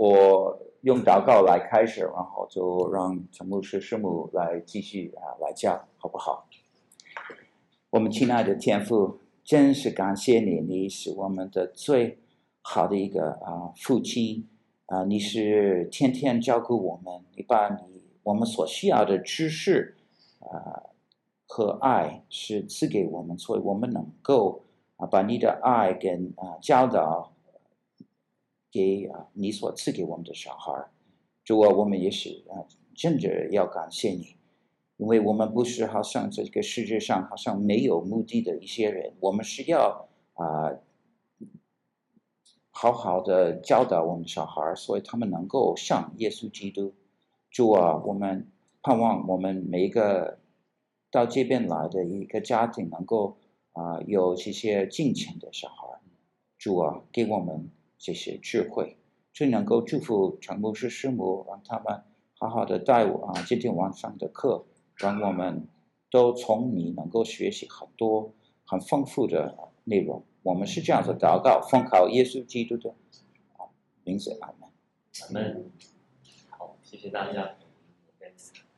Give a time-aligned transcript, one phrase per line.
[0.00, 6.48] 我用祷告来开始，然后就让陈牧师师母来继续啊来教，好不好？
[7.90, 12.18] 我们亲爱的天父，真是感谢你，你是我们的最
[12.62, 14.48] 好的一个啊父亲
[14.86, 19.96] 啊，你是天天照顾我们，你把你我们所需要的知识
[20.38, 20.88] 啊
[21.46, 24.62] 和爱是赐给我们，所以我们能够
[24.96, 27.32] 啊把你的爱跟啊教导。
[28.70, 30.72] 给啊，你所赐给我们的小孩，
[31.44, 32.62] 主啊，我们也是啊，
[32.94, 34.36] 真的要感谢你，
[34.96, 40.78] 因为我们不是好像这个世界上好像没有目的的一些人，我们是要啊，
[42.70, 46.94] 好好的教导我们小孩，所以他们能够像耶稣基督。
[47.50, 48.48] 主啊，我们
[48.82, 50.38] 盼望我们每一个
[51.10, 53.36] 到这边来的一个家庭能够
[53.72, 55.98] 啊有这些敬虔的小孩，
[56.56, 57.68] 主啊，给我们。
[58.02, 58.96] 这些智慧，
[59.30, 62.02] 最能够祝福陈牧师师母，让他们
[62.38, 64.64] 好好的带我啊，今天晚上的课，
[64.96, 65.68] 让我们
[66.10, 68.32] 都从你能够学习很多
[68.64, 70.24] 很丰富的内容。
[70.42, 72.94] 我们是这样子祷告，奉靠耶稣基督的
[73.58, 73.68] 啊
[74.02, 74.70] 名字，阿门。
[75.20, 75.70] 阿门。
[76.48, 77.54] 好，谢谢大家。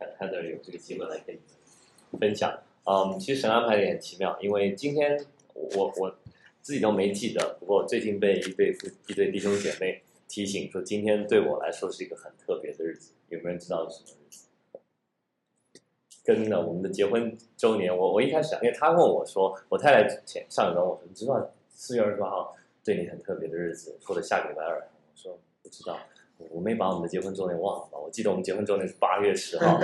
[0.01, 2.59] 看看到有这个机会来跟你分享。
[2.87, 5.25] 嗯，其实神安排也很奇妙，因为今天
[5.55, 6.13] 我我。
[6.63, 13.13] 自己都没记得，不过最近被一对夫一对弟兄姐妹提醒说，今天对我来说是一个很特别的日子。
[13.29, 14.47] 有没有人知道是什么日子？
[16.25, 24.79] 跟了我们的结婚周年，我我一开始因为他问我说，我太太前上一周我说，你知道四月二十八号对你很特别的日子，或者下个礼拜二？
[24.79, 25.99] 我说不知道，
[26.51, 27.99] 我没把我们的结婚周年忘了吧？
[27.99, 29.81] 我记得我们结婚周年是八月十号，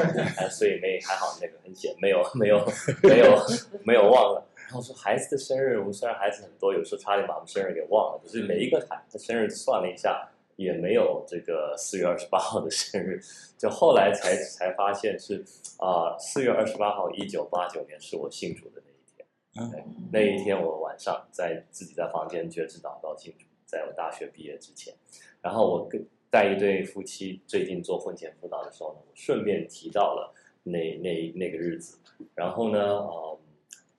[0.49, 2.65] 所以没还好那个很险，没有没有
[3.03, 3.37] 没有
[3.83, 4.45] 没有忘了。
[4.69, 8.21] 然后说孩子的生日，我们虽然孩子很多，有时候差点把我们生日给忘了。
[8.23, 13.19] 可是每一个孩子的生日算了一下，也没有这个四月二十八号的生日。
[13.57, 15.43] 就后来才才发现是
[15.79, 19.71] 啊，四月二十八号，一九八九年是我信主的那一天。
[19.71, 24.93] 对，那一天我晚上在自己在房间觉知祷告信主，在我大学毕业之前。
[25.41, 30.31] 然后我跟带一对夫妻最近做婚前辅导的时候呢，我顺便提到了
[30.63, 31.99] 那那那个日子。
[32.35, 33.39] 然后呢，呃。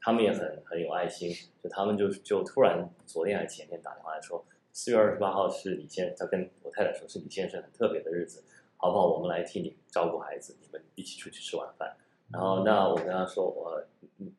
[0.10, 1.32] 他们也很很有爱心，
[1.62, 4.44] 就他们就就突然昨天还是前天打电话来说，
[4.74, 8.44] 四月二十八号是李先生，他跟我太太说是李先生很特别的日子，
[8.78, 9.06] 好不好？
[9.06, 11.96] 我们来替你照顾孩子，你们一起出去吃晚饭。
[12.32, 13.82] 然后那我跟他说，我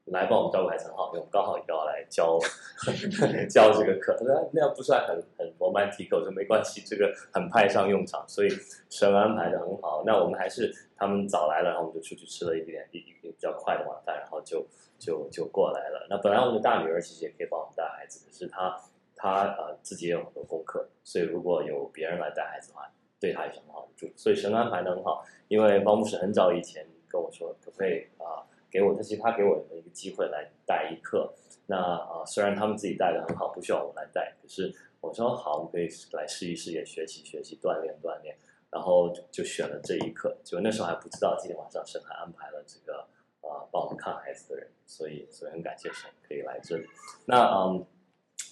[0.07, 2.39] 来帮我们照顾孩子很好，因为我们刚好也要来教
[3.51, 4.15] 教这个课。
[4.19, 8.49] 他说那样不算很很我说没关系，这个很派上用场，所以
[8.91, 10.05] 神安排的很好。
[10.07, 14.65] 那我们还是他们早来了，然后我们就出去吃了一点一一比较快的晚饭，然后就
[14.99, 16.07] 就就过来了。
[16.09, 18.77] 那本来我们的大女儿其实也可以帮我们带孩子，可是她
[19.17, 24.09] 她呃自己也有很多功课，所以如果有别人来带孩子的话，对她也是很好的助。
[24.17, 26.87] 所以神安排的很好，因为包牧师很早以前。
[27.11, 28.47] 跟我说可不可以啊？
[28.71, 31.35] 给我，他其实他给我的一个机会来带一课。
[31.67, 38.37] 那啊，虽然他们自己带的很好，不需要我来带，可是我说好，我们可以来试一试，也学习学习，锻炼锻炼。
[38.71, 40.37] 然后就选了这一课。
[40.45, 43.01] 就那时候还不知道，今天晚上神还安排了这个
[43.41, 46.87] 啊，帮我们看孩子的人，所以所以很感谢神可以来这里。
[47.27, 47.85] 那嗯，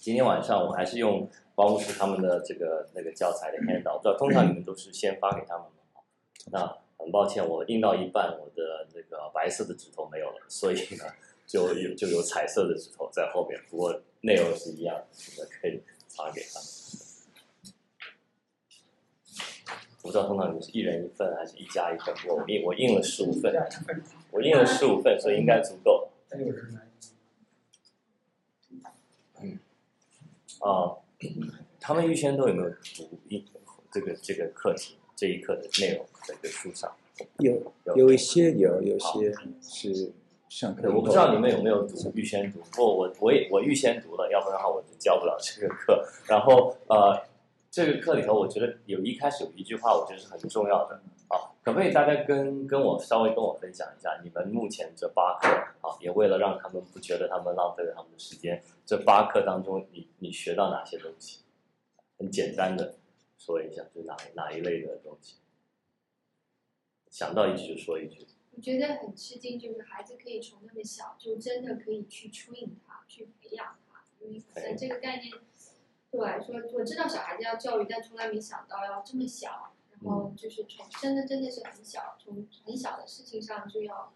[0.00, 6.02] 今天晚上我还是用包牧师他们的这个那个教材的 handout，我知道通常你们都是先发给他们嘛。
[6.50, 11.04] 那很抱歉，我印到一半，我的那个白色的纸头没有了，所以呢，
[11.47, 13.60] 就有就有彩色的纸头在后面。
[13.70, 16.69] 不过内容是一样，你们可以发给他们。
[20.03, 22.14] 我不知道通常你们是一人一份还是一家一份？
[22.28, 23.53] 我印我印了十五份，
[24.31, 26.08] 我印了十五份，所以应该足够。
[29.41, 29.58] 嗯，
[30.60, 30.97] 啊，
[31.78, 33.44] 他们预先都有没有读一
[33.92, 34.97] 这个这个课题？
[35.19, 36.89] 这一课的内容在这个书上
[37.39, 40.12] 有有一些有有些是
[40.49, 46.06] 上课，我不知道你们有没有读预先读，不过我我也我预先读了，要不然的话我就教不了这个课。
[46.29, 47.21] 然后呃，
[47.69, 50.94] 这个课里头，我觉得有一开始有一句话，我觉得是很重要的
[51.26, 55.49] 啊，可不可以大家跟跟我稍微跟我分享一下，你们目前这八课
[55.81, 61.41] 啊，也为了让他们不觉得他们浪费了他们的时间，这八课当中你你学到哪些东西？
[62.17, 62.94] 很简单的。
[63.38, 65.37] 说一下，就哪哪一类的东西，
[67.08, 68.26] 想到一句就说一句。
[68.50, 74.05] 我觉得很吃惊，就是孩子可以从那么小，就真的可以去 train 他，去培养他。
[74.20, 75.32] 因为可能这个概念
[76.11, 79.73] 对我来说，我知道小孩子要教育，但从来没想到要这么小。
[79.90, 84.12] 然后就是从真的真的是很小，从很小的事情上就要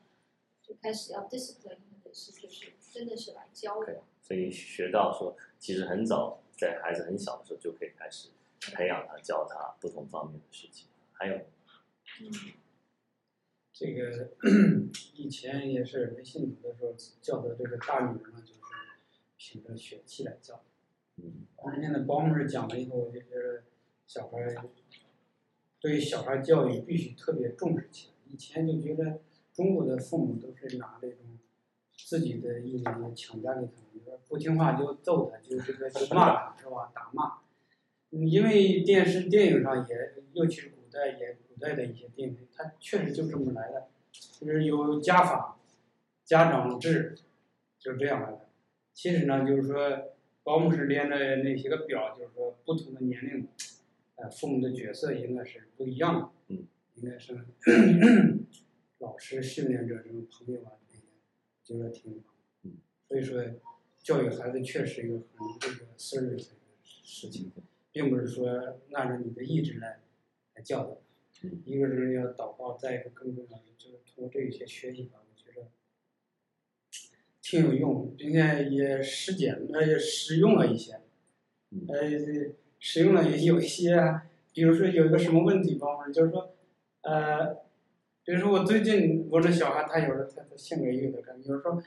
[0.62, 4.02] 就开始要 discipline，或者是就是真的是来教的。
[4.20, 8.28] 所以学到说，其实很早在孩子很小的时候就可以开始。
[8.70, 10.88] 培养他、教他不同方面的事情。
[11.12, 12.52] 还有，嗯，
[13.72, 14.30] 这个
[15.14, 18.60] 以前也是没信主的时候教的这个大女儿呢，就是
[19.36, 20.62] 凭着血气来教。
[21.16, 23.64] 嗯，而现在包牧师讲了以后，我就觉得
[24.06, 24.56] 小孩
[25.78, 28.14] 对小孩教育必须特别重视起来。
[28.32, 29.20] 以前就觉得
[29.52, 31.18] 中国的父母都是拿这种
[31.96, 36.90] 自己的意见强加给他们，你说不听话就揍他，就这个就骂他，是吧？
[36.94, 37.41] 打骂。
[38.12, 43.88] 嗯，因为电视电影上也，尤其是古代也古代的一些电影，它确实就这么来的，
[44.40, 45.58] 就是有家法、
[46.24, 47.18] 家长制，
[47.78, 48.48] 就这样来的。
[48.92, 50.08] 其实呢，就是说。
[50.44, 53.46] 保姆是连着那些个表，就是说不同的年龄，
[54.16, 56.30] 呃，父母的角色应该是不一样的。
[56.48, 56.66] 嗯，
[56.96, 57.38] 应该是
[58.98, 61.04] 老师训练着这种朋友啊，这些
[61.62, 62.20] 就是挺
[63.06, 63.40] 所以说
[64.02, 67.52] 教育孩子确实一个很这个 serious 的事情，
[67.92, 70.00] 并不是说按照你的意志来
[70.54, 70.98] 来教导。
[71.44, 75.18] 嗯，一个是要祷告，再一个更重要的就是通过这些学习吧。
[75.28, 75.66] 我觉得
[77.40, 81.00] 挺有用，并且也实践，呃，也实用了一些，
[81.88, 84.20] 呃，实用了也有一些，
[84.52, 86.54] 比如说有一个什么问题方面，就是说，
[87.00, 87.54] 呃，
[88.24, 91.82] 比如说我最近我这小孩他有时候他的性格有点干，比如说，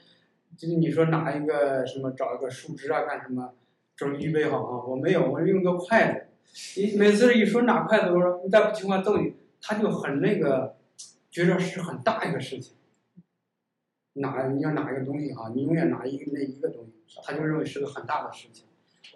[0.57, 3.53] 就是你说拿一个什么找一个树枝啊干什么，
[3.97, 10.75] 就是预备好啊，我没有，我用个筷子，你每次一说拿筷子，我说你再不听话揍你，他就很那个，
[11.31, 12.75] 觉得是很大一个事情。
[14.17, 18.65] 拿你要拿一个东西哈，你永远拿一个那一个东西，他就认为是个很大的事情。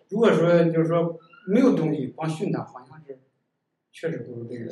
[0.10, 1.18] 如果说就是说
[1.48, 3.18] 没有东西，光训他，好像是
[3.94, 4.66] 确实不是这个。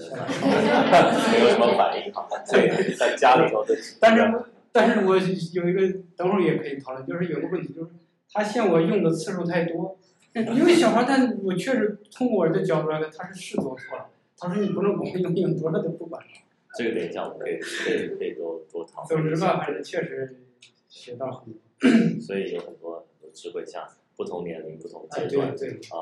[1.32, 2.28] 没有什么反应哈。
[2.52, 3.74] 对，在家里头的。
[4.02, 7.92] 但是，但是我有一个，等会儿也可以讨论，就是有个问题，就是
[8.34, 9.98] 他嫌我用的次数太多，
[10.34, 14.10] 因为小孩他，我确实通过我的角度来看，他是是做错了。
[14.38, 16.30] 他说你不能光用，用多了都不管了。
[16.76, 19.24] 这个等一下我们可以可以可以多多讨论。
[19.24, 20.44] 总之吧，还是确实
[20.88, 21.62] 学到很多。
[22.20, 25.54] 所以有很多很多智慧，像不同年龄、不同阶段，啊、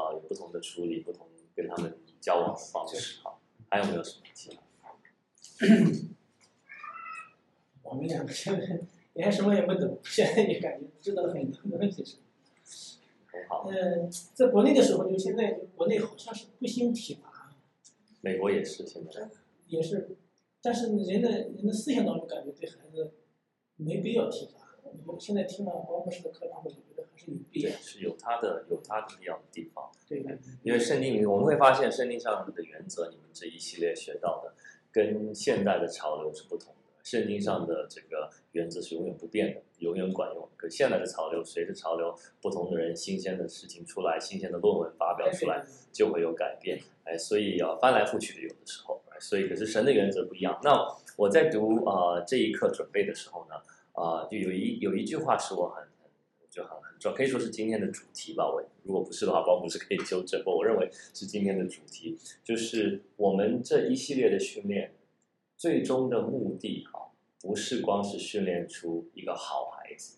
[0.08, 3.20] 呃，有不同的处理，不同跟他们交往的方式。
[3.24, 3.40] 好，
[3.70, 4.90] 还有没有什么其他？
[7.84, 8.80] 我们两个现在
[9.16, 12.20] 连什么也不懂，现在也感觉知道了很多东西。
[13.26, 13.68] 很好。
[13.70, 17.54] 嗯，在国内的时候，就现在国内好像是不兴体罚。
[18.22, 19.30] 美国也是现在。
[19.68, 20.16] 也是。
[20.62, 23.14] 但是人的人的思想当中感觉对孩子
[23.76, 24.66] 没必要体罚。
[25.06, 27.72] 我们现在听了保姆师的课堂，我觉得还是有必要。
[27.72, 29.92] 是有他的有他的必要的地方。
[30.08, 30.26] 对，
[30.64, 34.54] 因为圣经里我们会发现圣经上的原则，你们这一系列学到的
[34.92, 36.85] 跟现代的潮流是不同的。
[37.06, 40.50] 圣经上的这个原则是永远不变的，永远管用。
[40.58, 45.64] 可现在的潮流，随着潮流，不同的人、新鲜的事情出来，新鲜的论文发表出来，
[45.94, 46.82] 就会有改变。
[47.04, 49.02] 哎，所以要翻来覆去的，有的时候。
[49.18, 50.60] 所以，可是神的原则不一样。
[50.62, 50.86] 那
[51.16, 53.56] 我在读啊、呃、这一课准备的时候呢，
[53.94, 56.12] 啊、呃，就有一有一句话是我很很
[56.50, 58.46] 就很很重要，可以说是今天的主题吧。
[58.46, 60.44] 我如果不是的话，保姆是可以纠正。
[60.44, 64.94] 不我认为是今天的主题，就是我们这一系列的训练，
[65.58, 70.18] 最终的目的哈，不是光是训练出一个好孩子，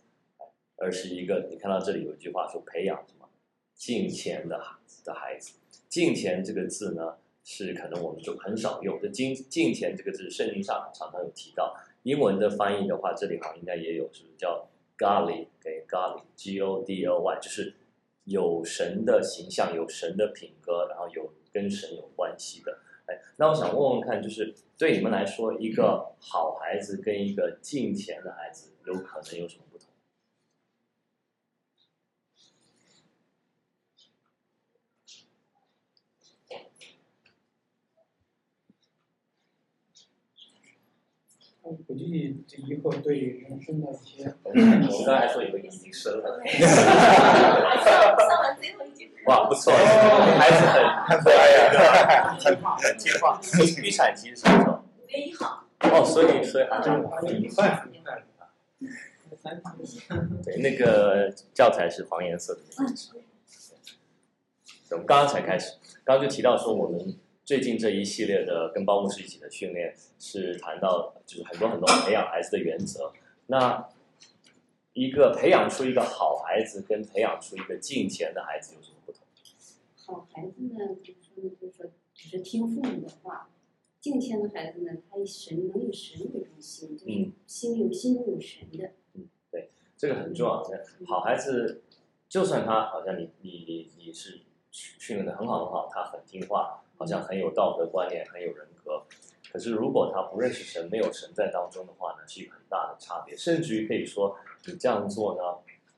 [0.77, 3.29] 而是一个你看到这里有一句话说，培养什么
[3.75, 5.53] 敬虔的孩子的孩子。
[5.87, 11.75] 敬虔这个字呢，是可能我们就很少用，这敬敬虔这个字，圣经上常常有提到。
[12.03, 14.67] 英文的翻译的话，这里好像应该也有，是不是叫
[14.97, 17.75] godly 给 godly，G O D L Y，就是
[18.23, 22.79] 有神的形象，有神的品格，然后有跟神有关系的。
[23.07, 29.63] 哎，那我想问问看，就是对你们来说，一个好孩子跟一个进钱的孩子，有可能有什么？
[41.69, 46.39] 我估计这以后对人生的一些，我们刚才说有个已经生了，
[49.27, 53.39] 哇，不错，孩子很很可爱呀，很很听话。
[53.81, 54.73] 预产期是什么时候？
[54.73, 55.63] 五月一号。
[55.79, 57.85] 哦，所以所以还是很快很快。
[60.43, 62.61] 对，那个教材是黄颜色的。
[64.91, 67.17] 我们刚刚才开始，刚刚就提到说我们。
[67.47, 73.13] 最近这一系列的跟包姆师一起的训练，是谈到就是很多很多培养孩子的原则。
[73.45, 73.87] 那
[74.97, 79.21] 一个培养出一个好孩子，跟培养出一个敬虔的孩子有什么不同？
[79.95, 81.85] 好孩子呢，就是说呢，就是说
[82.15, 83.47] 只是听父母的话；
[84.01, 88.89] 敬虔的孩子呢，他以神能以神为中心，就是心有心有神的。
[89.13, 90.63] 嗯，对，这个很重要。
[91.05, 91.83] 好孩子，
[92.27, 94.41] 就算他好像你你你你是。
[94.69, 99.01] 训练的很好很好，他很听话，好像很有道德观念，很有人格。
[99.51, 103.35] 可是如果他不认识神，没有神在当中的话呢，是一个很大的差别。
[103.35, 105.41] 甚至于可以说，你这样做呢，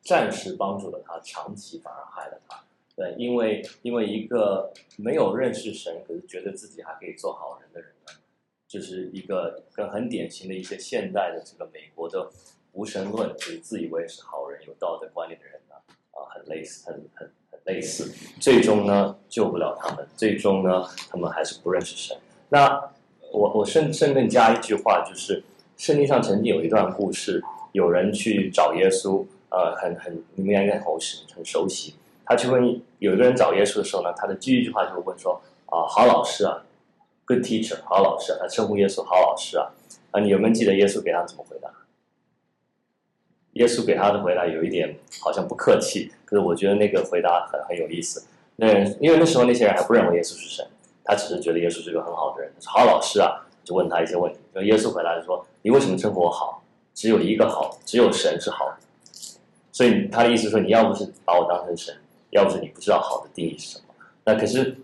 [0.02, 2.62] 暂时帮助了他，长期反而害了他。
[2.96, 8.14] 对，因为因为一个没有认识神，可是觉得自己还可以做好人的人呢，
[8.68, 12.30] 就是一个跟很典型的一些现代的这个美国的
[12.74, 15.76] 无神论，就是自以为是好人、有道德观念的人呢，
[16.12, 22.18] 啊，很类似，很很很类似，最终呢救不了他们，最终呢他们还是不认识神。
[22.50, 22.92] 那
[23.32, 25.42] 我我甚甚更加一句话，就是
[25.78, 31.96] 圣经上曾经有一段故事，有人去找耶稣，呃，很很你们应该很熟，很熟悉。
[32.26, 36.64] 他去问有一个人找耶稣的时候呢，他的第一句话就会问说：“啊，好老师啊
[37.26, 39.72] ，good teacher，好老师啊。”他称呼耶稣好老师啊。
[40.12, 41.70] 啊，你有没有记得耶稣给他怎么回答？
[43.54, 48.26] 耶稣给他的回答有一点好像不客气，可是我觉得那个回答很很有意思。
[48.58, 50.66] 那因为那时候那些人还不认为耶稣是神。
[51.04, 54.38] 他只是觉得耶稣是个很好的人，好老师啊，就问他一些问题。
[54.54, 56.59] 就耶稣回来说：“你为什么称呼我好？
[57.00, 58.78] 只有一个好，只有神是好的。
[59.72, 61.96] 所以他的意思说，你要不是把我当成神，
[62.32, 63.96] 要不是你不知道好的定义是什么。
[64.26, 64.76] 那可是，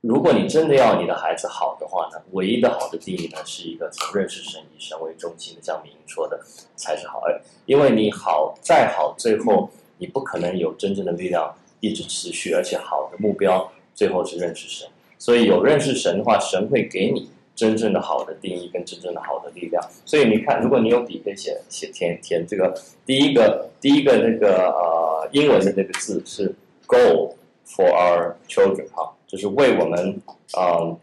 [0.00, 6.40] 如果你真的要你的孩子好的话呢，唯一的好的定义呢，是一个从认识神以神为中心的，像明说的
[6.76, 7.22] 才是好。
[7.66, 14.88] 因为你好再好，最后你不可能有真正的力量一直持续，而且好的目标最后是认识神。”
[15.18, 17.28] 所以有认识神的话，神会给你
[17.60, 19.84] 真正的好的定义跟真正的好的力量。
[20.06, 22.74] 所以你看，如果你有笔可以写写填填这个
[23.04, 26.54] 第一个第一个那个呃英文的那个字是
[26.88, 27.34] goal
[27.66, 30.18] for our children 哈，就是为我们
[30.54, 30.98] 呃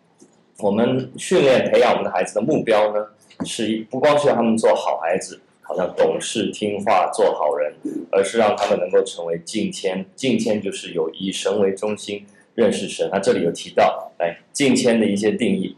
[0.57, 3.05] 我们训练培养我们的孩子的目标呢，
[3.45, 7.71] 是不光是让他们做好孩子，好像懂事听话做好人，
[8.11, 10.03] 而是让他们能够成为敬谦。
[10.15, 12.25] 敬谦就是有以神为中心。
[12.57, 15.77] 认识神，他这里有提到，哎，敬谦的一些定义，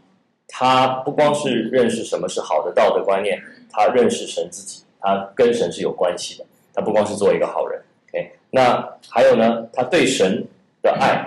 [0.52, 3.40] 他不光是认识什么是好的道德观念，
[3.70, 10.44] 他认识神自己，他跟神是有关系的，他不光是做一个好人，OK，那还有呢，他对神
[10.82, 11.24] 的爱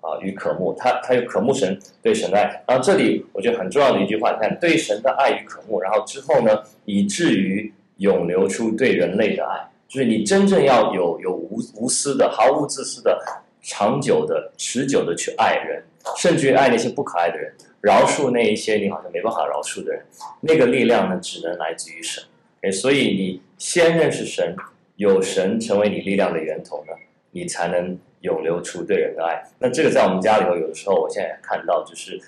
[0.00, 13.20] 啊与渴慕，他他有渴慕神对神的爱，然后这里我觉得很重要的一句话，你看对神的爱与渴慕，然后之后呢，以至于涌流出对人类的爱，就是你真正要有有无无私的、毫无自私的。
[13.68, 15.82] 长久的、持久的去爱人，
[16.16, 20.04] 甚至于爱那些不可爱的人，饶恕那一些你好像没办法饶恕的人，
[20.40, 22.24] 那个力量呢，只能来自于神。
[22.62, 24.56] 诶，所以你先认识神，
[24.96, 26.92] 有神成为你力量的源头呢，
[27.30, 29.42] 你才能涌流出对人的爱。
[29.58, 32.20] 那这个在我们家里头，有的时候我现在也看到，就是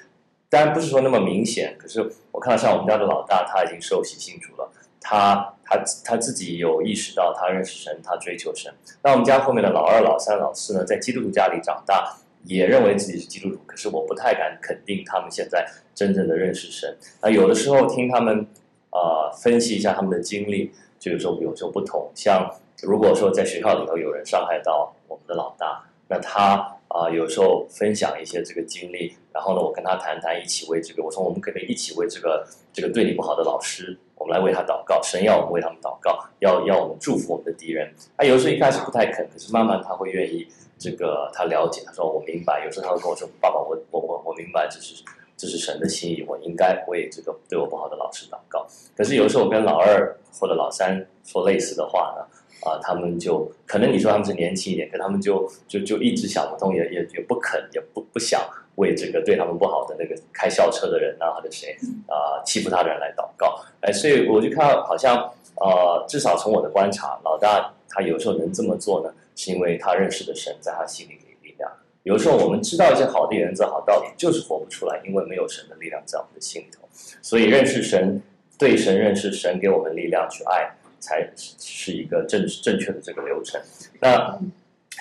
[0.48, 2.00] 当然不是说那么明显，可是
[2.32, 5.54] 我看到像我们家的老大，他已经受洗信主了，他。
[5.70, 8.72] 他他自己有意识到，他认识神，他追求神。
[9.02, 12.16] 那我们家后面的老二、老三、老四呢，在基督徒家里长大，
[12.48, 13.60] 也认为自己是基督徒。
[13.66, 15.64] 可是我不太敢肯定他们现在
[15.94, 16.96] 真正的认识神。
[17.22, 18.46] 那有的时候听他们
[18.90, 22.10] 啊、分析一下他们的经历，就有时候有时候不同。
[22.14, 22.50] 像
[22.82, 33.96] 如果说在学校里头有人伤害到我们的老大，那他啊、有时候分享一些这个经历，然后呢，我跟他谈谈，一起为这个，我说我们可不可以一起为这个这个对你不好的老师。
[34.16, 37.92] 我们来为他祷告，神要我们为他们祷告，要要我们祝福我们的敌人。
[38.16, 40.48] 他有时候一开始不太肯，可是慢慢他会愿意。
[40.78, 42.64] 这个他了解，他说我明白。
[42.64, 45.02] 有时候他会跟我说：“爸爸，我我我我明白，这是
[45.36, 48.66] 这是神的心意，我应该为这个对我不好的老师祷告。”
[48.96, 52.22] 可是有时候我跟老二或者老三说类似的话呢，
[52.68, 58.40] 啊、呃，他们就可能你说他们是年轻一点，可他们就就就一直想不通，也也也不肯，也不不想。
[58.78, 65.16] 为这个对他们不好的那个开校车的人啊，或者谁啊、呃、欺负他的人来祷告，哎，所以我就看到好像
[65.56, 71.70] 呃，至少从我的观察，老大他有时候能这么做呢，是因为他认识的神在他心里给力量。
[72.02, 76.88] 有时候我们知道一些好的原则、好道理，就是活不出来，因为没有神的力量在我们的心里头。
[77.22, 78.20] 所以认识神，
[78.58, 80.68] 对神认识神，给我们力量去爱，
[80.98, 83.60] 才是一个正正确的这个流程。
[84.00, 84.36] 那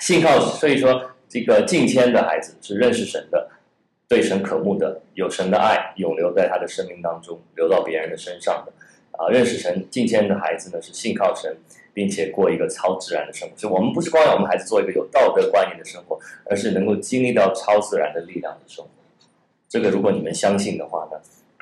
[0.00, 3.50] 信靠，所以说这个敬谦的孩子是认识神的。
[4.06, 8.72] 对神渴慕的，有神的爱永留在他的生命当中，流到别人的身上的，
[9.18, 11.54] 啊，认识神敬谦的孩子呢，是信靠神，
[11.98, 13.52] 并且过一个超自然的生活。
[13.56, 18.90] 就，我们不是光让我们孩子做一个有道德观念的生活，而是能够经历到超自然的力量的生活。
[19.68, 21.18] 这个，如果你们相信的话呢，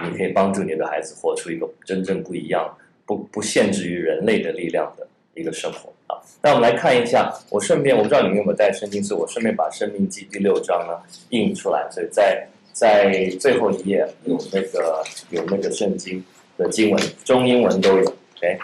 [0.06, 2.70] 你可以帮助你的孩子活出一个真正不一样、
[3.06, 5.90] 不不限制于人类的力量的一个生活。
[6.06, 7.32] 啊，那我们来看一下。
[7.48, 11.00] 我顺便，我不知道你们有没有带圣经，所以我顺便把《生命记》第六章呢
[11.30, 11.88] 印出来。
[11.90, 16.22] 所以在在最后一页有那个有那个圣经
[16.58, 18.14] 的经文，中英文都有。
[18.36, 18.58] OK，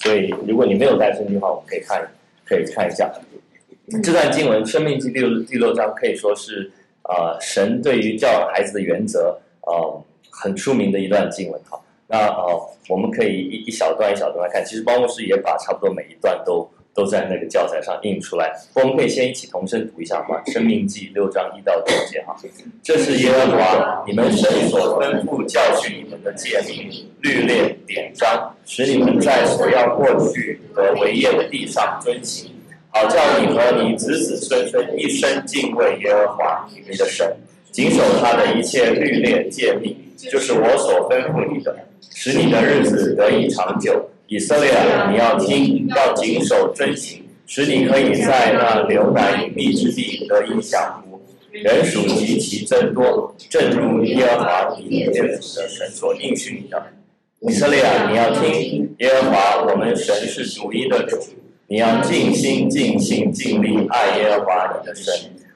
[0.00, 2.08] 所以如果你没有带圣经的话，我们可以看，
[2.46, 3.12] 可以看一下。
[4.02, 6.70] 这段经文《生命记》第六第六章可以说是
[7.02, 11.80] 呃神对于教养孩子的原则呃很出名的一段经文哈。
[12.06, 18.52] 那呃我们可以一一小段一小段来看，其实包牧师也把差不多每一段都都在那个教材上印出来。
[18.74, 22.34] 我们可以先一起同声读一下嘛，《生命记》六章一到九节哈。
[22.82, 26.90] 这是耶和华你们神所吩咐教训你们的诫命、
[27.20, 32.50] 律例、典章，使你们在所要过去和为业的地上遵行。
[32.90, 37.32] 好叫你和你子子孙孙一生敬畏耶和华你们的神，
[37.70, 41.76] 谨守他的一切律例诫命，就是我所吩咐你的，
[42.10, 44.10] 使你的日子得以长久。
[44.28, 44.70] 以色列，
[45.10, 51.18] 你要听，要谨守遵行，使你可以在那流奶与蜜之地得以享福，
[51.50, 56.88] 人数极其增多，正如耶和华你列祖的神所应许你的。
[57.40, 61.16] 以色列，你要听，耶和华我们神是独一的主。
[61.66, 65.14] 你要尽心、尽性、尽力爱耶和华你的神。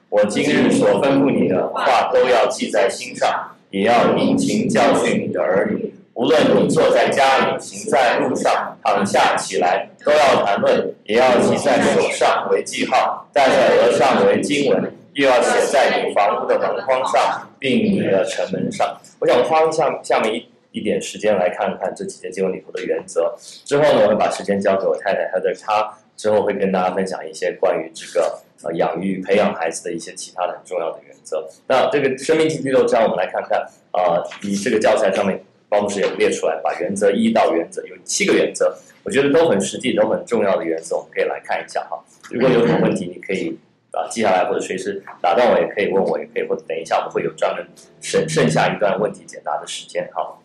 [0.09, 5.93] 我今日所吩咐你的话都要记在心上，也要殷勤教训你的儿女。
[6.13, 18.95] 无论你坐在家里、行在路上、躺下起来，都要谈论，也要记在手上为记号，戴在额上为经文，又要写在你房屋的门框上，并你的城门上。
[19.19, 20.47] 我想花一下下面一。
[20.73, 23.31] 一点时间来看看这几节经文里头的原则。
[23.63, 31.47] 之后呢，我会把时间交给我太太，她的她之后会跟大家分享一些关于这个呃养育、培养孩子的一些其他的很重要的原则。
[31.67, 33.59] 那这个《生命记》第六章，我们来看看
[33.91, 35.39] 啊、呃，以这个教材上面，
[35.73, 41.99] 包牧师也列出来，把原则一到原则有七个原则，我觉得都很实际、都很重要的原则，我们可以来看一下哈。
[42.29, 43.57] 如果有什么问题，你可以
[43.91, 47.65] 啊记下来，或者随时打断我，也可以问我，也可以或者等一下我们会有专门
[48.01, 50.37] 剩剩下一段问题解答的时间哈。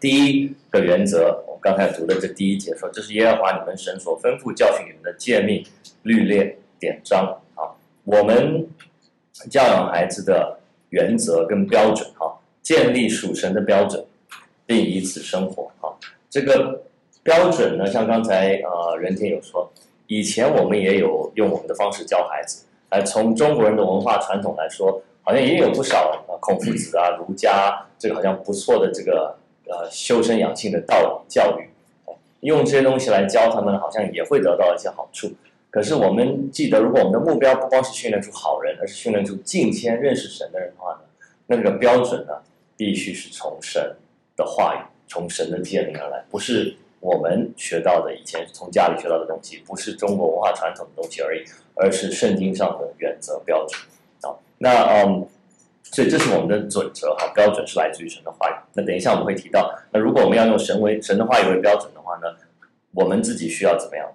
[0.00, 5.62] 第一个原则，我刚才读的这第一节说，这是耶和华你们神所吩咐教训你们的诫命、
[6.04, 7.68] 律例、典章啊。
[8.04, 8.66] 我们
[9.50, 14.02] 教养孩子的原则跟标准哈，建立属神的标准，
[14.66, 15.92] 并以此生活啊。
[16.28, 16.82] 这个
[17.22, 19.70] 标准呢，像刚才呃任天有说，
[20.06, 22.64] 以前我们也有用我们的方式教孩子。
[22.90, 29.36] 来从中国人的文化传统来说，好像也有不少孔夫子啊、儒家这个好像不错的这个。
[29.66, 31.66] 呃，修身养性的道理教育，
[32.40, 35.32] 用这些东西来教他们，好像也会得到一些好处。
[35.70, 40.98] 可是我们记得，如果我们的目标不光是训练出好人，而是训练出敬天、认识神的人的话呢，
[41.46, 42.34] 那个标准呢，
[42.76, 43.96] 必须是从神
[44.36, 51.44] 的话语、从神的诫命而来，不是我们学到的以前从家里学到的东西，不是中国文化传统的东西而已，
[51.74, 53.80] 而是圣经上的原则标准
[54.22, 54.36] 啊。
[54.58, 55.28] 那嗯。
[55.92, 58.54] 所以这是我们的准则哈，标准是来自于神的话语。
[58.72, 62.34] 那等一下我们会提到，那如果我们要用神为神的话语为标准的话呢，
[62.92, 64.10] 我们自己需要怎么样？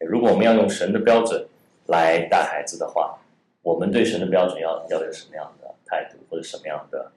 [0.00, 1.46] 如果我们要用神的标准
[1.86, 3.16] 来带孩子的话，
[3.62, 7.10] 我们对神的标准要要有什么样的态度或者什么样的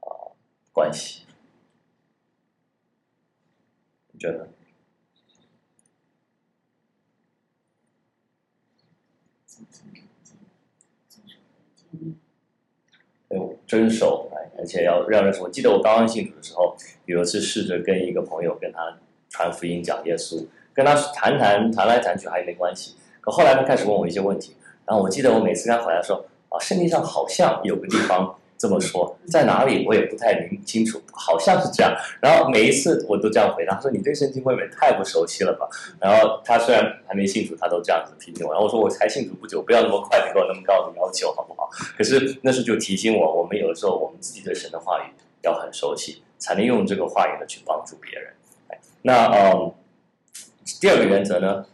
[0.00, 0.10] 啊、
[0.72, 1.25] 关系？
[4.16, 4.48] 你觉得？
[13.66, 15.44] 遵守，哎，而且要让人说。
[15.44, 16.74] 我记得我刚刚信主的时候，
[17.04, 18.96] 有一次试着跟一个朋友跟他
[19.28, 22.94] 传福音讲耶稣，跟他谈谈谈来谈去还没关系。
[23.20, 24.54] 可后来他开始问我一些问题，
[24.86, 28.38] 然后我记得我每次跟他回答说，啊，圣经上好像有个地方。
[28.58, 31.94] 这么说，在哪里我也不太明清楚，好像是这样。
[32.22, 35.68] 然后每一次我都这样回答，他说：“你对圣经未免太不熟悉了吧？”
[36.00, 38.52] 然后他虽然还没信主，他都这样子批评我。
[38.52, 45.10] 然后我说：“我才信主不久，不要那么快给我那么高的要求，好不好？”可是那时就提醒我，我们有的时候我们自己对神的话语
[45.42, 48.32] 要很熟悉，才能用这个话语呢去帮助别人。
[49.02, 49.74] 那嗯，
[50.80, 51.66] 第二个原则呢，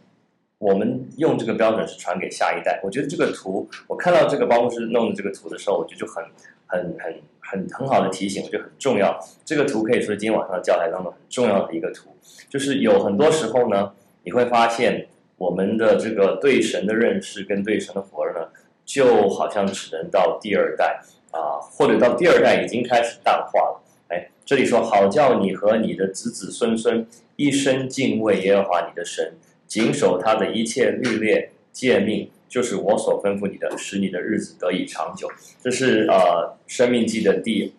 [0.57, 2.81] 我们用这个标准是传给下一代。
[2.83, 6.21] 我觉得这个图，我看到这个包牧师弄的这个图的时候，我觉得就很。
[6.67, 9.19] 很很很很好的提醒，我觉得很重要。
[9.45, 12.09] 这个图可以说是今天晚上的教材当中很重要的一个图，
[12.49, 13.91] 就是有很多时候呢，
[14.23, 18.47] 你会发现我们的这个对神的认识跟对神的活呢，
[18.85, 23.83] 就好像只能到第二代啊，或者到第二代已经开始淡化了。
[24.09, 29.33] 哎，这里说好叫你和你的子子孙孙一生敬畏耶和华你的神，
[29.67, 32.29] 谨守他的一切律例诫命。
[32.53, 35.27] 就是我所吩咐你的，使你的日子得以长久。
[35.59, 37.73] 这是呃《生命记》的第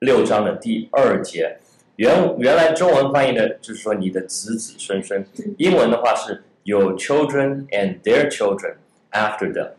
[0.00, 1.56] 六章的第二节。
[1.94, 5.24] 原原来中文翻译的就是说你的子子孙孙，
[5.56, 8.74] 英文的话是 Your children and their children
[9.12, 9.70] after them。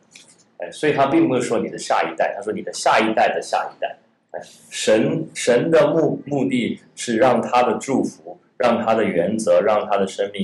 [0.59, 3.97] 哎，所以他并不是说你的下一代，他说你的下一代的下一代。
[4.31, 10.41] 哎，神神的目目的是让他的祝福，让他的原则，让他的生命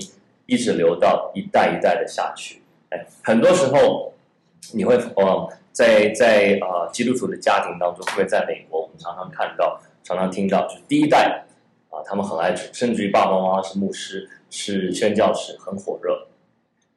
[0.47, 2.59] 一直流到一代一代的下去。
[3.23, 4.13] 很多时候，
[4.73, 11.43] 你会哦，在在呃基督徒的家庭当中，特别在美国，我们常常看到、常常听到，就是第一代
[11.89, 16.27] 啊、他们很爱主，甚至于爸爸妈妈是牧师、是宣教士，很火热。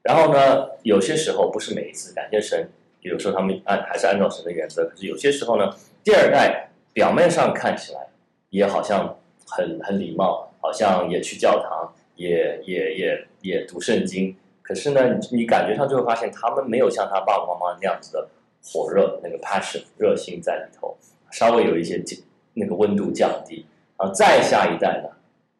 [0.03, 2.69] 然后呢，有些时候不是每一次感谢神，
[3.01, 8.09] 有时候他们按还是按照神的原则，可是有些时候呢，第二代表面上看起来
[8.51, 14.35] 也好像很很礼貌，好像也去教堂，也也也也读圣经。
[14.69, 18.29] 可是呢，你感觉上就会发现，他们没有像他爸爸妈妈那样子的
[18.63, 20.95] 火热，那个 passion 热心在里头，
[21.31, 22.05] 稍微有一些
[22.53, 23.65] 那个温度降低。
[23.99, 25.09] 然后再下一代呢，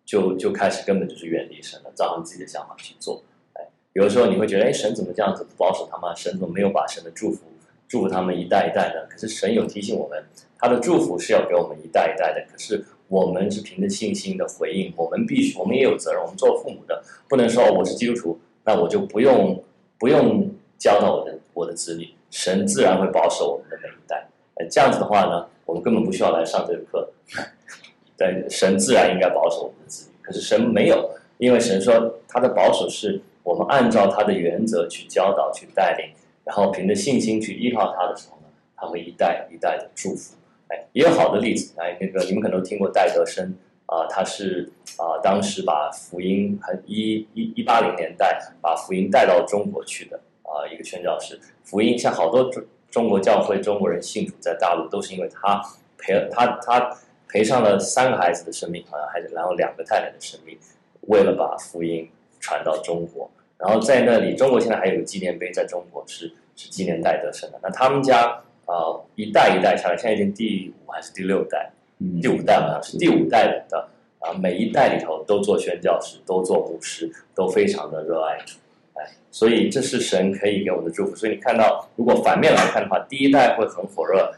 [0.05, 3.23] 就就开始根本就是远离神了，照他们自己的想法去做。
[3.55, 6.15] 哎，有的时候你会觉得，哎，神怎么这样子不保守他们？
[6.15, 7.47] 神怎么没有把神的祝福
[7.89, 9.09] 祝福他们一代一代的？
[9.11, 10.23] 可是神有提醒我们，
[10.59, 12.45] 他的祝福是要给我们一代一代的。
[12.53, 16.21] 可是我们是凭着信心的回应，我们必须，我们也有责任。
[16.21, 18.39] 我们做父母的不能说我是基督徒。
[18.69, 19.65] 那我就不用
[19.99, 20.47] 不用
[20.79, 24.29] 教导我的我的子女，神自然会保守我们的每一代。
[24.71, 27.11] 这样子的话呢，我们根本不需要来上这个课。
[28.19, 36.07] 对，神自然应该保守我们的子女，可是神没有，因为神说他的保守是我们按照他的原则去教导、去带领，
[36.45, 40.35] 然后凭着信心去依靠他的时候呢，他会一代一代的祝福。
[40.67, 43.55] 哎，也有好的例子，哎，那个你们可能都听过戴德生。
[43.89, 51.41] 啊，他是啊，当时把福音很一一一八零年代把福音带到中国去的啊，一个宣教士。
[51.65, 55.63] 福音像好多中中国教会中国人信主在大陆，都是因为他
[55.97, 56.95] 赔他他
[57.29, 60.59] 赔上了三个孩子的生命，好像还是然后两个太太的生命，
[61.09, 62.09] 为了把福音
[62.41, 63.31] 传到中国。
[63.57, 67.59] 然后在那里，中国现在还有个纪念碑，在中国是是纪念戴德生的。
[67.63, 71.71] 那他们家啊，一代一代下来，现在已经第五还是第六代？
[71.99, 73.89] 第五代好像是第五代的
[74.21, 78.57] 啊，每一代里头都做宣教师，都做牧师，都非常的热爱主，
[78.95, 81.15] 哎，所以这是神可以给我们的祝福。
[81.15, 84.33] 所以你看到，如果反面来看的话，第一代会很火热，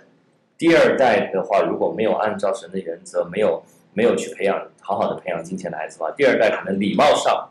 [0.59, 7.49] 第二代的话，如果没有按照神的原则，没有没有去培养好好的培养金钱的孩子的话，第二代可能礼貌上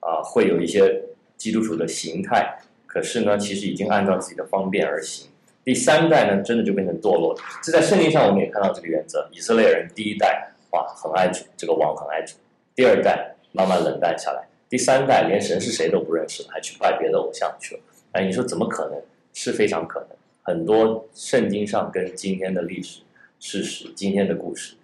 [0.00, 1.02] 啊会有一些
[1.36, 5.28] 基督徒的形态，可是呢，其实已经按照自己的方便而行。
[5.68, 7.40] 第三代呢，真的就变成堕落了。
[7.62, 9.28] 这在圣经上我们也看到这个原则。
[9.30, 12.36] 以色列人第一代哇很爱主，这个王很爱主；
[12.74, 17.82] 第二代慢慢冷淡下来；第三代连神是谁都不认识了，还去拜别的偶像去了。
[18.12, 18.98] 哎，你说怎么可能？
[19.34, 20.08] 是非常可能。
[20.40, 23.02] 很多圣经上跟今天的历史
[23.38, 24.74] 事实、今天的故事，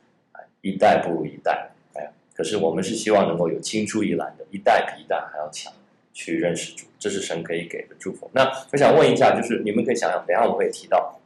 [0.61, 1.71] 一代不如一代。
[1.95, 5.73] 哎，可是我们是希望能够有青出于蓝的，一代比一代还要强。
[6.15, 8.31] 去认识主，这是神可以给的祝福。
[8.33, 11.21] 那我想问一下，就是你们可以想想，等下我会提到，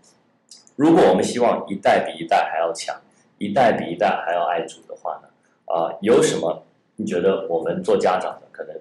[0.74, 2.98] 如果我们希望一代比一代还要强，
[3.36, 5.28] 一代比一代还要爱主的话呢？
[5.66, 6.64] 啊、有什么
[6.96, 8.74] 你觉得我们做家长的可能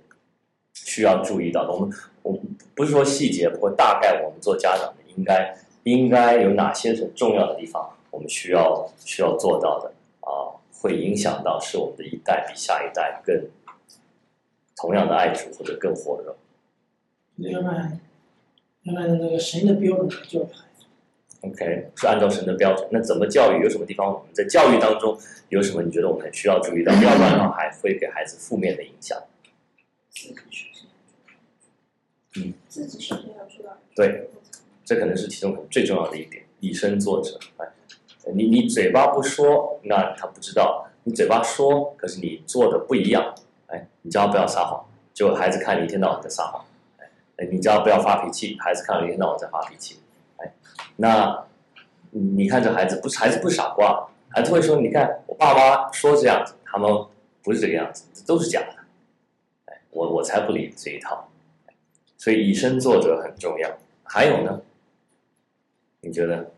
[0.73, 1.73] 需要注意到的？
[1.73, 1.89] 我们
[2.23, 2.41] 我们
[2.73, 9.91] 不是说细节，不过大概我们做家长的应该应该有哪些很重要的地方，我们需要需要做到的
[10.21, 13.35] 啊、会影响到是我们的一代比下一代更。
[14.77, 16.37] 同样的爱主或者更火热，
[17.49, 17.99] 要按
[18.83, 20.85] 要按那个神的标准来教育孩子。
[21.41, 22.87] OK，是按照神的标准。
[22.91, 23.63] 那怎么教育？
[23.63, 25.17] 有什么地方我们在教育当中
[25.49, 25.81] 有什么？
[25.81, 26.93] 你觉得我们很需要注意到？
[26.93, 29.21] 要不然的话还会给孩子负面的影响。
[32.35, 33.77] 嗯，自己首先要知道。
[33.95, 34.29] 对，
[34.85, 36.43] 这可能是其中最重要的一点。
[36.59, 37.67] 以身作则，哎，
[38.33, 43.35] 你你嘴巴不说，那他不知道；你嘴巴说，可是你做的不一样。
[43.67, 46.65] 哎，你叫他不要撒谎，结果孩子看你一天到晚在撒谎。
[47.37, 49.99] 哎，你叫他不要发脾气，孩子看了一天到晚在发脾气。
[50.37, 50.51] 哎，
[50.95, 51.45] 那
[52.09, 56.89] 你看这孩子不孩子不傻瓜，孩子会说：你看我爸妈说这样子，他们
[57.43, 58.75] 不是这个样子，这都是假的。
[59.65, 61.27] 哎，我我才不理这一套。
[62.17, 63.69] 所以以身作则很重要。
[64.03, 64.61] 还有呢？
[66.01, 66.51] 你觉得？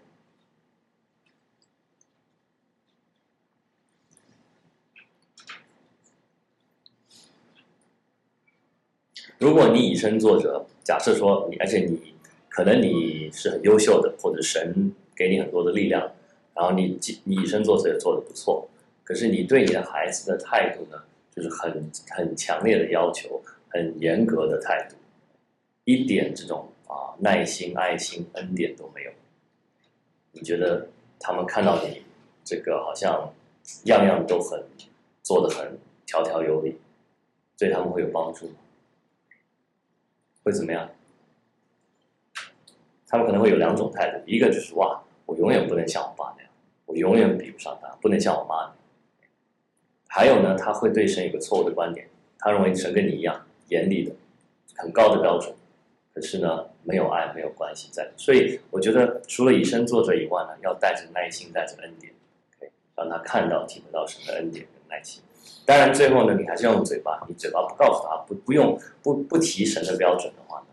[9.39, 12.13] 如果你以身作则，假设说你，而且你
[12.49, 16.11] 可能你是很优秀的，或者神给你很多的力量，
[16.53, 18.67] 然后你你以身作则也做得不错，
[19.01, 21.01] 可是你对你的孩子的态度呢，
[21.33, 24.97] 就是很很强烈的要求，很严格的态度，
[25.85, 29.11] 一点这种啊耐心、爱心、恩典都没有。
[30.33, 30.85] 你觉得
[31.17, 32.01] 他们看到你
[32.43, 33.33] 这个好像
[33.85, 34.61] 样样都很
[35.23, 36.75] 做得很条条有理，
[37.57, 38.55] 对他们会有帮助吗？
[40.49, 40.89] 会怎么样？
[43.07, 46.51] 他们可能会有两种态度，一个就是哇，我永远不能像我爸那样，
[46.85, 48.75] 我永远比不上他，不能像我妈那样。
[50.07, 52.09] 还有呢，他会对神有个错误的观点，
[52.39, 54.11] 他认为神跟你一样严厉的，
[54.75, 55.53] 很高的标准，
[56.13, 58.09] 可是呢，没有爱，没有关系在。
[58.17, 62.11] 所以我觉得，除了以身作则以外呢，要带着耐心，带着恩典，
[62.95, 65.21] 让他看到、体会到神的恩典跟耐心。
[65.65, 70.65] 当然，最后呢，你还是要用嘴巴，你嘴巴不告诉他，不不用不不提神的标准的话呢，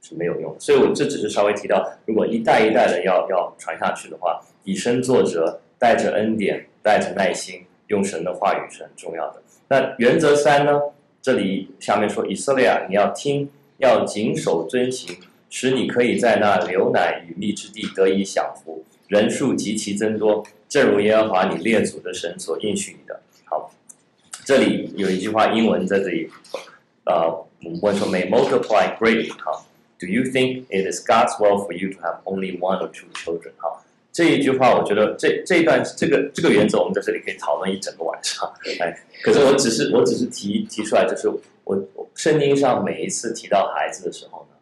[0.00, 0.54] 是没有用。
[0.58, 9.42] 所以我这只是稍微提到，如果一代一代的要要传下去的话，以身作则，带着恩典，带着耐心，用神的话语是很重要的。
[9.68, 10.80] 那原则三呢？
[11.20, 15.16] 这里下面说，以色列啊，你要听，要谨守遵行，
[15.48, 23.22] 使你可以在那流奶与蜜之地得以享福，人数极其增多，正如耶和华你列祖的神所应许你的。
[23.46, 23.70] 好，
[24.44, 26.30] 这里有一句话，英文在这里，
[27.04, 27.28] 呃，
[27.62, 29.32] 我们问说，may multiply greatly。
[29.38, 29.66] 好
[29.98, 33.52] ，Do you think it is God's will for you to have only one or two children？
[33.56, 33.84] 好。
[34.12, 38.48] 这一句话，我觉得这这一段这个这个原则，我们在这里可以讨论一整个晚上。
[38.78, 41.28] 哎，可是我只是我只是提提出来，就是
[41.64, 41.76] 我
[42.14, 44.56] 圣经上每一次提到孩子的时候呢，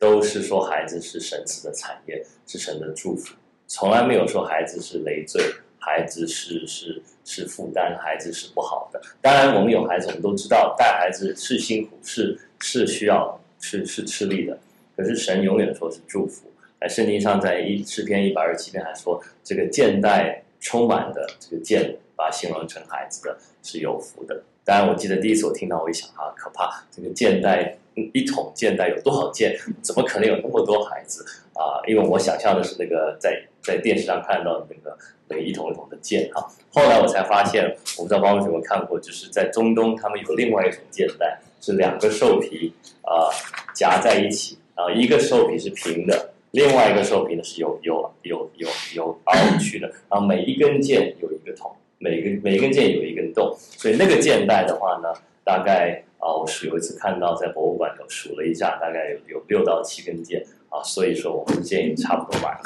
[0.00, 3.34] 都是说孩子是神赐的产业，是神的祝福，
[3.68, 5.40] 从来没有说孩子是累赘，
[5.84, 9.02] 孩子是是是负担，孩子是不好的。
[9.20, 14.56] 当然，我们有孩子，我们都知道带孩子是辛苦，是是需要是是吃力的。
[14.96, 16.48] 可是神永远说是祝福。
[16.80, 24.40] 在圣经上，在一诗篇一百二十七篇还说，这个肩带充满的这个箭，把形容成孩子的是有福的。
[24.64, 26.84] 当然，我记得第一次我听到，我一想啊，可怕！
[26.90, 29.58] 这个箭带一桶箭带有多少箭？
[29.82, 31.82] 怎么可能有那么多孩子啊？
[31.88, 34.96] 因为我想象的是那个在在电视上看到的那个
[35.40, 36.44] 一桶一桶的箭啊。
[36.72, 37.64] 后来我才发现，
[37.98, 43.28] 我不知道包同学们看过，就是在中东，他们有另外一种箭袋，是两个兽皮啊
[43.74, 46.30] 夹在一起，然后一个兽皮是平的。
[46.52, 55.08] 另外一个兽皮呢是有有有有有凹曲的，然后每一根箭有一个筒，每个每一根箭有一根洞，所以那个箭袋的话呢，
[55.44, 62.60] 大概啊，我是有一次看到在博物馆有数了一下，大概有有六到七根箭啊，所以说我们的箭也差不多完了。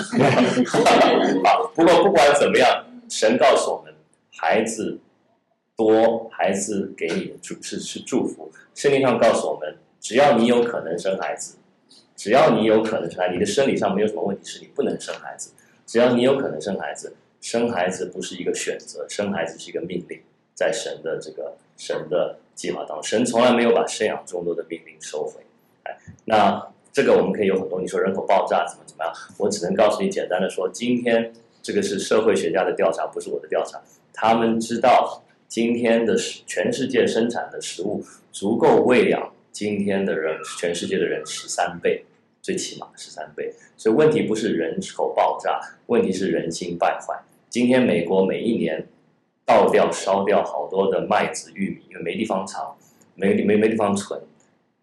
[1.45, 3.93] 啊， 不过不管怎么样，神告诉我们，
[4.31, 4.99] 孩子
[5.75, 8.51] 多，孩子给你的祝是是祝福。
[8.75, 11.57] 圣经上告诉我们，只要你有可能生孩子。
[12.17, 15.53] 只要你有可能生孩子，你的生理上没有什么问题，是你不能生孩子。
[15.85, 20.19] 只要你有可能生孩子，生孩子不是一个选择，生孩子是一个命令，
[20.55, 25.43] 在神的这个神的计划当中，神从来没有把生养众多的命令收回。
[25.83, 26.67] 哎，那
[26.97, 31.31] 这个我们可以有很多，你说人口爆炸怎么怎么样，我只能告诉你简单的说，今天
[31.61, 33.79] 这个是社会学家的调查，不是我的调查。
[34.15, 39.31] 他们知道今天的全世界生产的食物足够喂养。
[39.53, 42.03] 今天的人，全世界的人十三倍，
[42.41, 43.53] 最起码十三倍。
[43.77, 47.15] 所以问题不是人口爆炸，问题是人心败坏。
[47.51, 48.87] 今天美国每一年
[49.45, 52.75] 倒掉、烧掉好多的麦子、玉米，因为没地方藏，
[53.15, 54.19] 没没没地方存，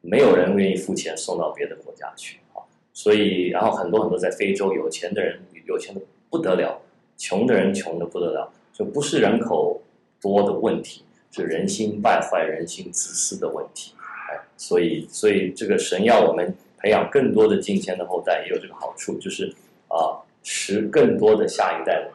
[0.05, 2.61] 没有人愿意付钱送到别的国家去啊。
[2.93, 6.79] 所以，然后很多很多在非洲有钱的人有钱的不得了，
[7.17, 8.53] 穷的人穷的不得了。
[8.71, 9.81] 就不是人口
[10.19, 13.93] 多的问题，是人心败坏、人心自私的问题。
[13.99, 19.53] 哎所以，所以这个神要我们培养更多的敬虔的后代，也有这个好处，就是
[19.87, 22.11] 啊，使更多的下一代人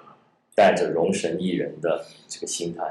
[0.55, 2.83] 带着容神益人的这个心态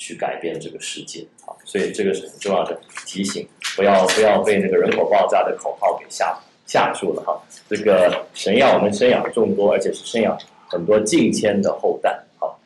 [0.00, 1.52] 去改变这个世界啊。
[1.64, 6.36] 所以这个是很重要的提醒，不要不要被那个人口爆炸的口号给吓
[6.66, 7.38] 吓住了哈。
[7.68, 10.36] 这个神要我们生养众多，而且是生养
[10.66, 12.18] 很多敬虔的后代。
[12.38, 12.58] 好，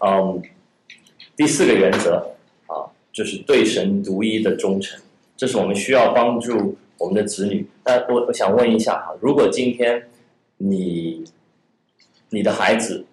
[0.00, 0.42] 嗯，
[1.36, 2.34] 第四个原则
[2.66, 5.00] 啊，就是对神独一的忠诚。
[5.36, 7.66] 这是我们需要帮助我们的子女。
[7.82, 10.10] 但我我想问一下哈，如果今天
[10.56, 11.24] 你
[12.30, 13.04] 你的孩子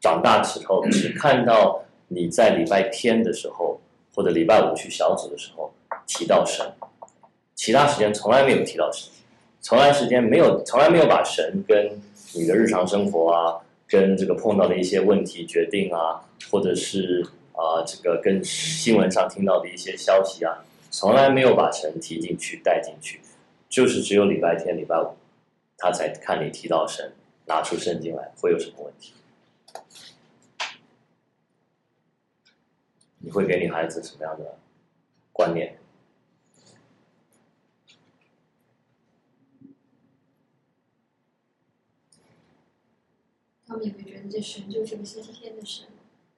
[0.00, 1.81] 长大之后，只看到
[2.14, 3.80] 你在礼拜天的时候
[4.14, 5.72] 或者礼拜五去小组的时候
[6.06, 6.70] 提到神，
[7.54, 9.10] 其他时间从来没有提到神，
[9.60, 11.98] 从来时间没有从来没有把神跟
[12.34, 16.20] 你的日常生活啊，跟这个碰到的一些问题决定啊，
[16.50, 20.64] 或者是啊这个跟新闻上听到的一些消息啊。
[20.90, 23.18] 从来没有把神提进去、带进去，
[23.70, 25.08] 就是只有礼拜天、礼拜五，
[25.78, 27.10] 他才看你提到神，
[27.46, 29.14] 拿出圣经来，会有什么问题？
[33.22, 34.58] 你会给你孩子什么样的
[35.32, 35.78] 观念？
[43.66, 45.86] 他们也会觉得这神就是个星期天的神。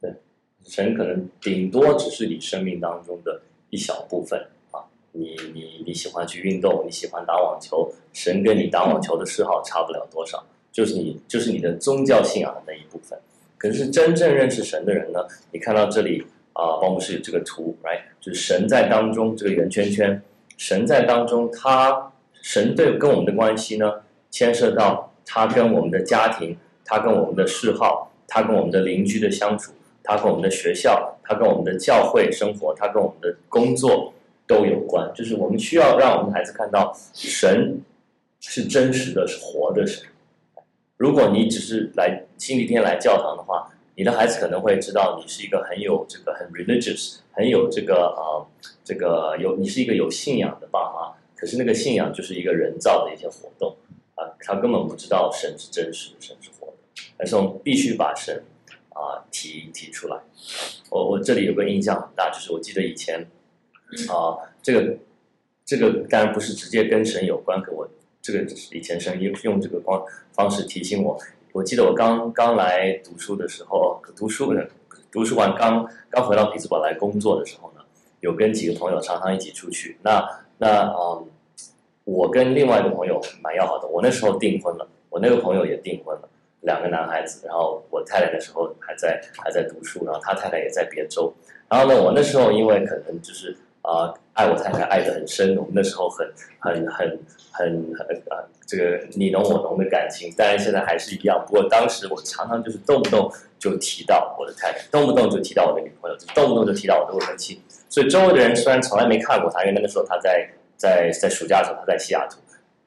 [0.01, 0.15] 对，
[0.63, 3.43] 神可能顶多只是你生命当中的。
[3.71, 13.19] 一小部分啊，你你你喜欢去运动，你喜欢打网球，神跟你打网球的嗜好差不了多少，就是你就是你的宗教信仰的那一部分。
[13.59, 20.23] 可是真正认识神的人呢，你看到这里啊，包括是这个图，right，就是神在当中这个圆圈圈，
[20.57, 22.13] 神在当中，他
[22.43, 34.13] 神对跟我们的关系呢，牵涉到他跟我们的家庭，他跟我们的嗜好，他跟我们的邻居的相处，他跟我们的学校，他跟我们的教会生活，他跟我们的工作
[34.47, 35.11] 都有关。
[35.15, 37.81] 就是我们需要让我们孩子看到神
[38.41, 40.07] 是真实的，是活的神。
[40.97, 48.47] 如果你只是来星期天来教堂的话，你的孩子可能会知道你是一个很有这个很 religious，很有这个呃
[48.83, 53.77] 这个有你是一个有信仰的爸妈，可是那个信仰就是一个人造的一些活动
[54.17, 56.73] 啊，他根本不知道神是真实的，神是活的，
[57.19, 58.43] 而是我们必须把神
[58.91, 60.21] 啊提提出来。
[60.91, 63.25] 我我这里有个印象很大，就是我记得以前
[64.09, 64.97] 啊这个
[65.65, 67.89] 这个当然不是直接跟神有关，可我
[68.21, 68.41] 这个
[68.73, 71.17] 以前神用用这个方方式提醒我。
[71.55, 74.69] 我记得我刚刚来读书的时候，读书的
[75.13, 77.81] 读书完刚刚回到匹兹堡来工作的时候呢，
[78.19, 79.97] 有跟几个朋友常常一起出去。
[80.03, 81.25] 那那嗯，
[82.03, 83.87] 我跟另外一个朋友蛮要好的。
[83.87, 86.29] 我那时候订婚了，我那个朋友也订婚了，
[86.63, 87.47] 两个男孩子。
[87.47, 91.33] 然后我太太那时候还在还在读书，然后他太太也在别州。
[91.69, 93.57] 然后呢，我那时候因为可能就是。
[93.85, 96.27] 啊、爱我太太爱得很深，我们那时候很
[96.59, 97.21] 很很
[97.53, 101.45] 很很啊、这个你侬我侬的感情，当然现在还是一样。
[101.47, 107.61] 不过当时我常常就是动不动就提到我的太太，动不动就提到我的女朋友，动不动就提到我的未婚妻。
[107.91, 112.39] 所以周围的人虽然从来没看过他，因为那个时候他在在在暑假的时候他在西雅图，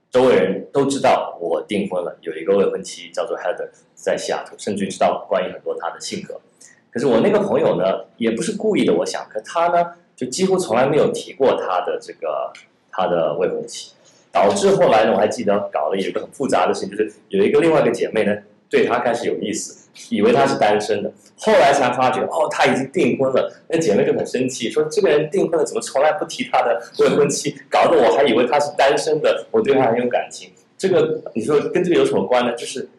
[0.09, 6.41] 周围人都知道我订婚了，有一个未婚妻叫做 Heather 在西雅图，甚至知道关于很多他的性格。
[6.89, 9.93] 可是我那个朋友呢，也不是故意的，我想，可他呢。
[10.17, 12.51] 就几乎从来没有提过他的这个
[12.91, 13.93] 他的未婚妻，
[14.31, 18.35] 导致后来呢，我还记得搞了有一个很复杂的事情，就是有一个另外一个姐妹呢，
[18.67, 23.53] 对他开始有意思，以为他是单身的，后来才发觉哦，他已经订婚了。
[23.67, 30.51] 那姐妹就很生气，说这个人订婚了，怎么从来不提他的未婚妻，搞得我还以为他是单身的，我对他很有感情。
[30.79, 32.53] 这个你说跟这个有什么关呢？
[32.53, 32.89] 就是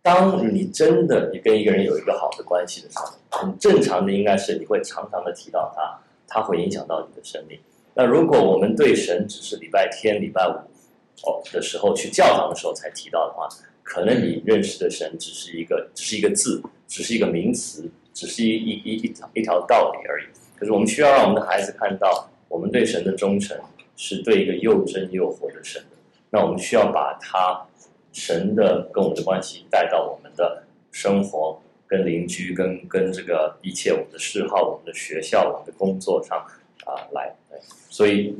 [0.00, 5.98] 当你真的你跟一个人有一个好的关系的时候，很正常的应该是你会常常的提到他。
[6.36, 7.58] 它会影响到你的生命。
[7.94, 10.52] 那如果我们对神只是礼拜天、礼拜五
[11.26, 13.48] 哦的时候去教堂的时候才提到的话，
[13.82, 20.26] 可能你认识的神只是一个，只是一个字，只是一个名词，只是一一一一条一条道理而已。
[20.58, 23.58] 可是我们需要让我们的孩子看到，我们对神的忠诚
[23.96, 25.82] 是对一个又真又活的神。
[26.28, 27.66] 那我们需要把他
[28.12, 31.58] 神的跟我们的关系带到我们的生活。
[31.86, 36.38] 跟邻居、跟跟这个一切我们的嗜好、我们的学校、我们的工作上
[36.84, 37.32] 啊来，
[37.88, 38.34] 所以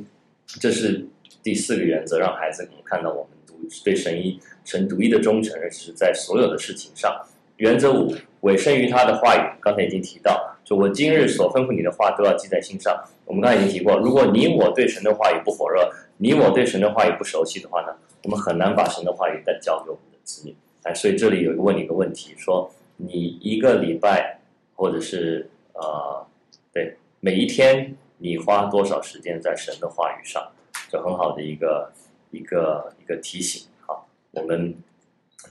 [0.61, 1.07] 这是
[1.43, 3.55] 第四个原则，让孩子能看到我们独
[3.85, 7.25] 对神一神独一的忠诚，而是在所有的事情上。
[7.59, 13.01] 原则五，委身于他的话语，刚才已经提到，就我今日所吩咐你的话都要记在心上。
[13.25, 20.55] 我们刚才已经提过，如果你我对神的话语不火热，你我对神的话语不熟悉的话呢，我们很难把神的话语再教给我们的子女。
[20.83, 22.69] 哎，所以这里有一个问你一个问题说。
[22.97, 24.39] 你一个礼拜，
[24.75, 26.27] 或者是呃，
[26.73, 30.51] 对，每一天你花多少时间在神的话语上，
[30.91, 31.93] 就很好的一个
[32.31, 33.69] 一个一个提醒。
[33.87, 34.75] 好，我们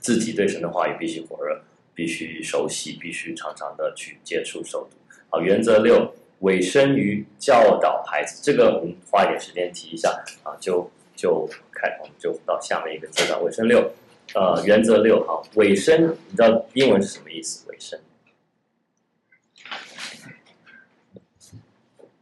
[0.00, 1.60] 自己对神的话语必须火热，
[1.94, 4.96] 必须熟悉，必须常常的去接触受读。
[5.28, 10.10] 好，原则六，委身于教导孩子，这个我们花一点时间提一下
[10.42, 13.92] 啊，就就开，我们就到下面一个阶段，委身六。
[14.34, 17.66] 呃，原则六号，尾声，你知道英文是什么意思？
[17.70, 17.98] 尾声，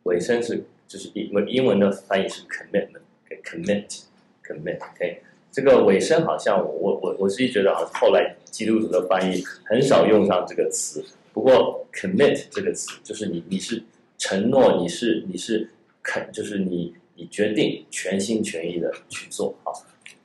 [0.04, 13.82] 尾声是就是英文英文的翻译是 commitment，commit，commit，OK，这个尾声好像我我我自己觉得好像后来基督徒的翻译很少用上这个词，不过 commit 这个词就是你你是
[14.18, 15.68] 承诺，你是你是
[16.02, 19.72] 肯，就是你你决定全心全意的去做啊。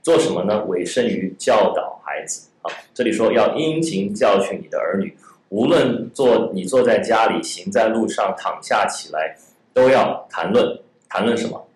[0.02, 0.64] 做什么呢？
[0.66, 2.50] 委身于教导孩子。
[2.62, 5.16] 好，这里说要殷勤教训你的儿女，
[5.50, 9.38] 无论坐你坐在家里，行在路上，躺下起来，
[9.74, 10.80] 都要谈论。
[11.08, 11.68] 谈论什么？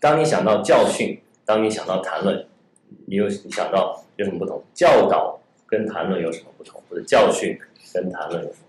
[0.00, 2.46] 当你想到教训，当你想到谈论，
[3.06, 4.62] 你有你想到有什么不同？
[4.74, 6.82] 教导跟谈论有什么不同？
[6.88, 7.58] 或者教训
[7.92, 8.63] 跟谈论有什么？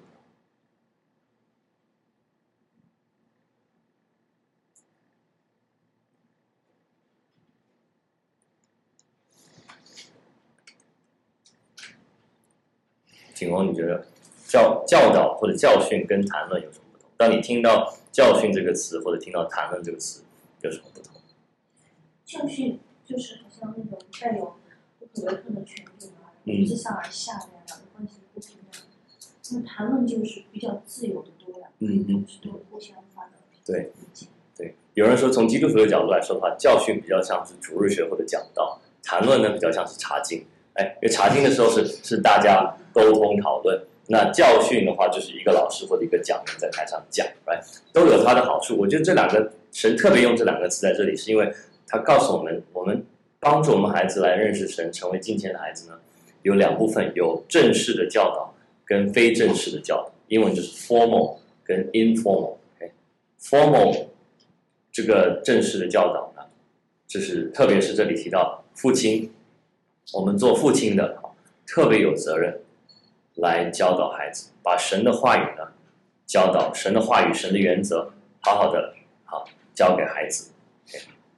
[13.36, 14.03] 景宏，你觉得
[14.47, 17.09] 教教导或者教训跟谈论有什么不同？
[17.17, 20.23] 当你听到教训这个词或者听到谈论这个词，
[20.61, 21.21] 有什么不同？
[22.25, 24.55] 教训就是好像那种带有
[24.97, 28.81] 不可违抗的权利嘛，嗯，自上而下的两个关系不平等。
[29.51, 33.33] 那谈论就是比较自由的多呀，嗯嗯，是都互相发表。
[33.65, 33.91] 对，
[34.57, 40.45] 对，有人说从基督徒的角度来说的话，教训比较像是主日学或者讲道，谈论呢比较像是查经。
[40.76, 47.61] 哎，因为查经的时候是是大家沟通讨论，那教训的话就是一个老师或者一个讲员在台上讲，right?
[47.93, 48.76] 都有它的好处。
[48.78, 51.49] 我觉得这两个神特别用这两个词在这里，是因为
[51.88, 53.05] 他告诉我们，我们
[53.39, 55.97] 帮助我们孩子来认识神，成为敬虔的孩子呢，
[56.41, 58.53] 有两部分，有正式的教导
[58.84, 62.55] 跟非正式的教导，英文就是 formal 跟 informal。
[63.41, 64.07] formal
[64.91, 66.43] 这个正式的教导呢，
[67.07, 69.32] 就是特别是这里提到父亲。
[70.14, 71.18] 我们做父亲的
[71.66, 72.62] 特别有责任
[73.36, 75.68] 来教导孩子，把神的话语呢
[76.28, 78.93] 教导，神的话语、神的原则，好好的
[79.26, 80.51] 好教给孩子。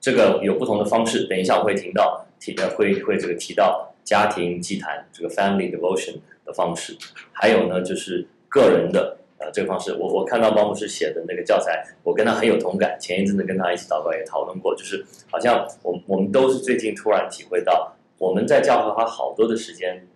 [0.02, 6.96] 这个有不同的方式，等一下我会提到提呃会会这个提到家庭祭坛这个 family devotion 的方式，
[7.32, 9.94] 还有呢就是个人的呃这个方式。
[9.94, 12.98] 我我看到保姆师写的那个教材，我跟他很有同感。
[13.00, 17.94] 前一阵子跟他一起祷告也讨论过，就是好像我我们都是最近突然体会到。
[18.18, 20.08] 我们在教会花好多的时间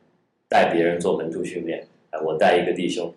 [0.49, 3.13] 带别人做门徒训练，哎，我带一个弟兄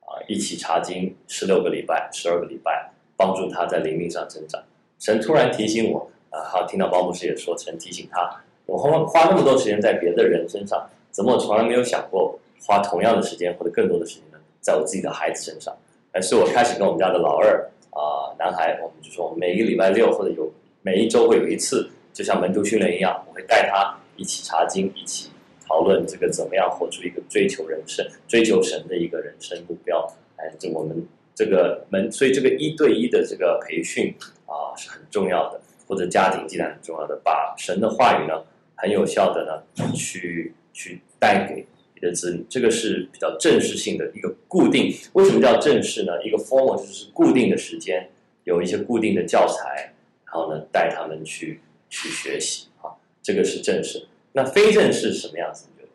[0.00, 4.62] 啊，一起查经十六个礼拜、十二个礼拜，帮助他在灵命上成长。
[4.98, 15.76] 神突然提醒我啊，好，听到包牧师也说，神提醒他，我花花那么多时间在别的人身上，怎么我从来没有想过花同样的时间或者更多的时间呢，在我自己的孩子身上？
[16.12, 20.50] 哎，是我开始跟我们家的老二啊，男孩，我们就说，每一个礼拜六或者有
[20.82, 23.98] 每一周会有一次，就像门徒训练一样，我会带他。
[24.18, 25.30] 一起查经，一起
[25.66, 30.06] 讨论这个怎么样活出一个追求人生、追求神的一个人生目标。
[30.36, 34.14] 哎，这我们这个门，所以这个一对一的这个培训
[34.46, 38.44] 啊是很重要的，或者家庭既然很重要的，把神的话语呢
[38.74, 44.94] 很有效的呢去去带给你的子女，这个是比较正式性的一个固定。
[45.12, 46.22] 为什么叫正式呢？
[46.24, 48.08] 一个 formal 就是固定的时间，
[48.44, 49.92] 有一些固定的教材，
[50.24, 51.60] 然后呢带他们去
[51.90, 52.90] 去学习啊。
[53.20, 55.66] 这个是正式，那非正式什么样子？
[55.74, 55.92] 你觉得？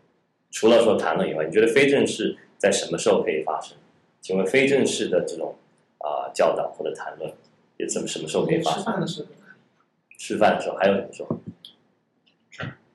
[0.51, 3.77] 除了说谈论以外，你觉得非正式在什么时候可以发生？
[4.21, 5.55] 请问非正式的这种
[5.99, 7.31] 啊、呃、教导或者谈论，
[7.77, 8.79] 也怎么什么时候可以发生？
[8.79, 9.27] 吃饭的时候。
[10.17, 11.37] 吃饭的时候还有什么时候？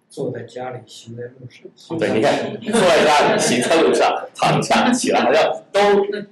[0.09, 1.32] 坐在家里，行在路
[1.76, 1.99] 上。
[1.99, 5.80] 对，你看，坐在家里，行在路上，躺下起来，好像都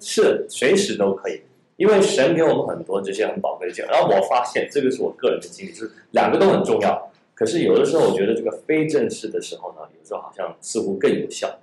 [0.01, 1.43] 是随时都可以，
[1.77, 3.93] 因为神给我们很多这些很宝贵的经验。
[3.93, 7.13] 然后我发现，这个是我个人的经历，就是两个都很重要。
[7.37, 11.59] 可是有的时候，我觉得这个非正式的时候呢，有时候好像似乎更有效，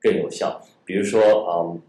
[0.00, 0.60] 更有效。
[0.84, 1.80] 比如说，嗯，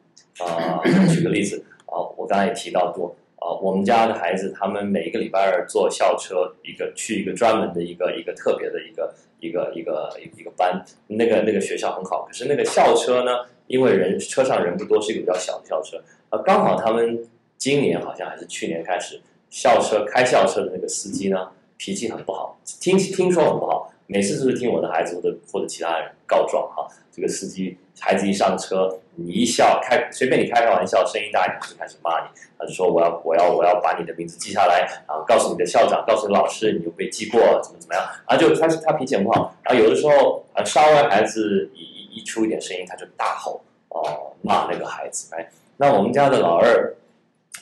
[0.46, 12.28] 啊、呃， 举个例子，啊、我刚才也提到过，啊、我们家的孩子他们每一个礼拜二坐校车，一个去一个专门的一个一个特别的一个一个一个一个班，那个那个学校很好。
[12.28, 13.32] 可是那个校车呢，
[13.66, 15.98] 因为人车上人不多，是一个比较小的校车，
[16.30, 19.20] 啊，刚好他们今年好像还是去年开始，
[19.50, 21.50] 校车开校车的那个司机呢。
[21.78, 26.88] 脾气很不好，听听说很不好，每次都是听我的孩子或者或者其他人告状哈。
[27.12, 32.28] 这个司机孩子一上车，你一笑开随便你开个玩笑，声音大一点就开始骂你，
[32.60, 46.94] 他就说我要我要我要把你的名字记下来然啊，告诉你的校长，告诉老师，你又被记过了，怎么怎么样，然后就他他脾气很不好，然后有的时候啊稍微孩子一一出一点声音，他就大吼哦骂那个孩子哎，那我们家的老二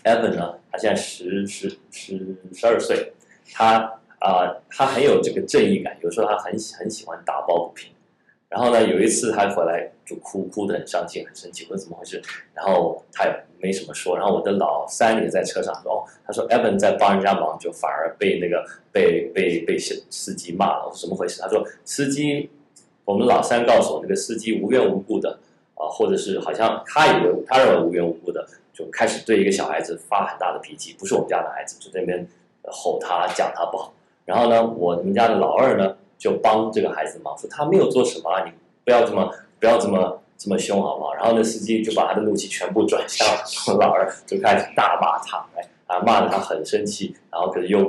[0.04, 3.14] Evan 呢，他现在十十十十二岁，
[3.54, 4.00] 他。
[4.24, 7.92] 啊、他很有这个正义感，有时候他很很喜欢打抱不平。
[8.48, 12.22] 然后呢，有一次他回来就哭，哭得很伤心，很生气，问怎么回事。
[12.54, 14.16] 然后他也没什么说。
[14.16, 18.64] 然后我的老三也在车上说，哦，他说 Evan 在帮人家忙，就反而被那个
[18.94, 21.42] 被被被司司机骂了，我说怎么回事？
[21.42, 22.50] 他说司机，
[23.04, 25.38] 我们老三告诉我，那个司机无缘无故的
[25.76, 32.26] 啊、或者是好像他以为他认为无缘无故的，就开始对一个小孩子发很大的脾气，不是我们家的孩子，就在那边
[32.72, 33.94] 吼他，讲他不好。
[34.26, 38.52] 然后呢，我们家的老二呢，就帮这个孩子忙，说他没有做什么啊，你
[38.86, 41.14] 不要这么不要这么这么凶好不好？
[41.14, 43.28] 然后那司机就把他的怒气全部转向
[43.68, 47.84] 我老二，就开始大骂他，哎，啊骂得他很生气，然后可是又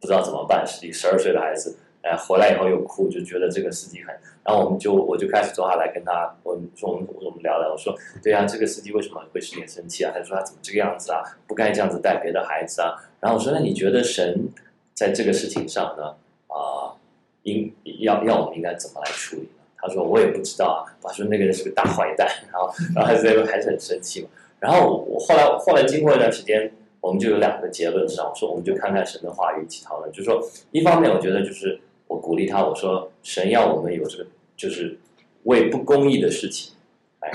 [0.00, 10.10] 不知道怎么办，十一十二岁的孩子，哎，回来以后又哭，就觉得这个司机很，然后我们就我就开始坐下来跟他，我说我们我们聊聊，我说对啊，这个司机为什么会使你生气啊？
[10.14, 12.96] 他说他怎么这个样子啊，不该这样子带别的孩子啊。
[13.20, 14.48] 然后我说那你觉得神？
[14.94, 16.14] 在这个事情上呢，
[16.48, 16.94] 啊、
[17.42, 19.64] 应要要我们应该怎么来处理呢？
[19.76, 20.80] 他说我也不知道啊。
[21.02, 24.28] 他说那个人是个大坏蛋， 然后然后还是在那边还是很生气嘛。
[24.60, 30.12] 然后我后来后来经过一段时间，我们就有两个结论上，我说我们就看看神的话语一起讨论。
[30.12, 30.40] 就是说，
[30.70, 34.26] 一方面我觉得就是我鼓励他，我说神要我们有这个
[34.56, 34.96] 就是
[35.44, 36.74] 为不公义的事情，
[37.18, 37.32] 哎，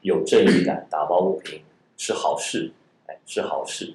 [0.00, 1.60] 有正义感，打抱不平
[1.98, 2.72] 是好事，
[3.08, 3.94] 哎，是好事。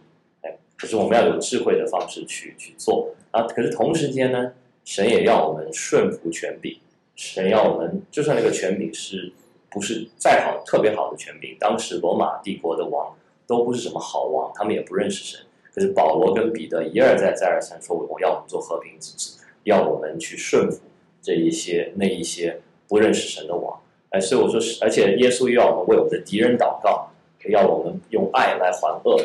[0.77, 3.43] 可是我们要有智慧的方式去去做啊。
[3.43, 4.51] 可是同时间呢，
[4.83, 6.77] 神也要我们顺服权柄，
[7.15, 9.31] 神要我们，就算那个权柄是
[9.69, 13.15] 不是再好特别好的权柄，当时罗马帝国的王
[13.47, 15.45] 都不是什么好王，他们也不认识神。
[15.73, 20.79] 可是保罗跟彼得一而再再而三说，我要我们做和平之子，要我们去顺服
[21.21, 23.77] 这一些那一些不认识神的王。
[24.11, 27.09] 哎，所以我说，而且耶稣又要我们为我们的敌人祷告，
[27.49, 29.19] 要我们用爱来还恶。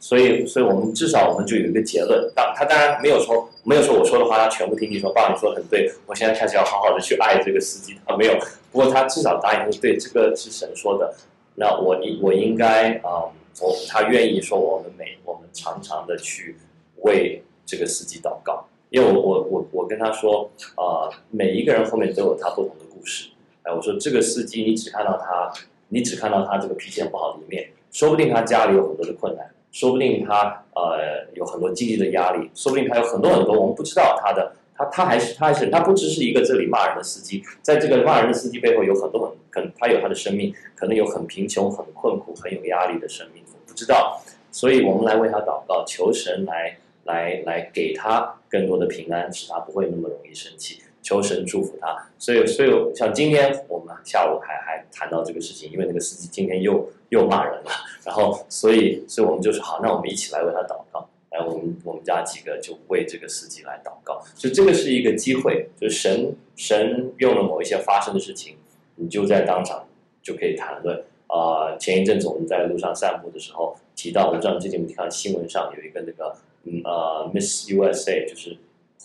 [0.00, 2.30] 所以，所以我们至少我们就有一个结论。
[2.34, 7.96] 当他当然没有说，没有说我说的话他全部听你说，爸，你说的很对，我现在开始要好好的去爱这个司机。
[8.06, 8.34] 他没有，
[8.70, 11.14] 不过他至少答应是，对，这个是神说的。
[11.54, 13.24] 那我应我应该啊，
[13.60, 16.56] 我、他愿意说，我们每我们常常的去
[17.02, 23.30] 为这个司机祷告，因为我我我我跟他说啊、每一个人后面都有他不同的故事。
[23.62, 25.50] 哎，我说这个司机，你只看到他，
[25.88, 29.50] 你只看到他这个脾气不好的一面，说不定他家里有很多的困难。
[29.76, 44.18] 说不定他呃有很多经济的压力，说不定他有很多很多我们不知道他的，他他还是他还是他不只是一个这里骂人的司机，在这个骂人的司机背后有很多很可能他有他的生命，可能有很贫穷、很困苦、很有压力的生命，我不知道，
[44.50, 50.80] 所以我们来为他祷告，求神来来来给他更多的平安，使他不会那么容易生气。
[51.06, 57.70] 求神祝福他，所以，所以像今天我们下午还还谈到这个事情，因为那个司机今天又又骂人了，
[58.04, 68.56] 然后，所以，所以我们就说好，那我们一起来为他祷告，来，我们我们家几个就为这个司机来祷告，就这个是一个机会，就是神神用了某一些发生的事情，
[68.96, 69.86] 你就在当场
[70.20, 71.04] 就可以谈论。
[71.28, 76.34] 啊、前一阵子我们在路上散步的时候提到，我不知道最近有没有看新闻上有一个那个
[76.64, 78.56] 嗯呃 Miss USA，就是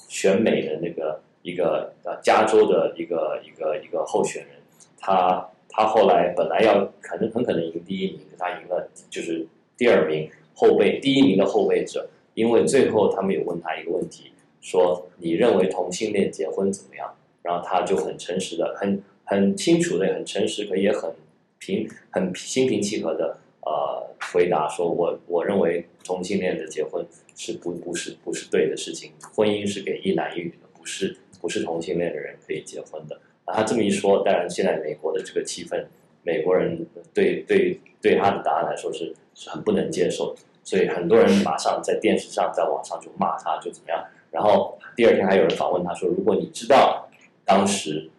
[0.08, 1.22] 选美的那个。
[1.42, 4.56] 一个呃，加州的一个一个一个候选人，
[5.00, 14.32] 他他后来本来要可能很可能赢第一名，他赢了就是第二名后备第一名的后备者，因为最后他们有问他一个问题，
[14.62, 17.14] 说你认为同性恋结婚怎么样？
[17.42, 21.12] 然后他就很诚实的、很很清楚的、很诚实，可也很
[21.58, 27.04] 平、很心平气和的呃回答说，我我认为同性恋的结婚
[27.36, 31.18] 是不不是不是对的事情，婚姻是给一男一女的，不是。
[31.42, 33.20] 不是同性恋的人可以结婚的。
[33.44, 35.84] 啊，他这么一说，当然现在美国的这个气氛，
[36.22, 44.06] 美国人对对对他的答案来说是是很不能接受，所以很多人马上在电视上、在网上就骂他，就怎么样。
[44.30, 47.10] 然后第二天还有人访问他说：“如果你知道
[47.44, 48.12] 当时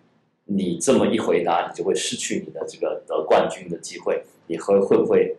[0.45, 5.37] 你这么一回答，你就会失去你的这个得冠军的机会，你会会不会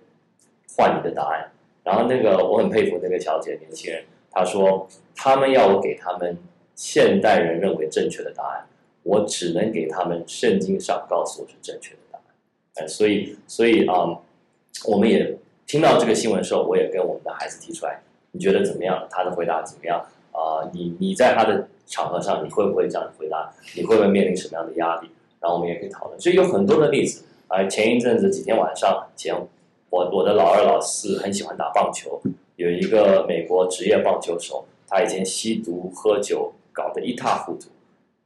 [0.77, 1.51] 换你的答案？”
[1.83, 6.37] 然后那个我很佩服那个小姐年轻人，她说：“他们要我给他们。”
[6.75, 8.65] 现代人认为正确的答案，
[9.03, 12.23] 我只能给他们圣经上告诉我是正确的答案。
[12.75, 14.19] 哎，所以，所以啊、
[14.85, 18.01] 我们也听到这个新闻的时候，我也跟我们的孩子提出来，
[18.31, 19.07] 你觉得怎么样？
[19.09, 20.03] 他的回答怎么样？
[20.31, 23.53] 啊、你你在他的场合上，你会不会这样回答？
[23.75, 25.09] 你会不会面临什么样的压力？
[25.39, 26.19] 然后我们也可以讨论。
[26.19, 27.23] 所以有很多的例子。
[27.49, 29.35] 啊、前一阵子几天晚上前，
[29.91, 32.19] 我我的老二老四很喜欢打棒球，
[32.55, 36.51] 有一个美国职业棒球手，他以前吸毒喝酒。
[36.73, 37.69] 搞得一塌糊涂，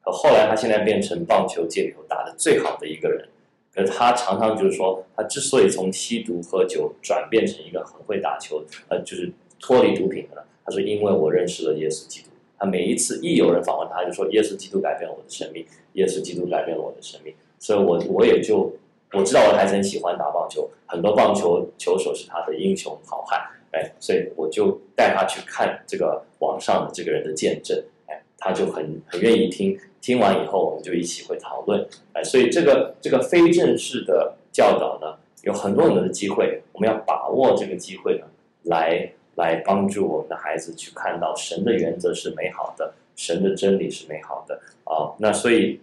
[0.02, 3.28] 可后来他现在变成棒球界里头打得最好的一个人。
[3.76, 10.44] 可他常常就是说，他之所以从吸毒喝酒转变成一个很会打球，呃，就是脱离毒品的了。
[10.66, 18.74] 他说：“因为我认识了耶稣基督。”他每一次一有人访问他，就说：“耶稣基督改变了我的生命，耶稣基督改变了我的生命。”所以我，我也就
[19.14, 23.40] 我知道我还很喜欢打棒球，很多棒球球手是他的英雄好汉，
[23.72, 27.80] 哎，所以我就带他去看这个网上的这个人的见证。
[28.38, 31.84] 他就很很愿意听，听完以后我们就一起会讨论，
[32.14, 38.26] 哎，所以这个这个非正式的教导呢，有很多很多的机会，我们要把握这个机会呢，
[38.64, 45.12] 来来帮助我们的孩子去看到神的原则是美好的，神的真理是美好的啊。
[45.18, 45.80] 那所以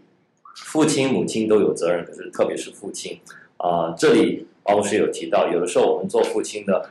[0.55, 3.19] 父亲母亲都有责任，可是特别是父亲
[3.57, 6.91] 啊，这里王牧师有提到，有的时候我们做父亲的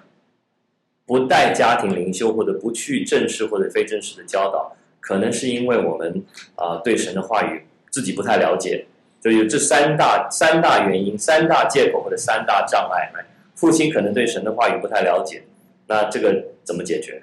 [1.05, 4.75] 不带家庭灵修，或者不去正式或者非正式的教导。
[5.03, 6.23] 可能是因为我们
[6.55, 8.85] 啊、呃、对神的话语自己不太了解，
[9.21, 13.11] 就有这三大三大原因、三大借口或者三大障碍。
[13.53, 15.43] 父亲可能对神的话语不太了解，
[15.87, 17.21] 那这个怎么解决？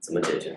[0.00, 0.54] 怎么解决？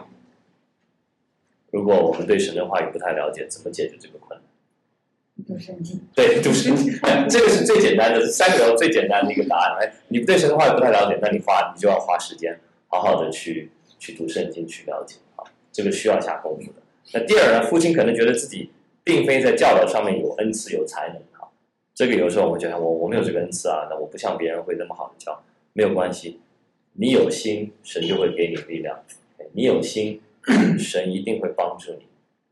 [1.71, 5.45] 如果我们对神的话语不太了解，怎么解决这个困难？
[5.47, 6.01] 读圣经。
[6.15, 6.91] 对，读圣经，
[7.30, 9.78] 这个是最简单的，三个最简单的一个答案。
[9.80, 15.15] 哎，你对神的话语不太了解，那你花你就要花时间，好好的去去读圣经，去了解。
[15.78, 16.82] 这个需要下功夫的。
[17.13, 18.71] 那第二呢，父亲可能觉得自己
[19.03, 21.47] 并非在教导上面有恩赐、有才能哈。
[21.93, 25.39] 这个有时候我们觉得我我没有这个恩赐啊，那我不像别人会那么好的教，
[25.73, 26.39] 没有关系。
[26.93, 28.97] 你有心，神就会给你力量；
[29.53, 30.19] 你有心，
[30.80, 32.07] 神一定会帮助你，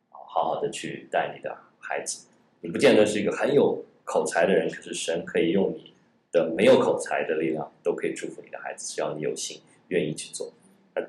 [0.09, 2.27] 好好的去带你的孩子。
[2.61, 5.93] 你不见得是一个很有口才的人，可是神可以用你
[6.31, 10.53] 的没有口才的力量，都可以祝福你的孩子，只要你有心，愿意去做。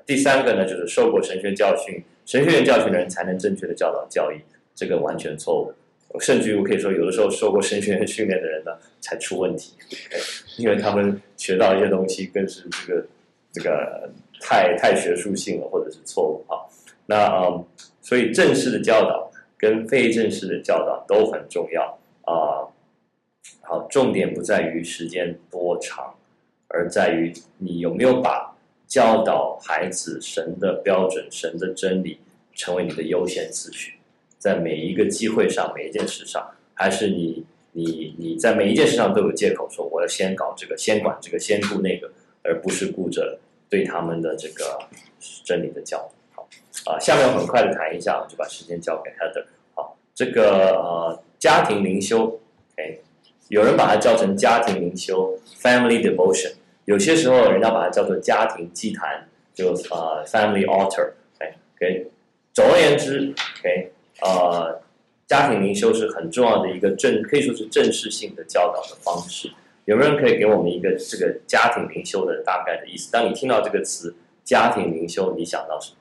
[0.05, 4.37] 第三个呢，就是受过神学教训、神学院教训的人才能正确的教导教义，
[4.75, 5.73] 这个完全错误。
[6.19, 9.73] 甚至于我可以说，有的时候受过神学院训练的人呢，才出问题，
[10.57, 13.05] 因为他们学到一些东西，更是这个
[13.51, 14.09] 这个
[14.41, 16.63] 太太学术性了，或者是错误啊。
[17.05, 17.65] 那嗯，
[18.01, 22.65] 所以正式的教导跟非正式的教导都很重要啊。
[23.61, 26.15] 好，重点不在于时间多长，
[26.69, 28.46] 而在于你有没有把
[28.87, 32.19] 教导孩子神的标准、神的真理
[32.55, 33.93] 成为你的优先次序。
[34.39, 42.09] 在每一个机会上，每一件事上，还是你你你在每一件事上都有借口说我要先搞这个，先管这个，先顾那个，
[42.43, 44.79] 而不是顾着对他们的这个
[45.43, 45.97] 真理的教
[46.33, 46.47] 导。
[46.85, 49.45] 好，啊，下面我很快的谈一下，我就把时间交给 Heather。
[49.73, 52.39] 好，这个呃家庭灵修
[52.73, 53.01] ，OK，
[53.49, 56.53] 有人把它叫成家庭灵修 （Family Devotion），
[56.87, 62.09] 有些时候人家把它叫做家庭祭坛，就呃 Family Altar，OK，
[62.53, 63.91] 总而言之，OK。
[64.21, 64.81] 呃，
[65.27, 69.51] 家庭灵修是很重要的一个正，可以说是正式性的教导的方式。
[69.83, 73.11] 有没有人可以给我们一个这个家庭灵修的大概的意思？
[73.11, 74.15] 当你听到这个词
[74.45, 75.97] “家庭灵修”，你想到什么？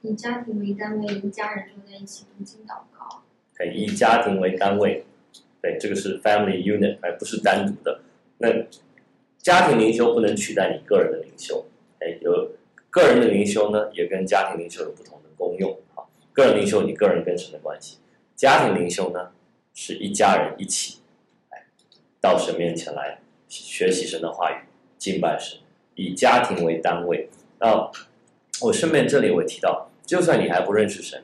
[0.00, 3.22] 以家庭为单位，一家人坐在一起读经祷告。
[3.54, 5.04] 对，以家庭为单位，
[5.60, 8.00] 对，这个是 family unit，而不是单独的。
[8.38, 8.48] 那
[9.38, 11.66] 家庭灵修不能取代你个人的灵修，
[12.00, 12.52] 哎，有。
[12.88, 16.00] 个人的灵修呢，也跟家庭灵修有不同的功用啊。
[16.32, 17.98] 个人灵修，你个人跟神的关系；
[18.34, 19.32] 家庭灵修呢，
[19.74, 21.00] 是一家人一起，
[21.50, 21.66] 哎
[22.22, 23.18] 到神面前来
[23.50, 24.64] 学习神的话语，
[24.96, 25.58] 敬拜神，
[25.94, 27.28] 以家庭为单位。
[27.58, 27.90] 那
[28.62, 31.22] 我顺便这里我提到，就算你还不认识神，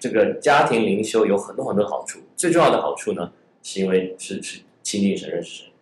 [0.00, 2.18] 这个家庭灵修有很多很多好处。
[2.38, 3.32] 最重要的好处呢，
[3.64, 5.72] 是因为是是亲近神、认识神。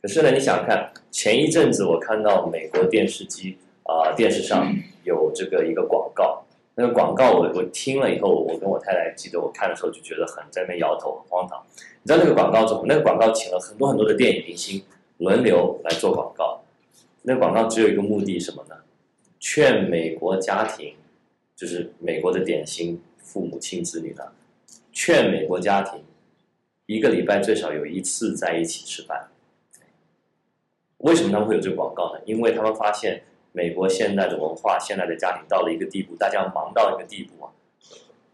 [0.00, 6.44] 可是呢，你想看前一阵子我看到美国电视机啊、电视上有这个一个广告，
[6.76, 11.60] 那个广告我我听了以后，我跟我太太记得我看的时候就觉得很在那摇头，很荒唐。
[12.02, 12.84] 你知道那个广告怎么？
[12.86, 14.80] 那个广告请了很多很多的电影明星
[15.18, 16.62] 轮流来做广告，
[17.22, 18.76] 那广告只有一个目的什么呢？
[19.40, 20.94] 劝美国家庭，
[21.56, 24.22] 就是美国的典型父母亲子女呢，
[24.94, 26.02] 劝美国家庭
[26.86, 29.28] 一个礼拜最少有一次在一起吃饭。
[30.98, 32.20] 为什么他们会有这个广告呢？
[32.24, 37.52] 因为他们发现美国现在的文化、现在的家庭到了一个地步，大家忙到一个地步啊，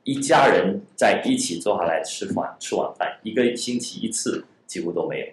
[0.04, 5.26] 一家人在一起坐下来吃饭、吃晚饭，一个星期一次几乎都没有。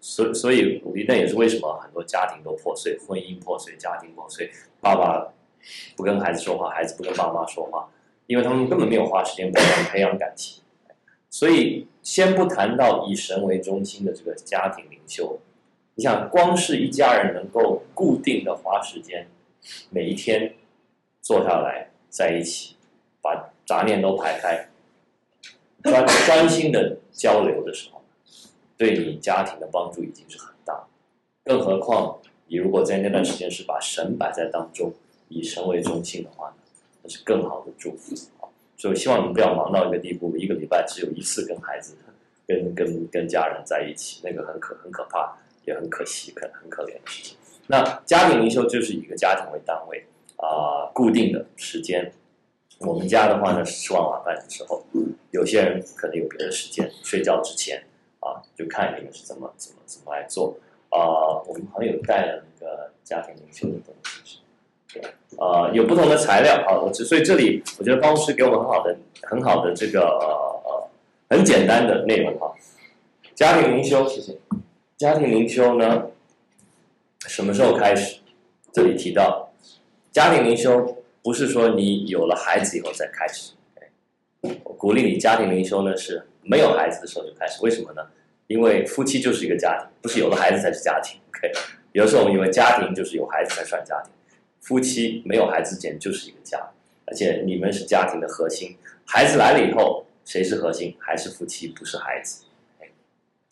[0.00, 4.50] 所所以，那也是为什么很多家庭都破碎、婚姻破碎、家庭破碎，
[4.80, 5.32] 爸爸
[5.96, 7.88] 不跟孩子说话，孩子不跟爸妈说话，
[8.30, 10.62] 因为他们根本没有花时间培养 培养感情。
[11.28, 15.40] 所以，先不谈到以神为中心的这个家庭灵修，
[15.96, 19.26] 你想，光是一家人能够固定的花时间，
[19.90, 20.54] 每一天
[21.20, 22.76] 坐下来在一起，
[23.20, 24.68] 把杂念都排开，
[25.82, 28.00] 专 专心的交流的时候，
[28.76, 30.86] 对你家庭的帮助已经是很大。
[31.44, 34.92] 更何况，你如果在那段时间是把神摆在当中，
[35.28, 36.54] 以神为中心的话，
[37.10, 38.48] 是更好的祝福啊。
[38.76, 41.96] 所以希望你们不要忙到一个地步，一个礼拜只有一次跟孩子、
[42.46, 45.36] 跟跟跟家人在一起，那个很可很可怕，
[45.66, 47.36] 也很可惜，可很可怜的事情。
[47.66, 50.06] 那家庭灵修就是以一个家庭为单位
[50.36, 52.12] 啊、固定的时间。
[52.78, 54.82] 我们家的话呢，是吃完晚饭的时候，
[55.32, 57.84] 有些人可能有别的时间，睡觉之前
[58.20, 60.56] 啊，就看你们是怎么怎么怎么来做
[60.88, 63.94] 啊、我们好像有带了那个家庭灵修的东
[64.24, 64.39] 西。
[65.38, 70.88] 呃，有不同的材料啊，我所以这里我觉得方牧师给我们很好的、很好的这个呃
[71.28, 72.52] 很简单的内容哈。
[73.34, 74.36] 家庭灵修，谢谢。
[74.98, 76.08] 家庭灵修呢，
[77.26, 78.18] 什么时候开始？
[78.72, 79.50] 这里提到，
[80.12, 83.52] 家庭灵修不是说你有了孩子以后再开始。
[84.40, 87.62] 我鼓励你，家庭灵修呢是没有孩子的时候就开始。
[87.62, 88.02] 为什么呢？
[88.46, 91.20] 因为夫妻就是一个家庭，不是有了孩子才是家庭。
[91.28, 91.52] OK，
[91.92, 94.12] 有的时候我们以为家庭就是有孩子才算家庭。
[94.60, 96.70] 夫妻没有孩子之前就是一个家，
[97.06, 98.76] 而且你们是家庭的核心。
[99.04, 100.94] 孩子来了以后，谁是核心？
[100.98, 102.44] 还是夫妻，不是孩子。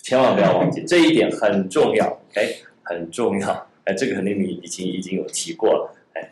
[0.00, 2.20] 千万不要忘记这一点很重要。
[2.34, 2.48] 哎，
[2.82, 3.66] 很重要。
[3.84, 5.94] 哎，这个肯定你已经已经有提过了。
[6.14, 6.30] 哎，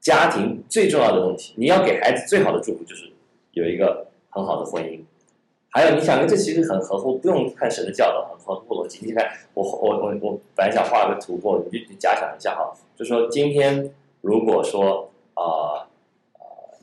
[0.00, 3.10] 家庭最重要的东西，你要给孩子最好的祝福就是
[3.52, 5.00] 有一个很好的婚姻。
[5.70, 9.00] 还有，你想，这其实很合乎，不用看神的教导，很合乎逻辑。
[9.06, 13.90] 你看，我我我我本来想画个图过，你就假想一下哈，就说今天
[14.26, 15.86] 如果说啊
[16.32, 16.78] 呃，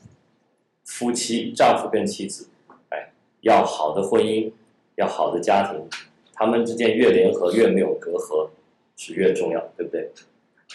[0.86, 2.48] 夫妻丈夫跟妻子，
[2.88, 4.50] 哎，要好的婚姻，
[4.94, 5.86] 要好的家庭，
[6.32, 8.48] 他们之间越联合越没有隔阂，
[8.96, 10.10] 是越重要，对不对？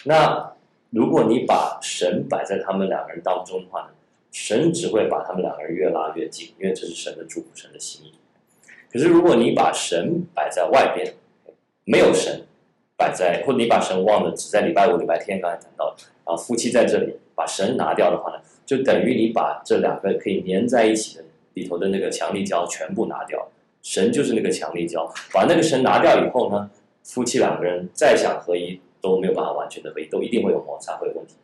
[0.04, 0.52] 那
[0.90, 3.88] 如果你把神摆在他们两个人当中的话呢？
[4.30, 8.14] 神只会把他们两个人越拉越近，因为这是神的祝福，神的心意。
[8.92, 11.14] 可是如果你把神摆在外边，
[11.82, 12.46] 没有神
[12.96, 15.96] 摆在，或者你把神忘了，只在礼拜五、礼拜天刚才谈到，
[16.30, 21.24] 啊，夫妻在这里把神拿掉的话呢，就等于你把这两个可以粘在一起的
[21.54, 23.48] 里头的那个强力胶全部拿掉。
[23.82, 26.70] 神就是那个强力胶，把那个神拿掉以后呢，
[27.02, 31.34] 夫妻两个人再想合一都没有办法完全的合一，都一定会有摩擦，会有问题。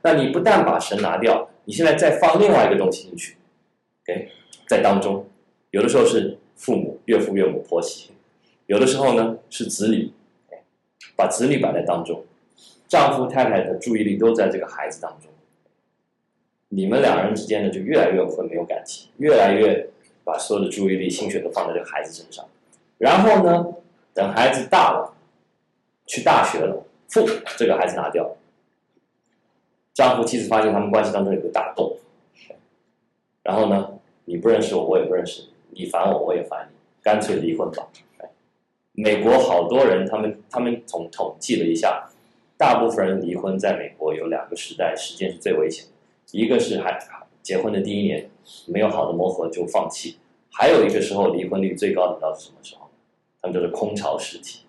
[0.00, 3.36] 那你不但把神拿掉，你现在再放另外一个东西进去
[4.04, 4.28] ，OK，
[4.66, 5.26] 在当中，
[5.70, 8.12] 有的时候是父母、岳父、岳母、婆媳，
[8.66, 10.10] 有的时候呢是子女
[11.14, 12.24] 把子女摆在当中，
[12.92, 15.30] 丈夫太太的注意力都在这个孩子当中，
[16.68, 19.88] 你们两人之间呢就越来越会没有感情，越来越
[20.22, 22.46] 把所有的注意力、心血都放在这个孩子身上，
[22.98, 23.66] 然后呢，
[24.12, 25.14] 等孩子大了，
[26.04, 27.26] 去大学了，父
[27.56, 28.36] 这个孩子拿掉。
[29.94, 31.96] 丈夫妻子发现他们关系当中有个大洞，
[33.42, 37.88] 然后呢，你不认识我，我也不认识你，你烦我，我也烦你，干脆离婚吧。
[38.92, 42.10] 美国好多人，他们他们统统计了一下，
[42.62, 46.96] 大部分人离婚在美国有两个时代，时间是最危险的，一个是还
[47.42, 48.30] 结婚的第一年
[48.68, 50.16] 没有好的磨合就放弃，
[50.52, 52.88] 还有一个时候离婚率最高的，到是什么时候？
[53.40, 54.60] 他们就是空巢时期，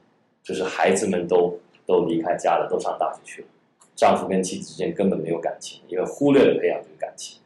[0.42, 3.48] 就是孩子们都都离开家了，都上大学去了。
[3.96, 7.40] 丈夫跟妻子之间根本没有感情，因为忽略了培养这个感情，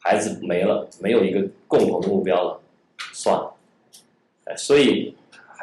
[0.00, 2.60] 孩子没了，没有一个共同的目标了，
[3.14, 3.54] 算了，
[4.44, 5.16] 哎，所以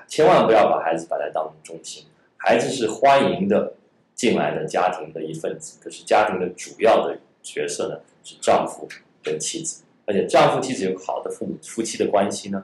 [0.07, 2.03] 千万不要把孩子摆在当中心，
[2.37, 3.71] 孩子是欢迎的
[4.15, 8.87] 进来的家庭的一份子，可是家庭的主要的角色呢是丈夫
[9.21, 12.63] 跟妻子，而且丈夫妻子有好的父母夫妻的关系呢，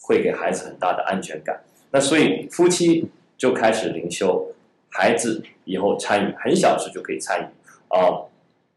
[0.00, 4.48] 会给孩子很大的安全感，那所以夫妻就开始灵修。
[4.94, 7.44] 孩子以后参与，很小时就可以参与
[7.88, 8.28] 啊、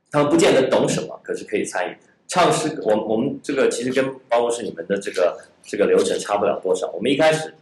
[0.10, 2.74] 他们不见得懂什么，可是可以参与唱诗。
[2.84, 6.90] 我我们这个其实跟包括是你们的这个这个流程差不了多少。
[6.92, 7.54] 我们一开始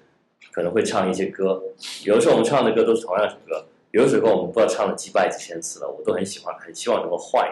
[0.52, 1.64] 可能会唱一些歌，
[2.04, 7.48] 有的时候我们唱的歌都是同样一首歌，有一首歌我们不知道唱了几百几千次了，我都很喜欢，很希望能够换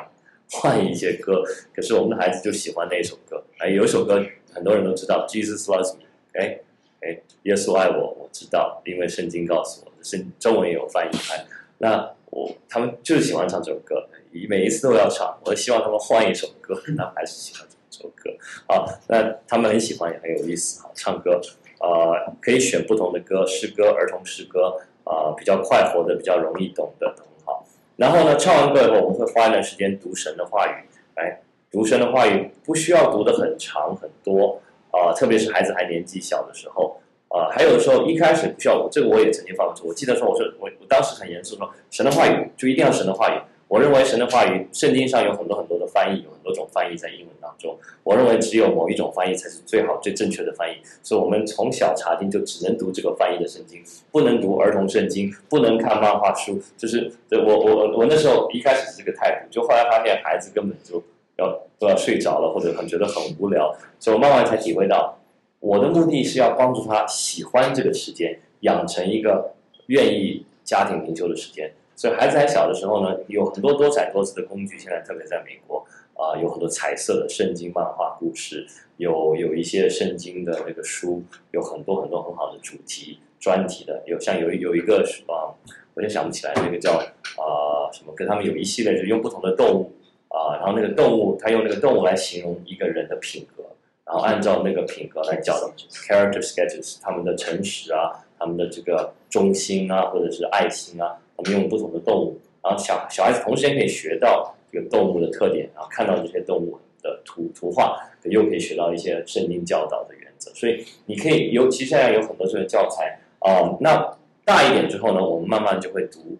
[0.50, 1.44] 换一些歌。
[1.72, 6.02] 可是我们的孩子就喜欢那一首歌，哎，有一首歌很多人都知道，Jesus loves me，
[6.34, 6.60] 哎
[7.02, 9.92] 哎，耶稣爱我，我知道，因为圣经告诉我。
[10.04, 11.46] 是中文也有翻译开，
[11.78, 14.04] 那我他们就是喜欢唱这首歌，
[14.50, 15.38] 每一次都要唱。
[15.46, 18.32] 我希望他们换一首歌，他们还是喜欢这首歌。
[18.68, 20.82] 好，那他们很喜欢，也很有意思。
[20.82, 21.40] 好，唱歌，
[21.80, 27.66] 呃，可以选不同的歌，诗歌、儿童诗歌，呃，比较快活的，比较容易懂的，很好。
[27.96, 30.72] 然后呢，唱完歌以后，我们会花一段时间读神的话语。
[31.16, 31.42] 哎，
[31.72, 36.98] 读神的话语不需要读的很长很多，啊、呃，特别是孩子还年纪小的时候。
[37.28, 39.88] 啊、呃，还有的时候一开始不需要我，这个我也曾经犯过错。
[39.88, 43.40] 我记得说，我说我我当时很严肃说，神的话语就一定要神的话语。
[43.72, 47.80] 我认为神的话语，圣经上有很多很多的翻译，有很多种翻译在英文当中。
[48.04, 50.76] 我认为只有某一种翻译才是最好、最正确的翻译。
[51.02, 56.62] 所以我们从小查经就只能读这个翻译的圣经，不能读儿童圣经，不能看漫画书。
[56.76, 61.02] 就是我我我那时候一开始是这个态度，就后来发现孩子根本就
[61.38, 65.18] 要都要睡着了，或者很觉得很无聊，所以我慢慢才体会到。
[65.62, 69.54] 我的目的是要帮助他喜欢这个时间，养成一个
[69.86, 71.72] 愿意家庭灵修的时间。
[72.02, 74.76] 所以孩子还小的时候呢，有很多多彩多姿的工具。
[74.76, 75.86] 现在特别在美国
[76.16, 78.66] 啊、有很多彩色的圣经漫画故事，
[78.98, 81.22] 有有一些圣经的那个书，
[81.52, 84.02] 有很多很多很好的主题专题的。
[84.08, 85.54] 有像有有一个啊，
[85.94, 89.92] 我也想不起来那个叫啊、什么，跟他们有一系列就用不同的动物
[90.30, 93.64] 啊、然后那个动物他用那个动物来形容一个人的品格。
[94.04, 95.54] 然后按照那个品格来教
[95.88, 110.52] character sketches，他们的诚实啊，他们的这个忠心啊，或者是爱心啊，我们用不同的动物，然后小小孩子同时也可以学到这个动物的特点，然后看到这些动物的图图画，又可以学到一些圣经教导的原则。
[110.54, 114.16] 所以你可以，尤其现在有很多这个教材啊、那
[114.46, 116.38] 大一点之后呢，我们慢慢就会读，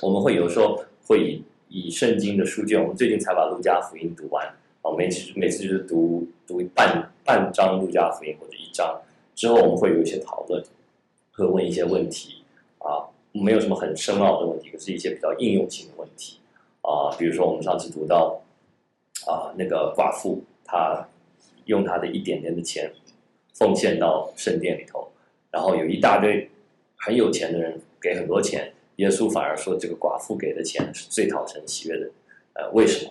[0.00, 4.48] 我们会有时候会以以圣经的书卷，我们最近才把路加福音读完。
[4.80, 9.02] 哦，每次每次就是读读半半章路加福音或者一章
[9.34, 10.62] 之后，我们会有一些讨论，
[11.32, 12.42] 会问一些问题
[12.78, 13.04] 啊，
[13.42, 16.38] 没有什么很深奥的问题，可是一些比较应用性的问题
[16.82, 18.40] 啊，比如说我们上次读到
[19.26, 21.08] 啊，那个寡妇她
[21.66, 22.92] 用她的一点点的钱
[23.52, 25.10] 奉献到圣殿里头，
[25.50, 26.48] 然后有一大堆
[26.96, 32.10] 很有钱的人给很多钱，耶稣反而说这个寡妇给的钱是最讨神喜悦的，
[32.54, 33.10] 呃，为什么？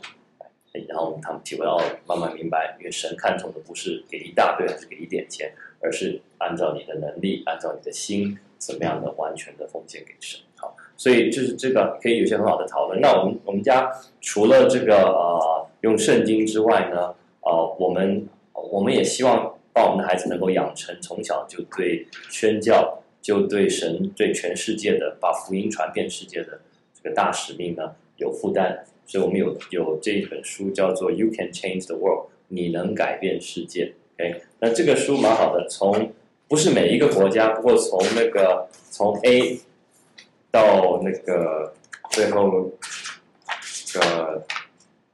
[0.87, 10.39] 然后他们体会到慢慢明白，因为神看重的不是给一大堆还是给一点钱，而是按照你的能力，按照你的心，怎么样的完全的奉献给神。
[10.55, 13.01] 好，所以就是这个可以有些很好的讨论。
[13.01, 13.91] 那我们我们家
[14.21, 26.61] 除了这个呃用圣经之外呢，呃，我们我们也希望把我们的孩子能够养成从小就对宣教、就对神、对全世界的把福音传遍世界的
[26.93, 28.85] 这个大使命呢有负担。
[29.05, 33.93] 所以我们有有这一本书叫做《You Can Change the World》，你能改变世界。
[34.15, 36.11] OK，那这个书蛮好的，从
[36.53, 39.59] 不是每一个国家，不过从那个从 A
[40.51, 41.73] 到那个
[42.11, 42.69] 最后
[43.87, 44.45] 这个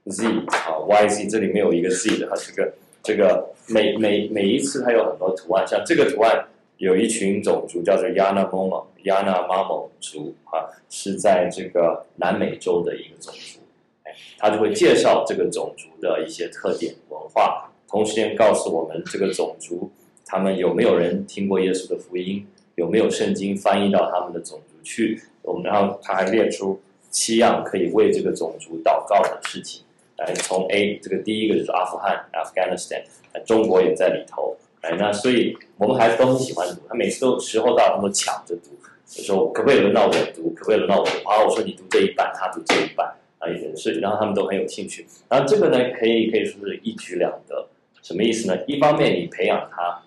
[0.08, 13.60] Z 啊 YZ，这里面有一个 Z 的，它是个这个每每每一次它有很多图案，像这个图案有一群种族叫做 Yanomamo Yanomamo 族啊，是在这个南美洲的一个种族。
[14.04, 19.90] 哎他就会介绍这个种族的一些特点文化，同时间告诉我们这个种族
[20.32, 25.20] 他们有没有人听过耶稣的福音，有没有圣经翻译到他们的种族去。
[25.42, 29.84] 我们然后他还列出七样可以为这个种族祷告的事情。
[30.18, 33.02] 来，从 A 这个第一个就是阿富汗 （Afghanistan），
[33.44, 34.56] 中国也在里头。
[34.82, 38.70] 哎，那所以我们孩子都很喜欢读，他每次都时候到他们都抢着读，
[39.08, 40.54] 就说可不可以轮到我读？
[40.56, 41.28] 可不可以轮到我读？
[41.28, 43.12] 啊，我说你读这一半，他读这一半。
[43.40, 45.08] 啊，也是，然后他们都很有兴趣。
[45.28, 47.68] 然后这个呢，可以可以说是一举两得。
[48.02, 48.58] 什么意思呢？
[48.68, 50.02] 一方面你培养他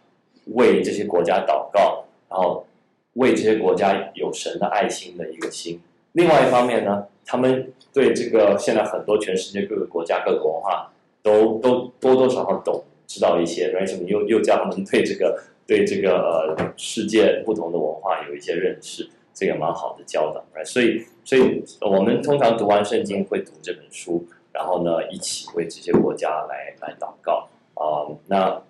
[0.46, 2.66] 为这些国家祷告，然后
[3.14, 5.78] 为这些国家有神的爱心的一个心；
[6.12, 19.08] 另外一方面呢，他们对这个现在很多全世界各个国家各个文化都都多多少少懂知道一些，而且你又又叫他们对这个对这个世界不同的文化有一些认识。
[19.34, 24.22] 这个蛮好的教导所以，所以我们通常读完圣经会读这本书，
[24.52, 28.62] 然后呢，一起为这些国家来来祷告啊、那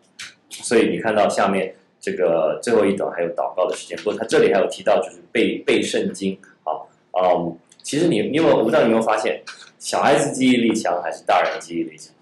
[0.52, 6.72] 所以你看到下面这个最后一段还有祷告的时间，不过他这里还有提到就是背背圣经啊。
[7.12, 9.42] 嗯，其实你你有我不知道你有没有发现，
[9.78, 12.12] 小孩子记忆力强还是大人记忆力强？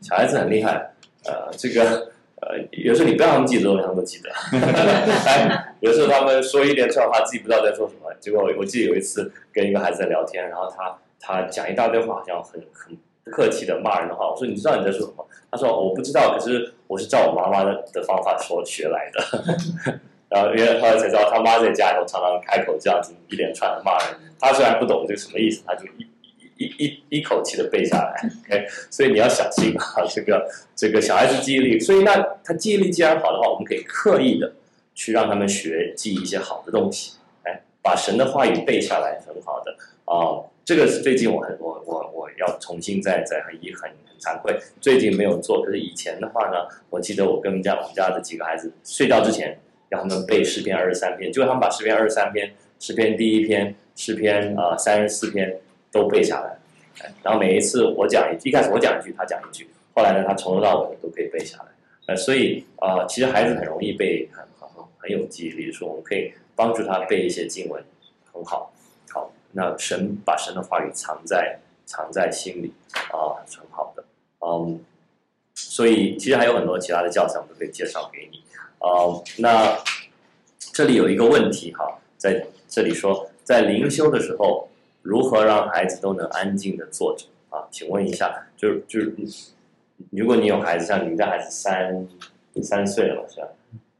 [0.00, 0.92] 小孩子很厉害，
[1.24, 2.12] 呃，这个。
[2.40, 4.30] 呃，有时候你不让他们记得，他们都记得。
[5.26, 8.14] 哎，有时候他们说一连串话，自己不知道在说什么。
[8.20, 12.96] 结果我记得有一次跟一个孩子在聊天，然后他他讲一大堆话，好像很很
[13.30, 14.30] 客气的骂人的话。
[14.30, 15.26] 我说你知道你在说什么？
[15.50, 20.00] 他说我不知道，可是我是照我妈妈的的方法说学来的。
[20.28, 24.08] 然后，因为后来才知道他妈在家里头常常开口这样子一连串的骂人。
[24.38, 26.06] 他虽然不懂这个什么意思，他就一。
[26.60, 34.52] 一一一口气的背下来，OK，所以你要小心啊，这个这个小孩子记忆力，所以那他记忆力既然好的话，我们可以刻意的
[34.92, 37.12] 去让他们学记一些好的东西，
[37.44, 39.70] 哎，把神的话语背下来，很好的
[40.04, 40.46] 啊、哦。
[40.68, 45.64] 这个是最近我很我我我要重新再再很遗憾很惭愧，最近没有做。
[45.64, 49.58] 可是以前的话呢，我记得我跟家我们家的几个孩子睡觉之前，
[49.88, 55.58] 让他们背诗篇二十三篇，就他们把诗篇二十三篇、诗篇第一篇、诗篇啊三十四篇。
[55.90, 56.58] 都背下来，
[57.22, 61.64] 然后每一次我讲一，一开始我讲一句，他讲一句，后来呢，他从头到尾都可以背下来。
[62.08, 67.82] 呃，所以啊、其实孩子很容易背，很很很有记忆力，说我们可以帮助他背一些经文，
[68.30, 68.70] 很好。
[69.52, 72.72] 那神把神的话语藏在藏在心里
[73.12, 74.04] 啊，很好的。
[74.40, 74.80] 嗯，
[75.54, 78.42] 所以其实还有很多其他的教材，我们可以介绍给你。
[78.78, 79.78] 啊，那
[80.72, 84.68] 这里有一个问题哈，在这里说，在灵修的时候。
[85.00, 87.66] 如何让孩子都能安静的坐着啊？
[87.70, 89.14] 请问一下，就是就是
[90.10, 92.06] 如果你有孩子，像你们家孩子三
[92.62, 93.46] 三岁了是吧？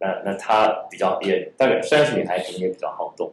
[0.01, 3.33] 那那他比较也大概虽然是女孩子，也比较好动，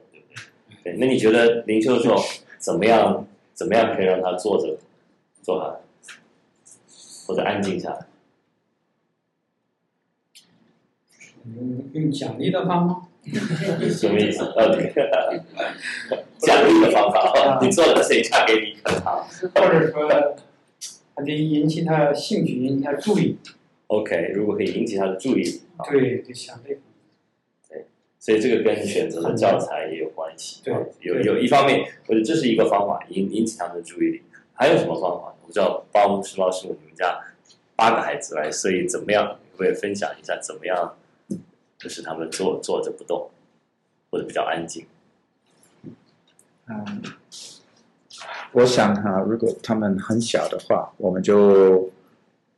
[0.85, 2.15] 对那你觉得灵修的时候
[2.59, 3.27] 怎么样？
[3.55, 4.77] 怎么样可以让他坐着
[5.41, 5.81] 坐好，
[7.25, 8.05] 或者安静下来？
[11.55, 13.07] 用用奖励的方法。
[13.89, 14.39] 什么意思？
[16.37, 18.77] 奖励的方法，你做了谁嫁给你？
[19.55, 20.35] 或者说，
[21.15, 23.37] 他得引起他兴趣，引起他注意。
[23.87, 26.81] OK，如果可以引起他的注意，对，就想这个。
[28.25, 30.61] 对，所以这个跟选择的教材也有关系。
[30.63, 34.21] 对，有有一方面，我觉得这是一个方法，引引起他们的注意力。
[34.53, 35.35] 还有什么方法？
[35.41, 37.19] 我不知道包师包师傅，你们家
[37.75, 39.27] 八个孩子来，所以怎么样？
[39.27, 40.95] 可不可以分享一下怎么样？
[41.77, 43.29] 就是他们坐坐着不动，
[44.09, 44.85] 或者比较安静。
[46.67, 47.03] 嗯，
[48.53, 51.89] 我想哈，如果他们很小的话，我们就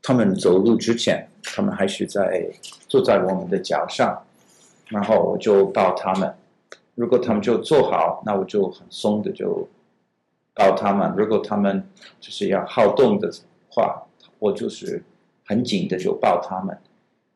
[0.02, 2.48] 他们走路之前，他们还是在
[2.88, 4.24] 坐在我们的脚上，
[4.90, 6.34] 然后我就抱他们。
[6.96, 9.68] 如果他们就坐好，那我就很松的就
[10.54, 11.88] 抱他们；如果他们
[12.20, 13.32] 就是要好动的
[13.70, 14.04] 话，
[14.40, 15.04] 我就是
[15.46, 16.78] 很紧的就抱他们。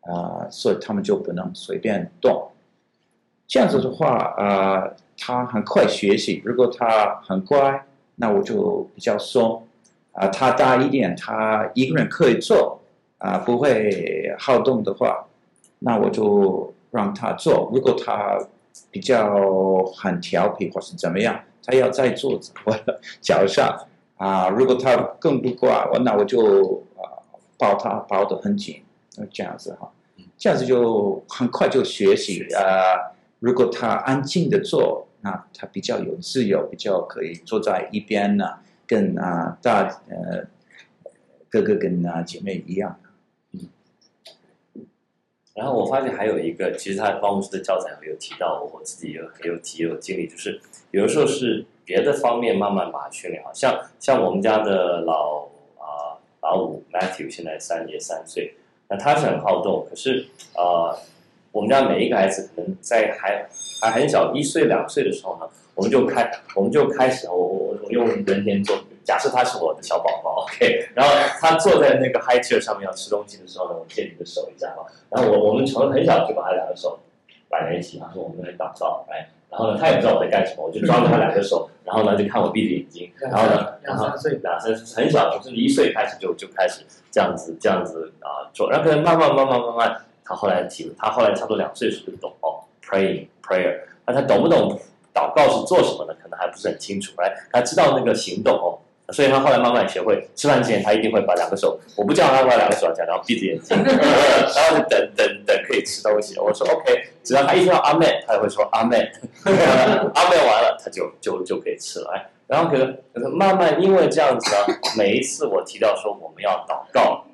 [0.02, 2.50] 啊、所以他们就不能随便动。
[3.48, 6.42] 这样子的话，啊、他很快学习。
[6.44, 7.86] 如果他很乖，
[8.16, 9.68] 那我就比较松。
[10.14, 12.82] 啊、他大一点，他一个人可以做，
[13.20, 15.28] 啊、不会好动的话，
[15.78, 17.70] 那我就让他做。
[17.74, 18.38] 如果他
[18.90, 24.50] 比较很调皮或是怎么样，他要再坐在我的脚上啊。
[24.50, 27.20] 如果他更不乖，我那我就啊
[27.58, 28.82] 抱他抱得很紧，
[29.32, 29.92] 这样子哈，
[30.38, 33.12] 这样子就很快就学习啊。
[33.40, 38.46] 如果他安静的坐，那他比较有自由，比较可以坐在一边呢，
[38.88, 40.48] 跟啊大呃
[41.50, 42.98] 哥哥跟啊姐妹一样。
[45.54, 50.60] 然后我发现还有一个，其实他方牧师的教材有提到，我自己也有有体有经历，就是
[50.92, 58.54] 有的时候是别的方面慢慢把它训练好，像像我们家的老啊、老五 Matthew 现在三也三岁，
[58.88, 60.26] 那他是很好动，可是
[60.56, 60.96] 啊、
[61.52, 63.46] 我们家每一个孩子可能在还
[63.82, 68.78] 还很小一岁两岁的时候呢，我们就开我们就开始我我我用人天做。
[69.04, 74.84] 假设他是我的小宝宝，OK，然后他坐在那个 high chair 上面要吃东西的时候呢，我借你的手一下嘛。
[75.10, 77.00] 然后我我们从很小就把他两个手
[77.50, 86.82] 摆在一起，他说我们来祷告，哎，然后呢他也不知道我在干什么，我就抓着他两个手，然后呢就看我闭着眼睛，然后呢，然后两岁两三岁很小，就是一岁开始就就开始
[87.12, 94.80] 这样子这样子啊做，然后可能慢慢慢慢慢慢，他后来提，他后来差不多两岁时候就懂哦，praying prayer，那他懂不懂
[95.14, 96.16] 祷告是做什么呢？
[96.22, 98.80] 可能还不是很清楚，哎，他知道那个行动哦。
[99.12, 106.38] 所以他后来慢慢学会，吃饭之前他一定会把两个手，我不叫他把两个手这样，然后闭着眼睛， 然后就等等等可以吃东西。
[106.40, 108.98] 我说 OK，只要他一听到阿妹，他就会说阿妹，
[109.46, 112.12] 阿妹完了他就就就可以吃了。
[112.16, 117.26] 哎，然后可能可能慢慢因为这样子呢，每一次我提到说我们要祷告，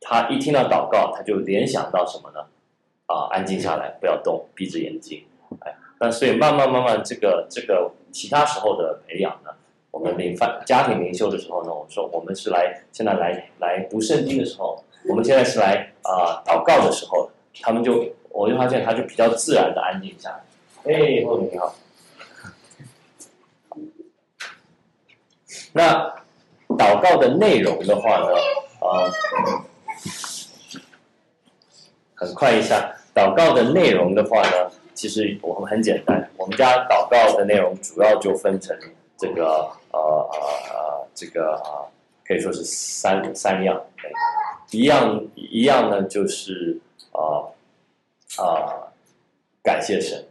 [0.00, 2.40] 他一听到祷告，他就联想到什么呢？
[3.06, 5.24] 啊，安静下来，不要动，闭着眼睛。
[5.60, 9.50] 哎，那所以慢慢慢慢这个这个其他时候的培养呢？
[9.94, 17.30] 我们领饭家庭灵修的时候呢，我说我们是来现在来来读圣经的时候，我们现在是来啊、祷告的时候，
[17.62, 20.92] 他们就我就发现他就比较自然的安静下来。
[20.92, 21.76] 哎，后面你好。
[25.72, 26.12] 那
[26.76, 28.34] 祷告的内容的话呢，
[28.80, 29.06] 啊、
[32.16, 38.76] 很快一下，祷告的内容的话呢，其实我们很简单，我们家祷告的内容主要就分成。
[39.16, 40.38] 这个呃呃
[40.74, 41.86] 呃，这个啊、
[42.26, 43.80] 可以说是三三样，
[44.70, 46.78] 一样一样呢，就是
[47.12, 47.46] 啊
[48.36, 48.92] 啊、呃呃，
[49.62, 50.24] 感谢神，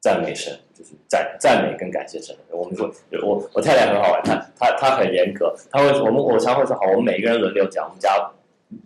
[0.00, 2.36] 赞美神，就是赞赞美跟感谢神。
[2.50, 2.88] 我们说，
[3.22, 8.30] 我我太太很好玩，她她她很严格，她会我们我常会说，好，我们每一个人轮流讲，我们家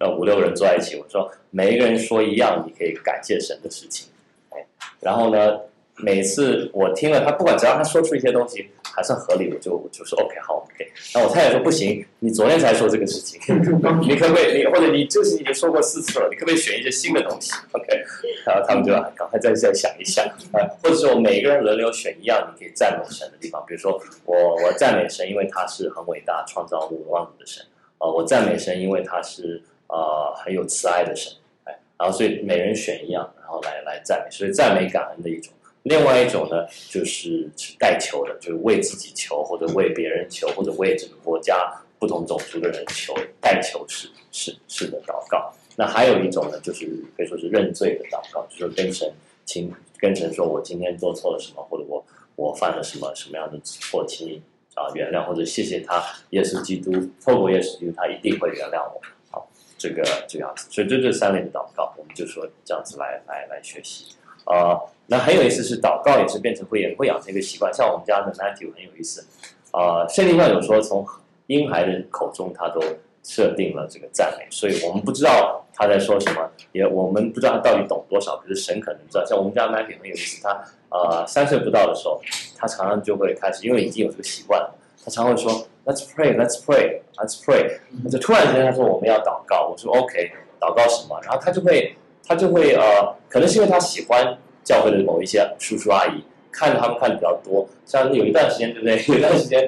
[0.01, 4.09] 呃五六个人坐在一起，我说每一个人说一样，你可以感谢神的事情，
[4.51, 4.65] 哎，
[5.01, 5.61] 然后呢，
[5.97, 8.71] 每次我听了他，不管只要他说出一些东西。
[8.95, 10.91] 还算合理，我就我就说 OK 好 OK。
[11.15, 13.41] 那我太太说不行，你昨天才说这个事情，
[14.03, 14.59] 你可不可以？
[14.59, 18.05] 你或者你就是已经说过四次了，你可不可以选一些新的东西？OK。
[18.47, 27.65] 然后他们就赶快再再想一想，啊，或者说每个人轮流选一样你可以赞美神的地方，比如说我我赞美神，因为他是很伟大、创造物万物的神。
[27.99, 31.33] 啊，我赞美神，因为他是啊、呃、很有慈爱的神。
[31.65, 35.53] 哎，然后所以每人选一样，然后来来赞美，所以赞美感恩的一种。
[35.89, 45.53] 另外一种呢，就是代求的，就是为自己求，或者为别人求，或者为这个国家不同种族的人求，代求是是是的祷告。
[45.77, 46.87] 那还有一种呢，就是
[47.17, 49.11] 可以说是认罪的祷告，就是跟神
[49.47, 52.05] 请跟神说，我今天做错了什么，或者我
[52.37, 54.43] 我犯了什么什么样的错，请你
[54.75, 56.93] 啊原谅，或者谢谢他，耶稣基督
[57.25, 59.01] 透过耶稣基督，他一定会原谅我。
[59.31, 64.15] 好，这个这样子，所以这这三类的祷告，我们就说这样子来来来学习。
[64.49, 67.73] 呃那很有意思，是祷告也是变成会也会养成一个习惯。
[67.73, 69.25] 像我们家的 Matthew 很有意思，
[69.71, 71.07] 啊、呃，圣经上有说从
[71.47, 72.81] 婴孩的口中他都
[73.23, 79.25] 设定了这个赞美，所以我们不知道他在说什么，也我们不知道他到底懂多少，可是神可能知道。
[79.25, 80.51] 像我们家 Matthew 很有意思，他
[80.91, 82.21] 啊、呃、三岁不到的时候，
[82.57, 84.75] 他常常就会开始，因为已经有这个习惯了，
[85.05, 85.51] 他常会说
[85.87, 87.79] Let's pray, Let's pray, Let's pray。
[88.11, 90.31] 就突然间他说我们要祷告，我说 OK，
[90.61, 91.19] 祷告什么？
[91.23, 91.97] 然后他就会
[92.29, 94.37] 他就会呃，可能是因为他喜欢。
[94.65, 96.23] 教会的某一些叔叔阿姨
[96.53, 98.97] 看着他们看的比较多，像有一段时间，对不对？
[99.09, 99.65] 有一段时间，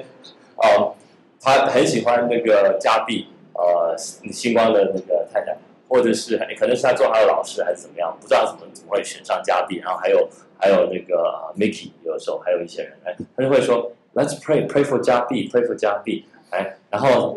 [0.57, 0.95] 啊、呃，
[1.41, 5.57] 他很喜欢那个加币，啊、呃星光的那个太太，
[5.89, 17.35] 或者是可能是他做他的老师还是怎么样，不知道怎么怎么会选上加币，然后还有还有那个 Mickey，有的时候还有一些人，哎，他就会说 Let's pray, pray for 加币，pray for 加币，哎，然后。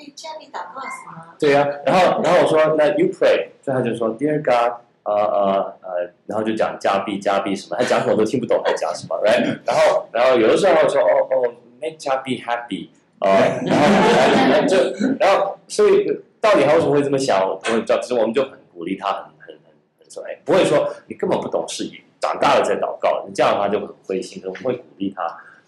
[0.00, 1.34] 为嘉宾祷告什么？
[1.38, 9.58] 对呀、啊，然后然后我说那 you pray，所以他就说 Dear God，呃呃呃，然后就讲加币加币什么，他讲什么都听不懂他讲什么，right？
[9.66, 12.88] 然后然后有的时候说哦哦 make 嘉宾 happy，
[13.20, 13.30] 呃，
[13.66, 13.86] 然后
[14.52, 14.76] 然后就
[15.18, 16.06] 然后所以
[16.40, 17.98] 到底他为什么会这么想，我也不知道。
[18.00, 21.90] 其实我们就很鼓励他，很很很很说，哎，不会说你根本不懂事，
[22.20, 25.22] 长大了再祷告，你这样的话就很灰心，我们会鼓励他。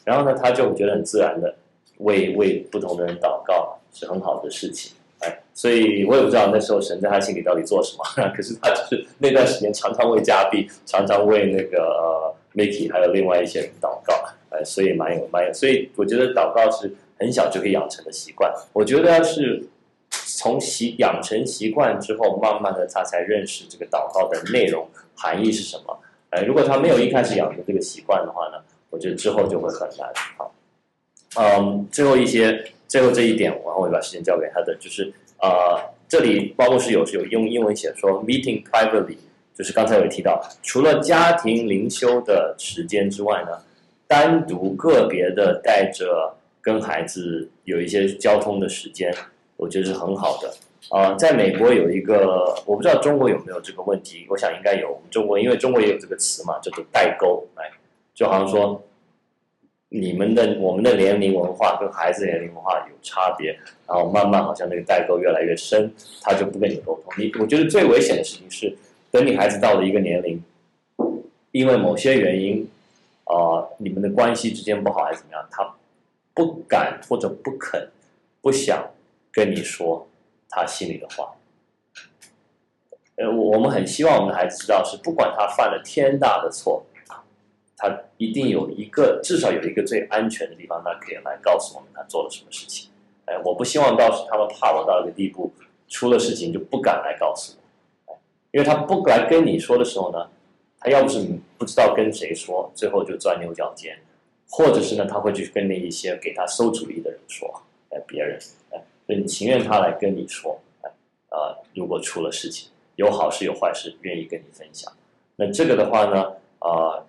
[0.04, 1.54] 然后呢，他就觉得很自然的
[1.98, 3.78] 为为不同的人祷告。
[3.94, 4.96] 是很好的事情，
[5.54, 14.14] 所以我也不知道那时候神在他心里到底做什么， 可是他就是那段时间常常为加币，常常为那个呃 Mickey 还有另外一些人祷告，
[14.50, 18.50] 哎，所以蛮有蛮有，所以我觉得祷告是很小就可以养成的习惯。
[18.72, 19.62] 我觉得是
[20.10, 25.98] 从习养成习惯之后，慢慢的他才认识这个祷告的内容含义是什么。
[26.30, 30.10] 哎，如果他没有一开始养成这个习惯的话呢，我觉得之后就会很难。
[30.38, 30.54] 好，
[31.36, 32.64] 嗯，最后一些。
[32.88, 35.10] 最后这一点，然后我会把时间交给他的，就是
[35.42, 35.78] 呃，
[36.08, 39.16] 这里包括是有有用英文写说 meeting privately，
[39.54, 43.50] 就是刚才有提到，除了家庭灵修的时间之外呢，
[44.06, 49.12] 单独个别的带着跟孩子有一些交通的时间，
[49.56, 50.54] 我觉得是很好的。
[50.90, 54.88] 呃，在美国有一个，我不知道中国有没有这个问题，我想应该有。
[54.88, 57.68] 我们中国因为中国也有这个词嘛，叫做代沟，哎，
[58.14, 58.80] 就好像说。
[59.94, 63.50] 你们的我们的年龄文化跟孩子年龄文化有差别，
[63.86, 67.12] 然后慢慢好像那个代沟越来越深，他就不跟你沟通。
[67.18, 68.74] 你我觉得最危险的事情是，
[69.10, 70.42] 等你孩子到了一个年龄，
[71.50, 72.66] 因为某些原因，
[73.24, 75.74] 啊、你们的关系之间不好还是怎么样，他
[76.32, 77.86] 不敢或者不肯、
[78.40, 78.88] 不想
[79.30, 80.08] 跟你说
[80.48, 81.34] 他心里的话。
[83.16, 86.82] 呃，我们很希望我们的孩子知道，是不管他犯了天大的错。
[87.82, 92.88] 他一定有一个，至少有一个最安全的地方，他可以来告诉我们他做了什么事情。
[93.24, 95.52] 哎，我不希望到时他们怕我到一个地步，
[95.88, 97.56] 出了事情就不敢来告诉
[98.06, 98.16] 我。
[98.52, 100.30] 因为他不来跟你说的时候呢，
[100.78, 101.26] 他要不是
[101.58, 103.98] 不知道跟谁说，最后就钻牛角尖，
[104.48, 107.52] 或者是呢，他会去跟那一些给他馊主意的人说，
[107.90, 108.38] 哎，别人，
[108.70, 110.90] 哎，所以你情愿他来跟你说，哎，
[111.30, 114.92] 呃，如果出了事情，有好事有坏事，愿意跟你分享。
[115.34, 116.22] 那这个的话呢，
[116.60, 117.06] 啊、呃。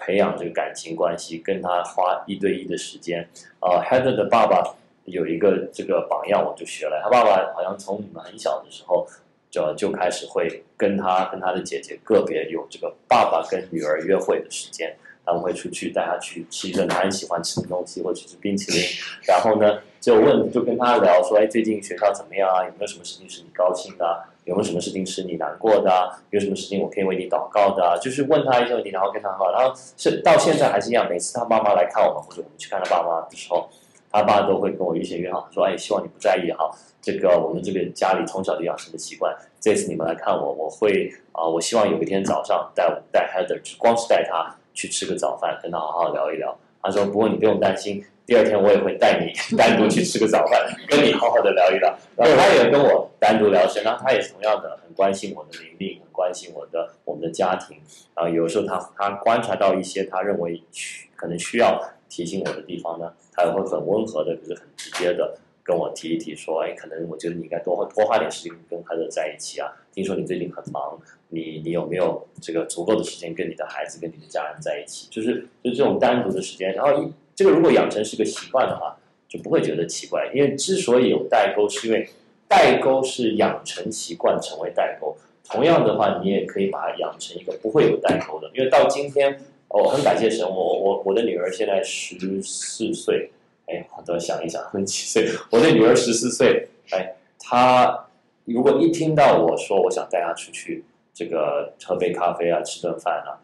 [0.00, 3.28] 培养这个感情关系，跟他花一对一的时间。
[3.60, 4.74] 呃，Heather 的爸爸
[5.04, 7.00] 有一个这个榜样，我就学了。
[7.04, 9.06] 他爸爸好像从你们很小的时候
[9.50, 14.96] 就就开始会跟他跟他的姐姐个别有这个爸爸跟女儿约会的时间。
[15.22, 18.82] 他们会出去带他去吃一顿他很喜欢吃的东西，或者吃冰淇淋。
[19.22, 22.64] 然后呢，就问就跟他聊说，哎，最近学校怎么样啊？
[22.64, 24.24] 有没有什么事情是你高兴的？
[24.44, 26.08] 有没有什么事情是你难过的啊？
[26.30, 27.96] 有什么事情我可以为你祷告的啊？
[28.00, 31.08] 就是问他一些问题，然后跟他好，然后是到现在还是一样。
[31.08, 33.68] 每次他妈妈来看我们，或者我们去看他爸妈的时候，
[34.10, 36.70] 他爸都会跟我预先约好，说：“哎，希望你不在意哈。
[37.02, 51.92] 这个我们这个家里从小就养成的习惯，这次你们来看我，我会啊，我希望有一天早上带带 Heather，光是带他去吃个早饭，跟他好好聊一聊。”他说：“不过你不用担心。”第二天我也会带你 单独去吃个早饭，跟你好好的聊一聊。
[52.16, 57.76] 然后他也跟我单独聊天，然后他也同样的很关心我的灵命，很关心我的我们的家庭。
[58.14, 69.66] 然后有时候他他观察到一些他认为需可能需要提醒我的地方呢，他也会很温和的，就是很直接的跟我提一提，说：“哎，可能我觉得你应该多多花点时间跟孩子在一起啊。
[69.92, 70.98] 听说你最近很忙，
[71.28, 75.08] 你你有没有这个足够的时间跟你的孩子、跟你的家人在一起？
[75.10, 78.94] 就是就这种单独的时间，然后一。”这个如果养成是个习惯的话，
[79.26, 80.30] 就不会觉得奇怪。
[80.34, 82.06] 因为之所以有代沟，是因为
[82.46, 85.16] 代沟是养成习惯成为代沟。
[85.42, 88.50] 同样的话，你也可以把它养成一个不会有代沟的。
[88.52, 93.30] 因为到今天，我很感谢神，我我我的女儿现在十四岁，
[93.68, 95.26] 哎，我都想一想， 几岁？
[95.50, 98.06] 我的女儿十四岁，哎，她
[98.52, 103.38] 如果一听到我说我想带她出去，这个喝杯咖啡啊，吃顿饭啊，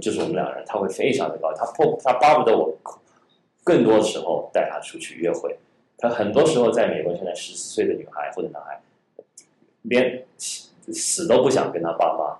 [0.00, 2.76] 就是我们两人，他会非常的高兴，他迫他巴不得我。
[3.62, 5.56] 更多时候带他出去约会，
[5.96, 8.78] 他很多时候在美国，现在十四岁的女孩或者男孩，
[9.80, 10.22] 连
[10.92, 12.38] 死都不想跟他爸妈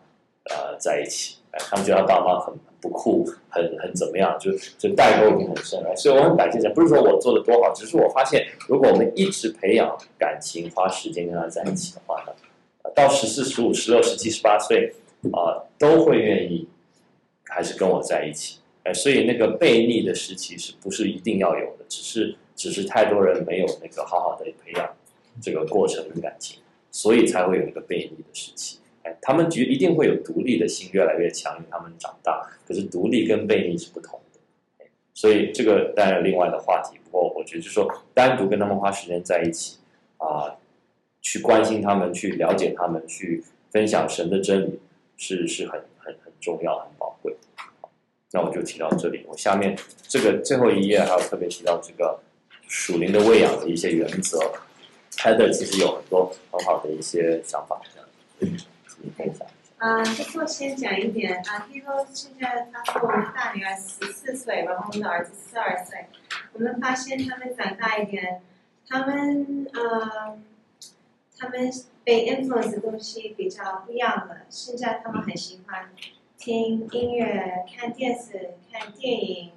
[0.55, 5.95] 呃在一起，他们觉得他爸妈很不酷，很很怎么样，就就代沟已经很深了。
[5.97, 12.33] 所以我很感谢他，不是说我做的多好，只是我发现，如果我们一直培养感情，花时间跟他在一起的话呢，
[12.95, 14.95] 到十四、十五、十六、十七、十八岁
[15.33, 16.69] 啊，都会愿意
[17.45, 18.59] 还是跟我在一起。
[18.83, 21.85] 哎，所以那个悖逆的时期是不是一定要有的？
[21.89, 24.87] 只是只是太多人没有那个好好的培养
[25.41, 26.59] 这个过程跟感情，
[26.91, 28.79] 所以才会有一个背逆的时期。
[29.05, 32.47] 哎，他们觉一定会有独立的心越来越强，他们长大。
[32.67, 34.41] 可是独立跟背逆是不同的，
[35.15, 36.99] 所以这个当然另外的话题。
[37.05, 39.79] 不过我觉得就是说，单独跟他们花时间在一起
[40.17, 40.57] 啊，
[41.21, 44.81] 去关心他们，去了解他们，去分享神的真理，
[45.17, 47.37] 是是很很很重要、很宝贵。
[48.33, 49.25] 那我就提到这里。
[49.29, 49.77] 我下面
[50.09, 52.19] 这个最后一页还有特别提到这个
[52.67, 54.41] 属灵的喂养的一些原则。
[55.13, 57.81] Peter 其实有很多很好的一些想法，
[59.17, 59.35] 这样。
[59.79, 66.07] 啊，就是先讲一点啊，听说现在他说我们大女儿十四岁，然后我们的儿子十二岁，
[66.53, 68.41] 我们发现他们长大一点，
[68.89, 70.39] 他们呃，
[71.37, 71.71] 他们
[72.03, 74.39] 被 influence 的东西比较不一样了。
[74.49, 75.91] 现在他们很喜欢
[76.39, 79.53] 听音乐、看电视、看电影，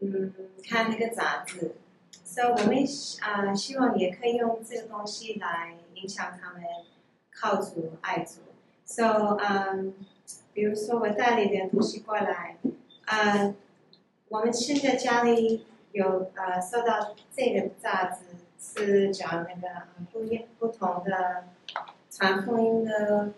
[0.00, 0.32] 嗯，
[0.68, 1.74] 看那个杂志。
[2.22, 2.84] 所以我们
[3.22, 6.62] 啊，希望也可以用这个东西来影响他们
[7.32, 8.42] 靠主爱主。
[8.92, 9.94] So，嗯，
[10.52, 12.56] 比如说我带了一点东西过来，
[13.06, 13.54] 呃，
[14.28, 18.24] 我们现在家里有呃收到这个杂志，
[18.58, 21.44] 是讲那个不一不同的
[22.10, 23.32] 传福音的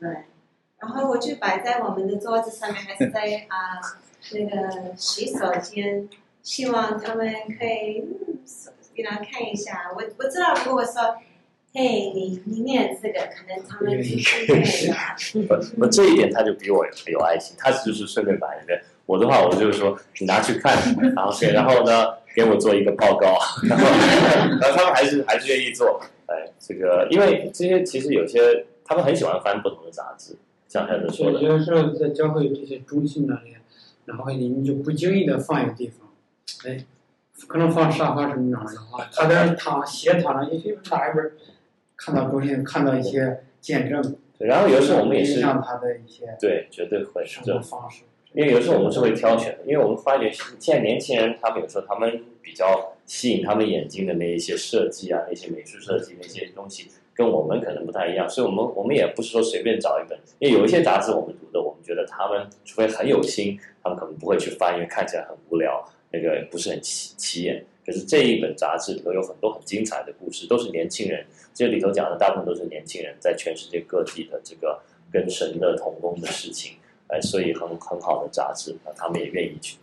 [0.00, 0.24] 对，
[0.80, 3.78] 然后我就摆在我们的桌子上面，还是在啊、
[4.32, 6.08] 呃、那个洗手间，
[6.42, 8.38] 希望他们可以嗯，
[8.96, 9.92] 给他看一下。
[9.94, 11.18] 我我知道，如果我说。
[11.74, 15.58] 嘿你你念这个，可能他们是这个。
[15.78, 18.80] 不，这一点他就比我有，爱心，他就是顺便把一个。
[19.06, 20.76] 我的话，我就是说，你拿去看，
[21.14, 23.38] 然后然后呢，给我做一个报告，
[23.68, 23.86] 然 后
[24.60, 26.00] 然后他们还是还是愿意做。
[26.26, 30.36] 哎，这个因为这些其实有些他们很喜欢翻不同的杂志，
[30.68, 31.40] 像他们说的。
[31.40, 33.54] 有时候在教会这些中心那里，
[34.04, 36.08] 然后你们就不经意的放一个地方，
[36.66, 36.84] 哎，
[37.46, 38.58] 可能放沙发什么的
[38.90, 41.32] 话，他在那躺斜躺着，也许拿一本。
[41.98, 48.04] 看到东西，看到一些见证，然后有时候我们也是像他的一些对，绝对会生活方式。
[48.32, 67.64] 因为有时候我们是会挑选的，因为我们发觉现在年轻人，他们有时候他们比较吸引他们眼睛的那一些设计啊，那些美术设计那些东西，跟我们可能不太一样，所以我们我们也不是说随便找一本，因为有一些杂志我们读的，我们觉得他们除非很有心，他们可能不会去翻，因为看起来很无聊，那个不是很起起眼。
[67.88, 71.24] 可是这一本杂志里头有很多很精彩的故事，都是年轻人。
[71.54, 74.78] 这里头讲的大部分都是年轻人在全世界各地的这个
[75.10, 79.78] 跟神的同工的事情，哎，所以很很好的杂志，那他们也愿意去。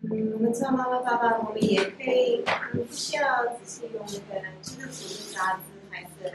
[0.00, 6.34] 嗯，我们知道妈妈爸爸，我们也可以，不需要只是用那个基督徒的杂志，还是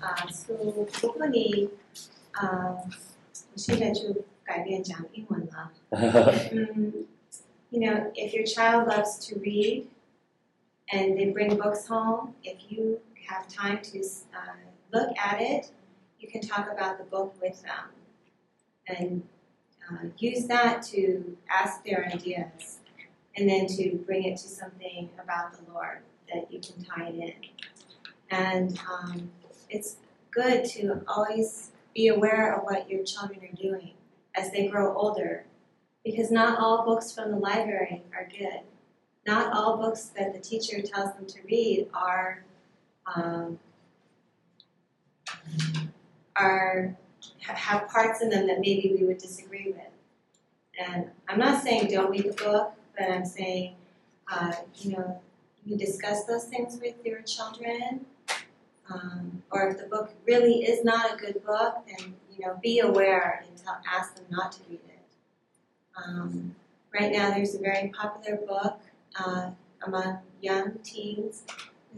[0.00, 0.88] 啊书。
[1.02, 1.70] 如果你
[2.32, 4.12] 啊，我现在就
[4.42, 5.70] 改变讲英文了。
[6.50, 7.06] 嗯。
[7.72, 9.88] You know, if your child loves to read
[10.92, 14.52] and they bring books home, if you have time to uh,
[14.92, 15.70] look at it,
[16.20, 17.88] you can talk about the book with them
[18.86, 19.22] and
[19.90, 22.80] uh, use that to ask their ideas
[23.36, 26.00] and then to bring it to something about the Lord
[26.32, 27.34] that you can tie it in.
[28.30, 29.30] And um,
[29.70, 29.96] it's
[30.30, 33.92] good to always be aware of what your children are doing
[34.34, 35.44] as they grow older
[36.04, 38.60] because not all books from the library are good.
[39.26, 42.44] Not all books that the teacher tells them to read are
[43.14, 43.58] um,
[46.34, 46.96] are
[47.38, 49.76] have parts in them that maybe we would disagree with.
[50.78, 53.76] And I'm not saying don't read the book, but I'm saying
[54.30, 55.20] uh, you know
[55.64, 58.06] you discuss those things with your children.
[58.92, 62.80] Um, or if the book really is not a good book, then you know be
[62.80, 64.91] aware and tell, ask them not to read it.
[65.96, 66.54] Um,
[66.92, 68.80] right now, there's a very popular book
[69.18, 69.50] uh,
[69.86, 71.42] among young teens.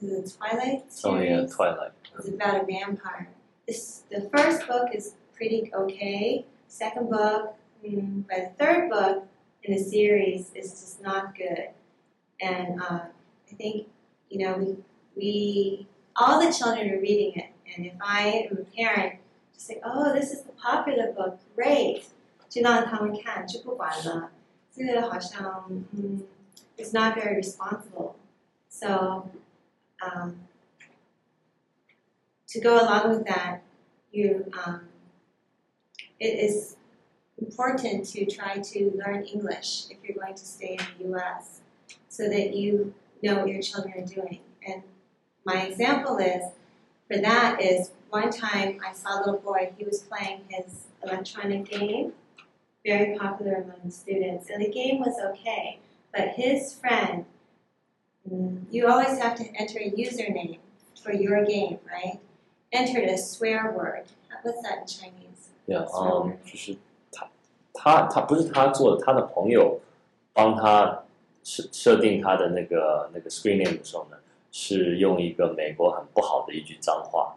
[0.01, 1.05] This is the Twilight series.
[1.05, 1.93] Oh yeah, Twilight.
[2.19, 3.29] It's about a vampire.
[3.67, 6.45] This the first book is pretty okay.
[6.69, 7.55] Second book,
[7.87, 9.27] mm, but the third book
[9.63, 11.69] in the series is just not good.
[12.41, 13.01] And uh,
[13.51, 13.87] I think
[14.29, 14.77] you know we
[15.17, 19.21] we all the children are reading it, and if I am a parent,
[19.55, 22.07] just say, "Oh, this is the popular book, great."
[22.54, 24.32] 就让他们看，就不管了。
[24.72, 26.24] 这个好像，嗯，
[26.78, 28.16] it's not very responsible.
[28.70, 29.30] So,
[30.02, 30.48] um,
[32.48, 33.62] to go along with that,
[34.12, 34.90] you, um,
[36.20, 36.76] it is
[37.38, 41.62] important to try to learn English if you're going to stay in the U.S.
[42.10, 44.40] so that you know what your children are doing.
[44.66, 44.84] And
[45.46, 46.44] my example is,
[47.08, 51.70] for that is one time I saw a little boy, he was playing his electronic
[51.70, 52.14] game
[52.86, 54.50] very popular among the students.
[54.50, 55.80] And the game was okay,
[56.12, 57.26] but his friend,
[58.30, 60.60] mm, you always have to enter a username
[61.02, 62.20] for your game, right?
[62.72, 64.06] Entered a swear word.
[64.44, 65.50] What's that in Chinese?
[65.68, 66.78] Yeah, um, 就是
[67.12, 67.30] 他
[67.74, 69.80] 他他不是他做的，他的朋友
[70.34, 71.04] 帮他
[71.44, 74.18] 设设定他的那个那个 screen name 的时候呢，
[74.52, 77.36] 是用一个美国很不好的一句脏话。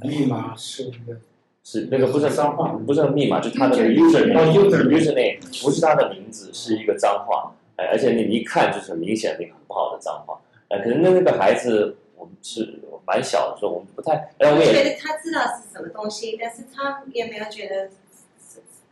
[0.00, 1.20] 密码是一个
[1.69, 7.51] 是那个不是脏话，不是密码，就是他的 user name user name 不是他的名字，是一个脏话。
[7.75, 10.39] 哎，而且你一看就是很明显的一个很不好的脏话。
[10.69, 17.89] 哎，可能那那个孩子，我们是蛮小的时候，我们不太，哎，我也觉得他知道是什么东西，但是他也没有觉得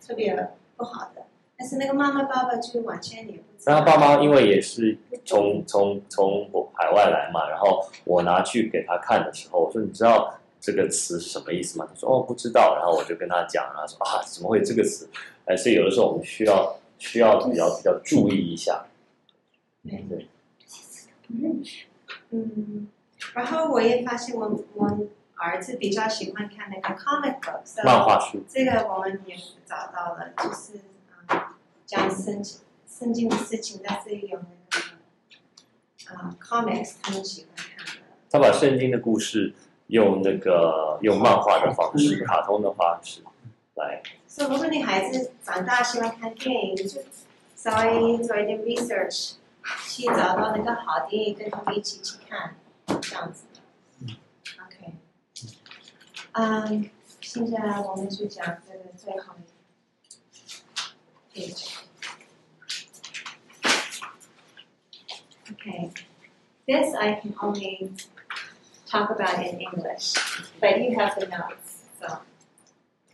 [0.06, 0.36] 特别
[0.76, 1.22] 不好的。
[1.58, 3.72] 但是那个妈妈爸爸就完全也不知道。
[3.72, 11.88] 然后爸妈因为也是从从从海外来嘛，然后我拿去给他看的时候，我说你知道这个词是什么意思吗？
[11.88, 12.76] 他说哦不知道。
[12.76, 15.10] 然后我就跟他讲，然后说啊怎么会这个词？
[15.46, 16.78] 哎，所以有的时候我们需要。
[16.98, 18.86] 需要比较比较注意一下，
[19.84, 20.30] 对对。
[22.30, 22.88] 嗯，
[23.34, 28.42] 然后我也发现我我儿子比较喜欢看那个 comic books，漫画书。
[28.48, 30.80] 这个我们也找到了，就是
[31.28, 34.80] 啊讲圣经圣经的事情，但是有那
[36.10, 38.04] 个啊 comics 他们喜欢看的。
[38.30, 39.54] 他把圣经的故事
[39.88, 43.22] 用那个用漫画的方式、卡通的方式
[43.76, 44.02] 来。
[44.28, 47.02] 所以，如果你孩子长大喜欢看电影，就
[47.56, 49.36] 稍微做一点 research，
[49.88, 52.56] 去找到那个好电影，跟他们一起去看，
[53.02, 53.46] 这样子。
[54.04, 54.94] OK。
[56.34, 56.90] 嗯，
[57.22, 59.36] 现在我们就讲这个最后
[61.34, 61.76] 一个 page。
[65.52, 65.92] Okay.
[66.66, 67.92] This I can only
[68.95, 70.15] talk about in English,
[70.61, 72.19] but you have the notes, so.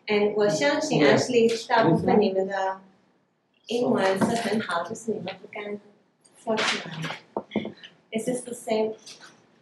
[0.08, 2.80] And 我相信 Ashley 大部分你们的
[3.66, 5.80] 英文是很好，就是你们不敢
[6.42, 7.62] 说出来。
[8.12, 8.94] Is this the same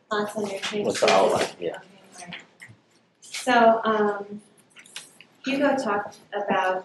[0.09, 0.85] thoughts on your page?
[0.85, 1.49] What's the outline?
[1.59, 1.81] Yeah.
[2.15, 2.37] Okay, right.
[3.23, 4.43] So, um,
[5.45, 6.85] Hugo talked about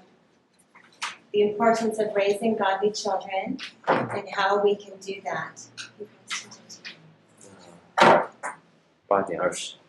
[1.32, 5.62] the importance of raising godly children and how we can do that.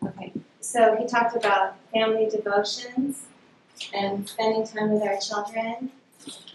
[0.04, 3.26] Okay, so he talked about family devotions
[3.94, 5.90] and spending time with our children.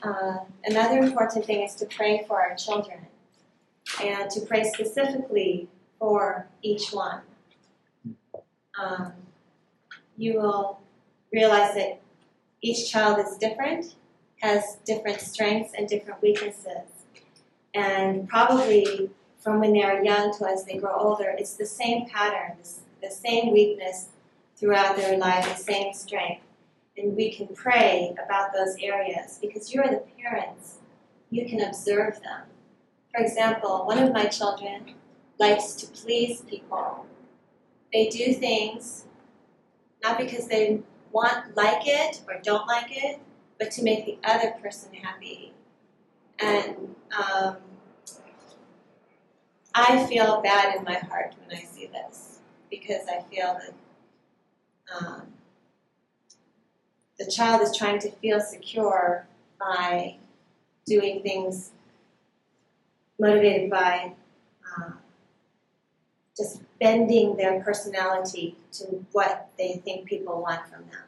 [0.03, 3.07] Uh, another important thing is to pray for our children
[4.03, 5.67] and to pray specifically
[5.99, 7.21] for each one.
[8.79, 9.13] Um,
[10.17, 10.79] you will
[11.31, 11.99] realize that
[12.61, 13.95] each child is different,
[14.41, 16.87] has different strengths and different weaknesses.
[17.73, 19.09] And probably
[19.41, 22.57] from when they are young to as they grow older, it's the same pattern,
[23.01, 24.09] the same weakness
[24.55, 26.43] throughout their life, the same strength
[26.97, 30.77] and we can pray about those areas because you're the parents.
[31.29, 32.43] You can observe them.
[33.13, 34.93] For example, one of my children
[35.39, 37.05] likes to please people.
[37.93, 39.05] They do things
[40.03, 40.81] not because they
[41.11, 43.19] want like it or don't like it,
[43.59, 45.53] but to make the other person happy.
[46.39, 47.57] And um,
[49.73, 52.39] I feel bad in my heart when I see this
[52.69, 53.73] because I feel that
[54.93, 55.21] um,
[57.17, 59.27] the child is trying to feel secure
[59.59, 60.17] by
[60.85, 61.71] doing things
[63.19, 64.13] motivated by
[64.77, 64.91] uh,
[66.35, 71.03] just bending their personality to what they think people want from them.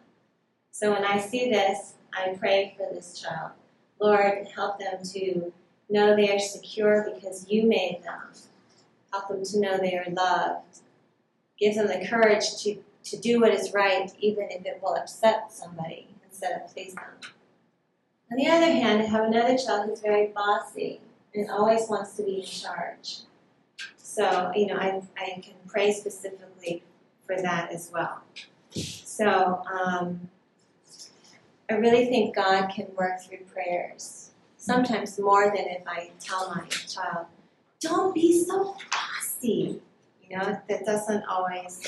[0.71, 3.51] So when I see this, I pray for this child.
[3.99, 5.51] Lord, help them to
[5.89, 8.19] know they are secure because you made them.
[9.13, 10.79] Help them to know they are loved.
[11.57, 15.51] Give them the courage to to do what is right, even if it will upset
[15.51, 17.03] somebody, instead of please them.
[18.31, 21.01] On the other hand, I have another child who's very bossy
[21.35, 23.19] and always wants to be in charge.
[23.97, 26.83] So, you know, I, I can pray specifically
[27.27, 28.21] for that as well.
[28.71, 30.29] So, um,
[31.69, 34.31] I really think God can work through prayers.
[34.57, 37.27] Sometimes more than if I tell my child,
[37.79, 38.75] don't be so
[39.43, 39.81] bossy.
[40.29, 41.81] You know, that doesn't always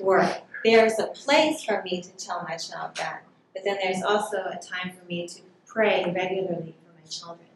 [0.00, 0.40] work.
[0.64, 3.22] There's a place for me to tell my child that,
[3.54, 7.48] but then there's also a time for me to pray regularly for my children.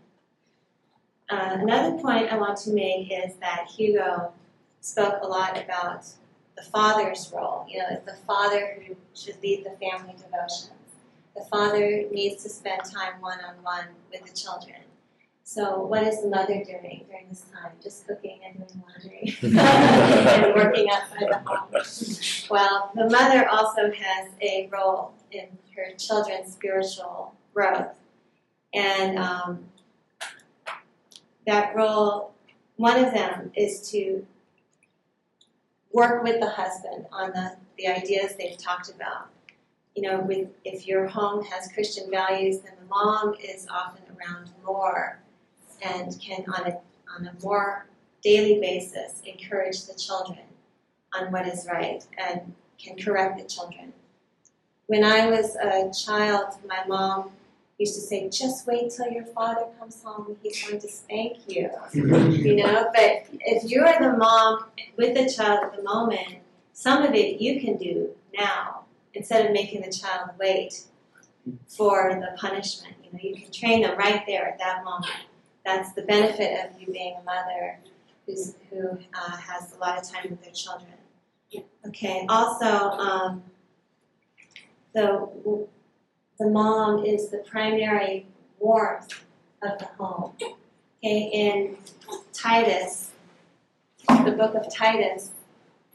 [1.29, 4.33] Uh, another point I want to make is that Hugo
[4.81, 6.07] spoke a lot about
[6.57, 7.67] the father's role.
[7.69, 10.71] You know, it's the father who should lead the family devotions.
[11.35, 14.81] The father needs to spend time one on one with the children.
[15.45, 17.73] So, what is the mother doing during this time?
[17.83, 22.49] Just cooking and doing laundry and working outside the home.
[22.51, 27.95] Well, the mother also has a role in her children's spiritual growth.
[28.73, 29.65] And um,
[31.47, 32.33] that role,
[32.77, 34.25] one of them is to
[35.93, 39.29] work with the husband on the, the ideas they've talked about.
[39.97, 44.51] You know, with, if your home has Christian values, then the mom is often around
[44.65, 45.19] more
[45.83, 46.79] and can, on a,
[47.17, 47.87] on a more
[48.23, 50.39] daily basis, encourage the children
[51.19, 53.93] on what is right and can correct the children.
[54.87, 57.31] When I was a child, my mom
[57.79, 61.71] used to say, just wait till your father comes home, he's going to spank you.
[61.93, 64.65] you know, but if you're the mom
[64.97, 66.39] with the child at the moment,
[66.73, 68.85] some of it you can do now
[69.15, 70.85] instead of making the child wait
[71.67, 72.95] for the punishment.
[73.05, 75.13] You know, you can train them right there at that moment.
[75.65, 77.79] That's the benefit of you being a mother
[78.27, 80.93] who's, who uh, has a lot of time with their children.
[81.87, 82.27] Okay.
[82.29, 83.43] Also, um,
[84.95, 85.67] the
[86.39, 88.27] the mom is the primary
[88.59, 89.25] warmth
[89.63, 90.33] of the home.
[91.05, 91.77] Okay, in
[92.33, 93.11] Titus,
[94.09, 95.33] the book of Titus,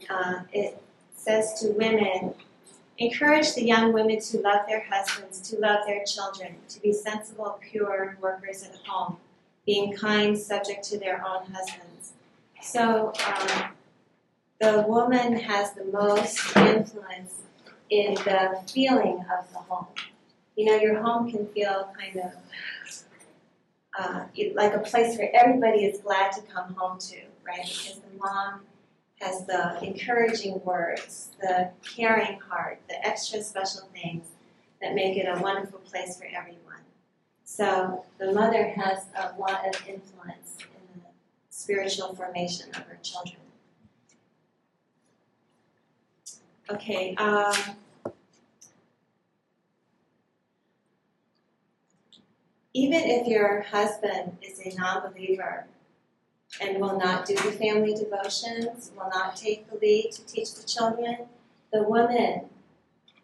[0.08, 0.80] uh, it
[1.16, 2.34] says to women,
[2.98, 7.58] encourage the young women to love their husbands, to love their children, to be sensible,
[7.60, 9.16] pure workers at home,
[9.66, 12.12] being kind, subject to their own husbands.
[12.62, 13.72] So um,
[14.60, 17.42] the woman has the most influence
[17.90, 19.86] in the feeling of the home
[20.56, 22.32] you know, your home can feel kind of
[23.98, 24.24] uh,
[24.54, 27.16] like a place where everybody is glad to come home to,
[27.46, 27.64] right?
[27.64, 28.62] Because the mom
[29.20, 34.26] has the encouraging words, the caring heart, the extra special things
[34.80, 36.65] that make it a wonderful place for everyone.
[37.48, 41.08] So the mother has a lot of influence in the
[41.48, 43.36] spiritual formation of her children.
[46.68, 47.14] Okay.
[47.14, 47.54] Um,
[52.74, 55.66] even if your husband is a non believer
[56.60, 60.66] and will not do the family devotions, will not take the lead to teach the
[60.66, 61.28] children,
[61.72, 62.46] the woman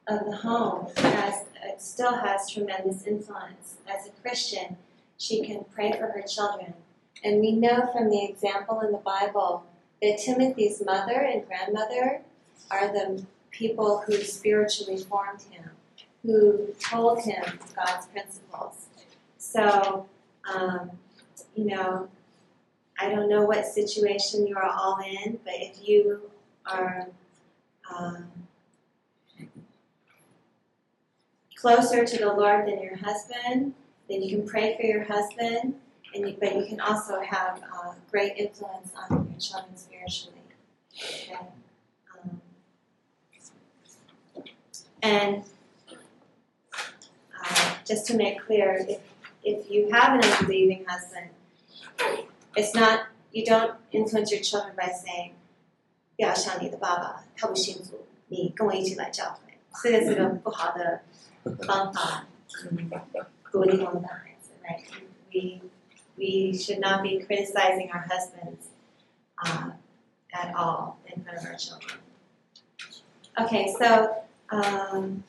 [0.07, 1.45] of the home has,
[1.79, 3.77] still has tremendous influence.
[3.89, 4.77] As a Christian,
[5.19, 6.75] she can pray for her children.
[7.25, 9.65] And we know from the example in the Bible
[10.01, 12.23] that Timothy's mother and grandmother
[12.71, 15.71] are the people who spiritually formed him,
[16.23, 18.87] who told him God's principles.
[19.39, 20.07] So,
[20.53, 20.91] um,
[21.55, 22.09] you know,
[22.99, 26.23] I don't know what situation you are all in, but if you
[26.67, 27.07] are
[27.95, 28.27] um,
[31.62, 33.74] closer to the Lord than your husband,
[34.08, 35.76] then you can pray for your husband,
[36.14, 40.42] and you, but you can also have uh, great influence on your children spiritually.
[40.96, 41.38] Okay?
[42.14, 42.42] Um,
[45.02, 45.44] and
[47.40, 49.02] uh, just to make clear, if
[49.44, 51.30] if you have an unbelieving husband,
[52.56, 55.34] it's not you don't influence your children by saying
[56.16, 61.02] "不要像你的爸爸，他不信主，你跟我一起来教会。”这个是个不好的
[61.45, 62.25] Kantan,
[62.65, 62.95] and
[64.69, 65.63] I think we,
[66.17, 68.69] we should not be criticizing our husbands
[69.45, 69.71] uh,
[70.33, 71.99] at all in front of our children.
[73.41, 74.15] Okay, so
[74.51, 75.25] um,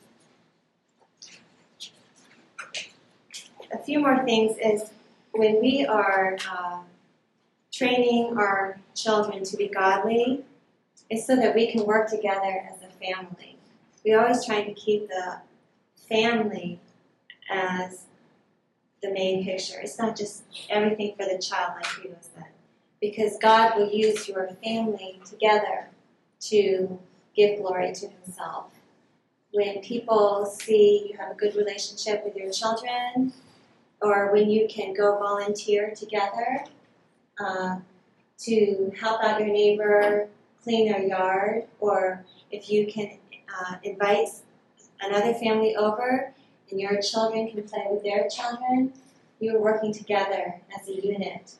[3.72, 4.90] a few more things is
[5.32, 6.80] when we are uh,
[7.72, 10.44] training our children to be godly,
[11.10, 13.56] it's so that we can work together as a family.
[14.04, 15.38] We always try to keep the
[16.08, 16.80] family
[17.50, 18.06] as
[19.02, 19.80] the main picture.
[19.80, 22.46] It's not just everything for the child, like Hugo said,
[23.00, 25.88] because God will use your family together
[26.40, 26.98] to
[27.36, 28.72] give glory to Himself.
[29.52, 33.32] When people see you have a good relationship with your children,
[34.00, 36.64] or when you can go volunteer together
[37.38, 37.76] uh,
[38.38, 40.28] to help out your neighbor
[40.62, 43.18] clean their yard, or if you can
[43.54, 44.28] uh, invite
[45.00, 46.32] another family over
[46.70, 48.92] and your children can play with their children,
[49.40, 51.54] you're working together as a unit.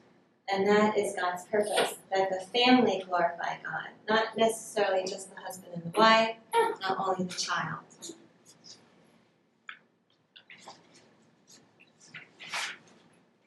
[0.52, 5.72] And that is God's purpose, that the family glorify God, not necessarily just the husband
[5.74, 6.36] and the wife,
[6.80, 7.80] not only the child.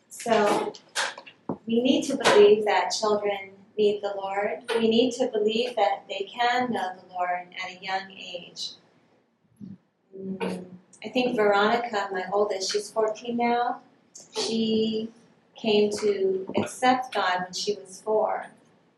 [0.09, 0.73] So
[1.65, 4.63] we need to believe that children need the Lord.
[4.75, 8.71] We need to believe that they can know the Lord at a young age.
[11.03, 13.81] I think Veronica, my oldest, she's 14 now.
[14.31, 15.09] She
[15.55, 18.47] came to accept God when she was four.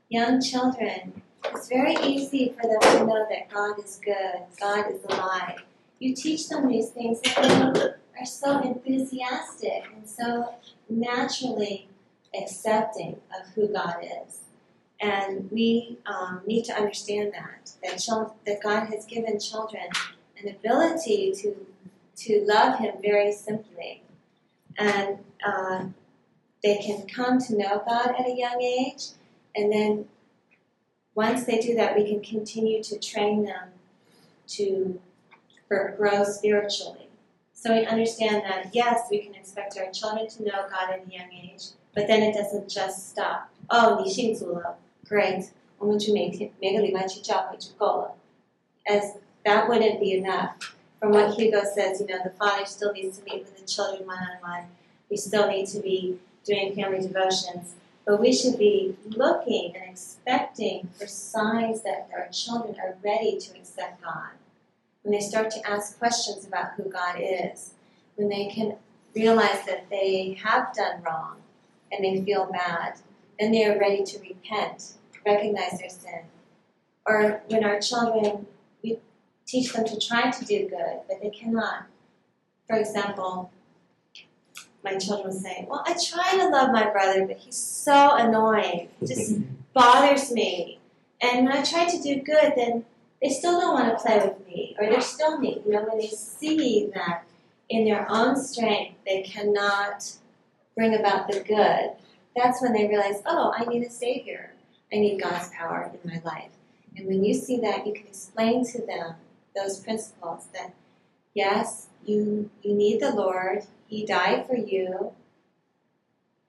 [0.09, 5.03] Young children, it's very easy for them to know that God is good, God is
[5.05, 5.63] alive.
[5.99, 7.81] You teach them these things, and they
[8.19, 10.53] are so enthusiastic and so
[10.89, 11.89] naturally
[12.33, 14.39] accepting of who God is.
[15.01, 19.87] And we um, need to understand that that that God has given children
[20.40, 21.54] an ability to
[22.16, 24.02] to love Him very simply,
[24.76, 25.86] and uh,
[26.62, 29.10] they can come to know God at a young age,
[29.54, 30.06] and then
[31.14, 33.70] once they do that, we can continue to train them
[34.48, 35.00] to
[35.68, 37.08] for grow spiritually.
[37.52, 41.10] So we understand that yes, we can expect our children to know God at a
[41.10, 43.48] young age, but then it doesn't just stop.
[43.70, 45.48] Oh, 你信主了，great，
[45.78, 48.16] 我们去每天每个礼拜去教会就够了。
[48.84, 50.75] As that wouldn't be enough.
[50.99, 54.05] From what Hugo says, you know, the father still needs to meet with the children
[54.05, 54.63] one on one.
[55.09, 57.75] We still need to be doing family devotions.
[58.05, 63.55] But we should be looking and expecting for signs that our children are ready to
[63.55, 64.31] accept God.
[65.03, 67.73] When they start to ask questions about who God is,
[68.15, 68.77] when they can
[69.15, 71.37] realize that they have done wrong
[71.91, 72.95] and they feel bad,
[73.39, 74.93] then they are ready to repent,
[75.25, 76.21] recognize their sin.
[77.05, 78.47] Or when our children,
[79.49, 81.87] teach them to try to do good, but they cannot.
[82.67, 83.51] For example,
[84.83, 88.89] my children will say, Well, I try to love my brother, but he's so annoying.
[89.01, 89.35] It just
[89.73, 90.79] bothers me.
[91.21, 92.85] And when I try to do good, then
[93.21, 95.61] they still don't want to play with me, or they're still me.
[95.65, 97.23] You know, when they see that
[97.67, 100.17] in their own strength they cannot
[100.75, 101.91] bring about the good,
[102.35, 104.53] that's when they realize, oh, I need a savior.
[104.93, 106.51] I need God's power in my life.
[106.95, 109.15] And when you see that, you can explain to them
[109.59, 110.73] those principles that
[111.33, 113.65] yes, you you need the Lord.
[113.87, 115.13] He died for you.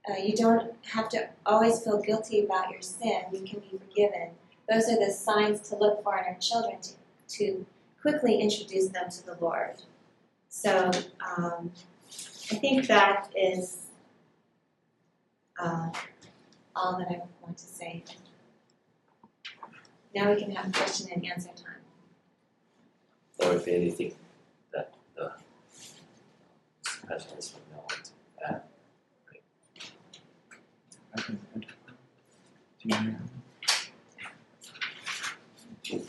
[0.08, 3.22] Uh, you don't have to always feel guilty about your sin.
[3.32, 4.30] You can be forgiven.
[4.68, 6.92] Those are the signs to look for in our children to,
[7.36, 7.66] to
[8.00, 9.82] quickly introduce them to the Lord.
[10.48, 10.90] So
[11.36, 11.72] um,
[12.50, 13.86] I think that is
[15.58, 15.90] uh,
[16.74, 18.04] all that I want to say.
[20.14, 21.69] Now we can have question and answer time.
[23.40, 24.12] 或者 anything
[24.70, 24.88] that
[27.08, 27.40] has been
[27.72, 27.88] known.
[32.82, 32.94] Thank
[35.92, 36.00] you.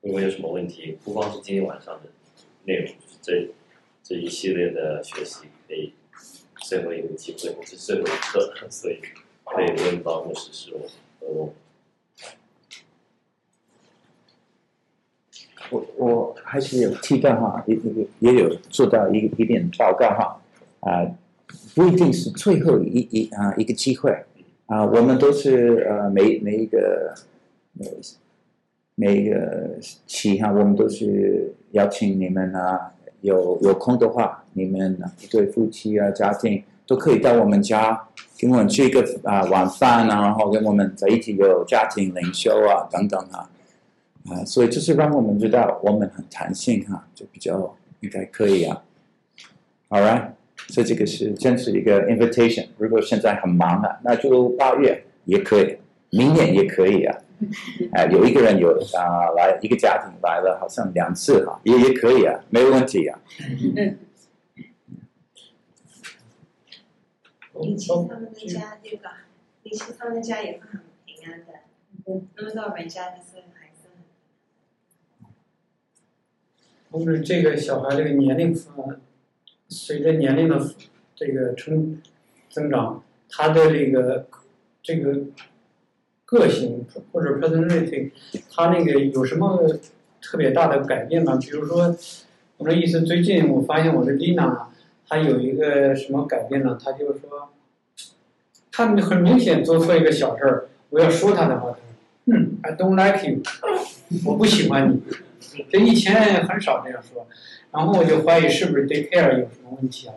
[0.00, 2.10] 如果有什么问题，不光是今天晚上的
[2.64, 3.48] 内容，这
[4.02, 5.94] 这一系列的学习，可以
[6.62, 9.00] 最后一个机会，我是最后一课，所以。
[9.54, 10.72] 可以问到牧师是
[11.20, 11.52] 我
[15.70, 20.40] 我我还是有提到哈，也也也有做到一一点报告哈，
[20.80, 21.06] 啊，
[21.74, 24.10] 不一定是最后一一啊一个机会
[24.66, 27.14] 啊，我们都是呃每每一个
[27.72, 27.86] 每
[28.94, 38.08] 每一个期哈，我们都是邀请你们啊，有有空的话，你们一对夫妻啊，家庭都可以到我们家，
[38.38, 43.48] 跟我们吃一个啊晚饭啊，然后跟我们在一起有家庭灵修啊等等啊。
[44.28, 48.82] 啊，所以就是让我们知道我们很弹性哈，就比较应该可以啊。
[49.90, 50.30] All right，
[50.68, 52.68] 所以这个是真是一个 invitation。
[52.78, 55.76] 如果现在很忙啊，那就八月也可以，
[56.10, 57.16] 明年也可以啊。
[57.92, 63.18] 啊，有一个人有啊来一个家庭来了，好像两次哈，也也可以啊，没问题啊。
[63.76, 63.98] 嗯
[67.62, 69.24] 以前他们的家对吧？
[69.62, 71.52] 以前他们的家也是很平安的，
[72.36, 73.42] 那么到我们家就是。
[76.90, 79.02] 同时，这个小孩这个年龄啊，
[79.68, 80.74] 随着年龄的
[81.16, 82.00] 这个成
[82.48, 84.28] 增长，他的这个
[84.80, 85.24] 这个
[86.24, 88.12] 个性或者 personality，
[88.48, 89.66] 他那个有什么
[90.22, 91.36] 特别大的改变吗？
[91.36, 91.96] 比如说，
[92.58, 94.72] 我的意思，最近我发现我的丽娜，
[95.08, 96.78] 他有一个什么改变呢？
[96.82, 97.50] 他就是说，
[98.72, 101.78] 他很明显做错一个小事儿，我要说他的话，他说，
[102.26, 103.40] 嗯，I don't like you，
[104.24, 105.02] 我不喜欢你。
[105.70, 107.26] 这以前很少这样说，
[107.70, 110.14] 然后我就怀疑是不是 daycare 有什么问题啊？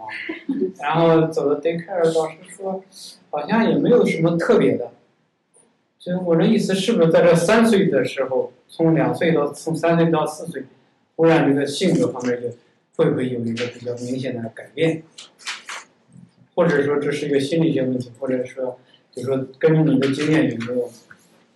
[0.80, 2.84] 然后走到 daycare 老师说，
[3.30, 4.91] 好像也没有什么特别的。
[5.99, 10.64] 就我的意思，是不是在这三岁的时候，从两岁到从三岁到四岁，
[11.18, 12.47] 忽然这个性格方面就
[12.97, 15.03] 会不会有一个比较明显的改变？
[16.53, 18.77] 或者说这是一个心理学问题，或者说
[19.13, 20.91] 就是说根据你的经验有没有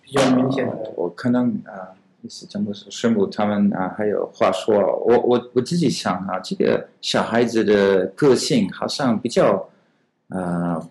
[0.00, 0.90] 比较明显的？
[0.96, 1.92] 我可能啊。
[2.24, 9.68] 意思真的是师母他们啊，还有话说，我我我自己想啊，这个小孩子的个性好像比较，
[10.28, 10.88] 呃，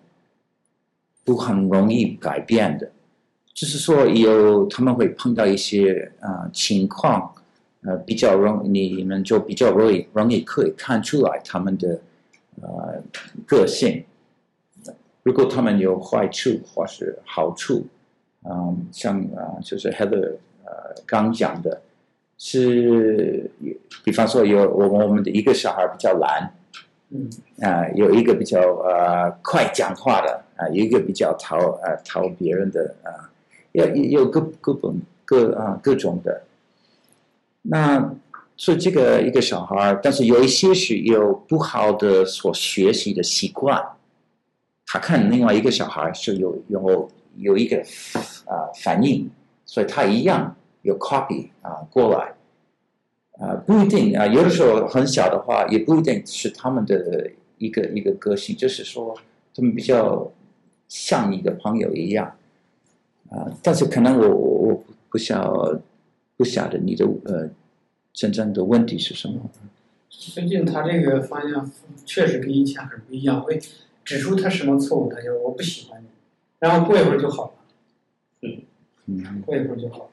[1.24, 2.92] 不很容易改变的，
[3.54, 7.34] 就是说有他们会碰到一些啊、情况，
[7.84, 12.00] 呃，比较容易你们就比较容易容易可以看出来他们的
[12.60, 13.02] 呃
[13.44, 14.04] 个性。
[15.24, 17.84] 如果他们有坏处或是好处，
[18.44, 21.82] 嗯，像啊、呃，就是 Heather 呃刚讲的，
[22.38, 23.50] 是
[24.04, 26.54] 比方说有我我们的一个小孩比较懒，
[27.10, 27.28] 嗯，
[27.60, 33.28] 啊、呃，有一个比较呃快讲话的啊、呃，有一个比较讨呃讨别人的啊，
[33.72, 36.42] 有、呃、有各各本各啊、呃、各种的。
[37.62, 38.14] 那
[38.56, 43.82] 所以这个一个小孩，但是有一些是有不好的所学习的习惯。
[44.86, 47.78] 他看另外一个小孩是有有有一个
[48.46, 49.30] 啊、反应，
[49.64, 52.34] 所以他一样有 copy 啊、过来，
[53.38, 59.16] 啊、不一定啊、有的时候很小的话也不一定是他们的一个一个个性，就是说
[59.54, 60.30] 他们比较
[60.88, 62.36] 像一个朋友一样，
[63.30, 65.80] 啊、但是可能我我不晓
[66.36, 67.50] 不晓得你的呃
[68.12, 69.50] 真正的问题是什么？
[70.08, 71.70] 最近他这个方向
[72.04, 73.60] 确实跟以前很不一样，会。
[74.04, 76.08] 指出他什么错误，他就我不喜欢你，
[76.58, 77.52] 然后过一会儿就好了。
[78.40, 78.62] 嗯
[79.06, 80.10] 嗯，过一会儿就好了。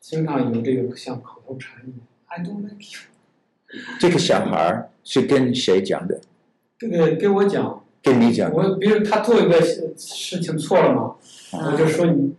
[0.00, 3.78] 经常有这个像口头禅一样，I don't like you。
[4.00, 6.18] 这个小孩是跟谁讲的？
[6.78, 7.84] 这个跟我讲。
[8.02, 8.50] 跟你讲。
[8.50, 11.16] 我比如他做一个事情错了嘛，
[11.52, 12.34] 我就说你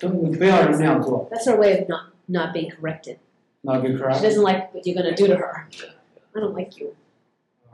[0.00, 1.28] 不要这样做。
[1.30, 3.18] That's her way of not not being corrected.
[3.62, 4.20] Not being corrected.
[4.20, 5.68] She doesn't like what you're gonna do to her.
[6.34, 6.94] I don't like you.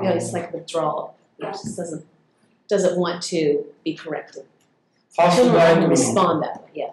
[0.00, 1.16] You know, it's like withdrawal.
[1.38, 2.04] It just doesn't
[2.68, 4.44] doesn't want to be corrected.
[5.34, 6.70] Children don't respond that way.
[6.74, 6.90] Yeah,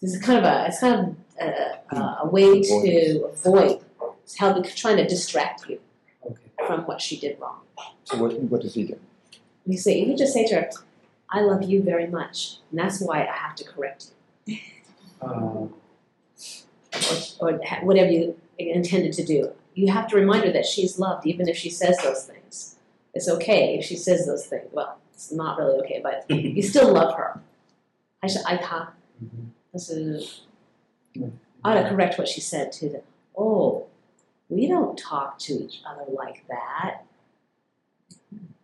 [0.00, 3.80] this is kind of a it's kind of a, a, a way to avoid
[4.38, 5.80] helping trying to distract you
[6.66, 7.60] from what she did wrong.
[8.04, 8.98] So what what does he do?
[9.66, 10.70] You say you just say to her,
[11.30, 14.14] "I love you very much, and that's why I have to correct you."
[15.20, 15.66] Uh,
[17.40, 21.24] or, or whatever you intended to do you have to remind her that she's loved,
[21.24, 22.74] even if she says those things.
[23.14, 24.68] It's okay if she says those things.
[24.72, 27.40] Well, it's not really okay, but you still love her.
[28.20, 28.94] 还是爱她，
[29.70, 30.20] 但是
[31.62, 33.02] I ought to correct what she said to them.
[33.36, 33.86] Oh,
[34.48, 37.02] we don't talk to each other like that.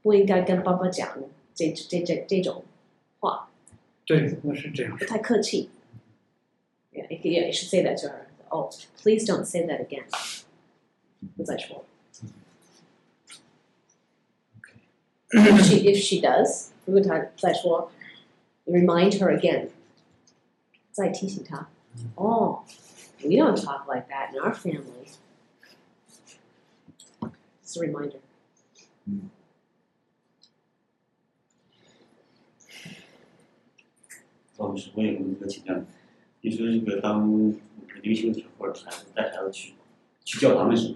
[0.03, 1.16] 不应该跟爸爸讲
[1.55, 2.65] 这这这这种
[3.20, 3.48] 话。
[4.09, 4.97] 对，我是这样。
[4.97, 5.70] 不太客气。
[6.93, 8.27] Yeah, yeah, you should say that to her.
[8.51, 8.70] Oh,
[9.03, 10.05] please don't say that again.
[11.36, 11.85] 不再说。
[15.31, 17.91] If she if she does，如果她再说，
[18.66, 19.70] remind her again，
[20.93, 21.69] 再提醒她。
[22.15, 22.61] Oh,
[23.23, 25.09] we don't talk like that in our family.
[27.65, 28.20] It's a reminder.
[34.60, 35.73] 老师，我有一个请教，
[36.41, 37.31] 你说这个当
[38.02, 39.73] 灵修者或者孩子带孩子去
[40.26, 40.95] 去教堂的时候。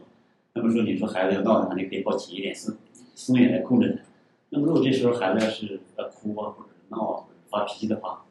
[0.53, 2.75] 那么说，你说孩子要闹的话，你可以抱紧一点，松
[3.15, 4.03] 松一点来控制他。
[4.49, 8.25] 那么如果这时候孩子要是要哭啊，或者闹啊，或者发脾气的话，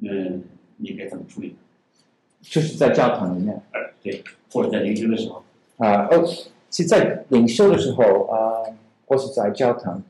[0.00, 0.44] 嗯，
[0.76, 1.56] 你该怎么处理？
[2.40, 4.22] 就是在教堂里面，呃，对，
[4.52, 5.42] 或者在灵修的时候。
[5.78, 6.24] 啊，哦，
[6.70, 8.62] 是在领修的时候啊，
[9.06, 10.00] 或是在教堂，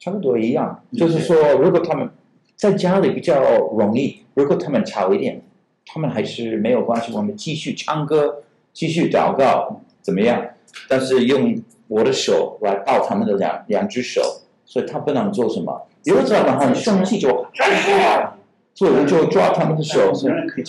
[0.00, 0.82] 差不多一样。
[0.92, 2.10] 就是说，如果他们
[2.58, 5.40] 在家里比较容易，如果他们吵一点，
[5.86, 10.44] 他们还是没有关系，我们继续唱歌，继续祷告，怎么样？
[10.88, 14.20] 但是用我的手来抱他们的两两只手，
[14.66, 15.86] 所以他不能做什么。
[16.02, 17.46] 有的时候很生气就，
[18.74, 20.64] 所以我就抓他们的手，所以可以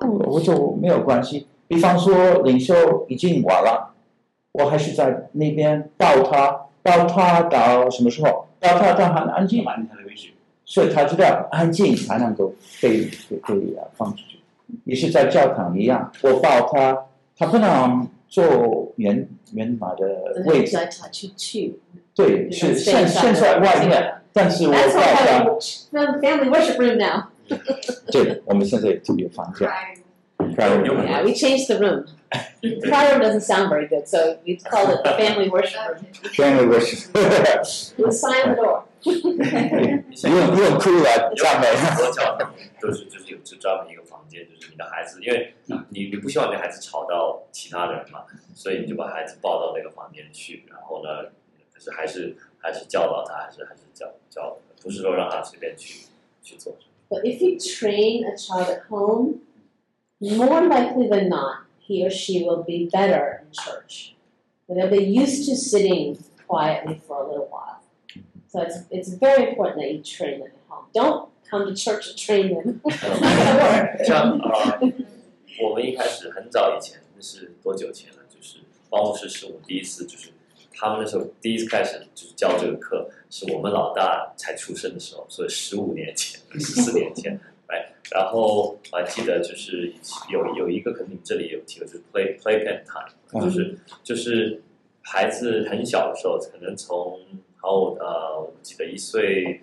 [0.00, 1.46] 我就没有关系。
[1.68, 2.74] 比方说领袖
[3.06, 3.92] 已经完了，
[4.52, 8.41] 我还是在那边抱他，抱他到什么时候？
[8.62, 9.62] 抱他到很安静，
[10.64, 14.38] 所以他知道安静才能够被被被放出去。
[14.84, 17.04] 也是在教堂一样，我抱他，
[17.36, 18.08] 他不能。
[18.32, 20.74] 坐原原码的位置，
[21.10, 21.78] 去去，
[22.14, 25.44] 对，是现现在外面，但是我在
[26.22, 27.24] family worship room now。
[28.10, 29.68] 对，我们现在特别房间。
[30.51, 32.05] Yeah, we changed the room.
[32.87, 36.05] Choir room doesn't sound very good, so we called it the family worship room.
[36.35, 37.15] Family worship.
[37.97, 38.83] We sign the door.
[39.03, 41.67] 不用不用哭了，赞美。
[41.75, 45.53] 很多教堂都是就是有就专门一个房间，就是你的孩子，因为
[45.89, 51.29] 你你不希望你的孩子吵到其他人嘛，所以你就把孩子抱到那个房间去，然后呢，
[51.73, 56.07] 可是还是还是教导他，还是还是教教，不是说让他随便去
[56.41, 56.75] 去做。
[57.09, 59.41] But if you train a child at home,
[60.21, 64.15] more likely than not, he or she will be better in church.
[64.67, 66.17] But they'll be used to sitting
[66.47, 67.81] quietly for a little while.
[68.49, 70.85] So it's it's very important that you train them at home.
[70.93, 72.81] Don't come to church to train them.
[74.05, 74.79] 像啊，
[75.61, 78.17] 我们一开始很早以前，那是多久前了？
[78.29, 78.59] 就是
[78.89, 80.29] 包牧师是我第一次就是
[80.73, 87.39] 他们那时候第一次开始就是教这个课，是我们老大才出生的时候，所以十五年前、十四年前，
[87.72, 89.92] 哎，然后我还记得就是
[90.30, 94.62] 有有一个可能你这里有提过，就是 play playpen time，就是就是
[95.02, 97.18] 孩子很小的时候，可能从
[97.62, 99.60] 然后呃，我记得一岁。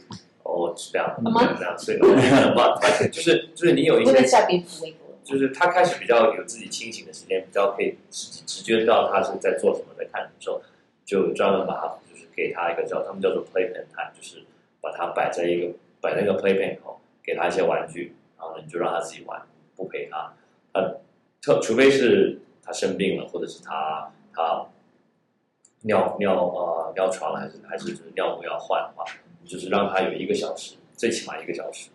[0.52, 2.00] 哦，两两两岁？
[3.12, 4.14] 就是就是你有一些，
[5.24, 10.60] 就是他开始比较有自己清醒的时间，比较可以直直觉到他是在做什么，在看什么时候，
[11.06, 14.42] 就专门把他就是给他一个叫他们叫做 playpen time，就是
[14.82, 15.72] 把它摆在一个
[16.02, 17.00] 摆在一个 playpen 口，
[17.30, 19.40] 给他一些玩具，然后呢你就让他自己玩，
[19.76, 20.34] 不陪他。
[20.74, 20.82] 他
[21.44, 24.66] 特除非是他生病了，或者是他他
[25.82, 29.06] 尿尿呃尿床了，还是还是就是尿布要换的话。
[29.46, 31.92] 就是让他有一个小时，最起码一个小时，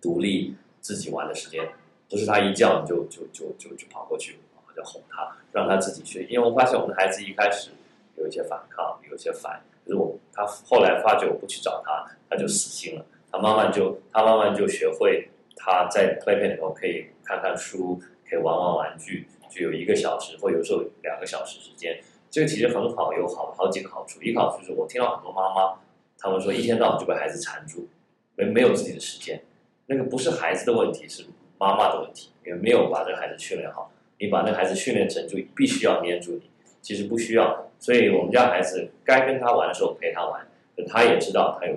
[0.00, 1.68] 独立自己玩的时间，
[2.08, 6.24] 不是他一叫你就就就就就跑过去，然后就哄他，让他自己去。
[6.30, 7.70] 因为我发现我们的孩子一开始
[8.16, 13.04] 有一些反抗，有一些烦，就是我他后来发觉我不去找他，他就死心了。
[13.34, 21.98] 他慢慢就他慢慢就学会，他在 playpen 里头可以看看书，可以玩玩玩具，就有一个小时或有时候两个小时时间。
[22.30, 24.22] 这个其实很好，有好好几个好处。
[24.22, 25.74] 一个好处是我听到很多妈妈。
[26.16, 27.88] 他们说一天到晚就被孩子缠住，
[28.36, 29.42] 没没有自己的时间，
[29.86, 31.24] 那个不是孩子的问题，是
[31.58, 33.90] 妈妈的问题，也没有把这个孩子训练好。
[34.20, 36.42] 你把那个孩子训练成就必须要黏住你，
[36.80, 37.68] 其实不需要。
[37.80, 40.46] 所以我们家孩子该跟他玩的时候陪他玩，
[40.86, 41.74] 他也知道他有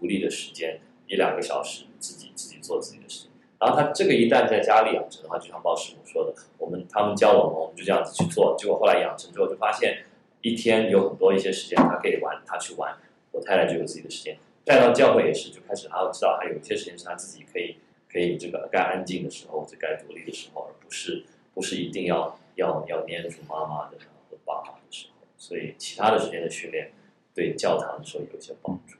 [0.00, 3.30] 独立的时间，一两个小时自己自己做自己的事情。
[3.58, 8.56] 然后他这个一旦在家里养成的话，就像鲍师傅说的，我们他们教我们，我们就这样子去做。
[8.58, 10.04] 结果后来养成之后，就发现
[10.40, 12.96] 一天有很多一些时间他可以玩，他去玩。
[13.32, 17.76] 我太太就有自己的时间，带到教会也是，就开始他要知道，还有一些时间是他自己可以
[18.10, 25.26] 可以这个该安静的时候，或者该独立的时候，而不是不是一定要要要黏住妈妈的和爸爸的时候。
[25.36, 26.92] 所以其他的时间的训练
[27.34, 28.96] 对教堂的时候有一些帮助。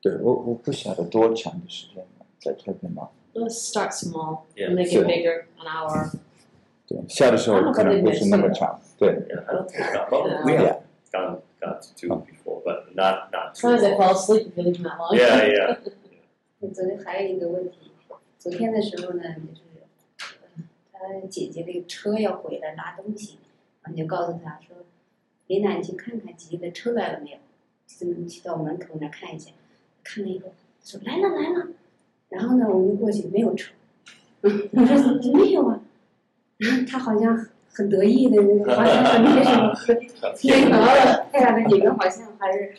[0.00, 2.04] 对，我我不晓得多长的时间
[2.38, 6.12] 在这边吗？Let's start small and make it bigger, an hour.
[6.86, 8.80] 对，下的时候可能不是那么长。
[8.98, 9.10] 对。
[9.28, 10.80] Yeah.
[11.12, 13.54] Gone, gone to before, but not not.
[13.54, 15.16] Sometimes I fall asleep if you leave them that long.
[15.16, 15.78] Yeah, yeah.
[16.72, 17.92] 昨天还有一个问题，
[18.38, 19.22] 昨天的时候呢，
[19.52, 19.62] 就是
[20.92, 20.98] 他
[21.30, 23.38] 姐姐的车要回来拿东西，
[23.82, 24.76] 然后就告诉他说
[25.46, 27.38] ：“琳娜，你去看看姐姐的车来了没有？
[27.86, 29.50] 就去到门口那看一下。”
[30.02, 30.52] 看了以后，
[30.82, 31.68] 说：“来了来了。”
[32.30, 33.72] 然后呢，我就过去，没有车。
[34.40, 35.80] 我说：“没有啊。”
[36.58, 37.46] 然后他好像。
[37.76, 39.74] 很得意的那个，好像很那什么，
[40.36, 42.72] 天鹅了，太阳的女人好像还是，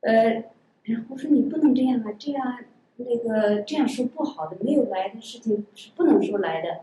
[0.00, 0.42] 呃，
[0.84, 2.58] 然后我说你不能这样啊，这样
[2.96, 6.80] 那个这样说不好的，没有来的事情是不能说来的。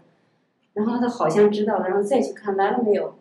[0.73, 3.15] 然后他好像知道了，然后再去看来了没有，好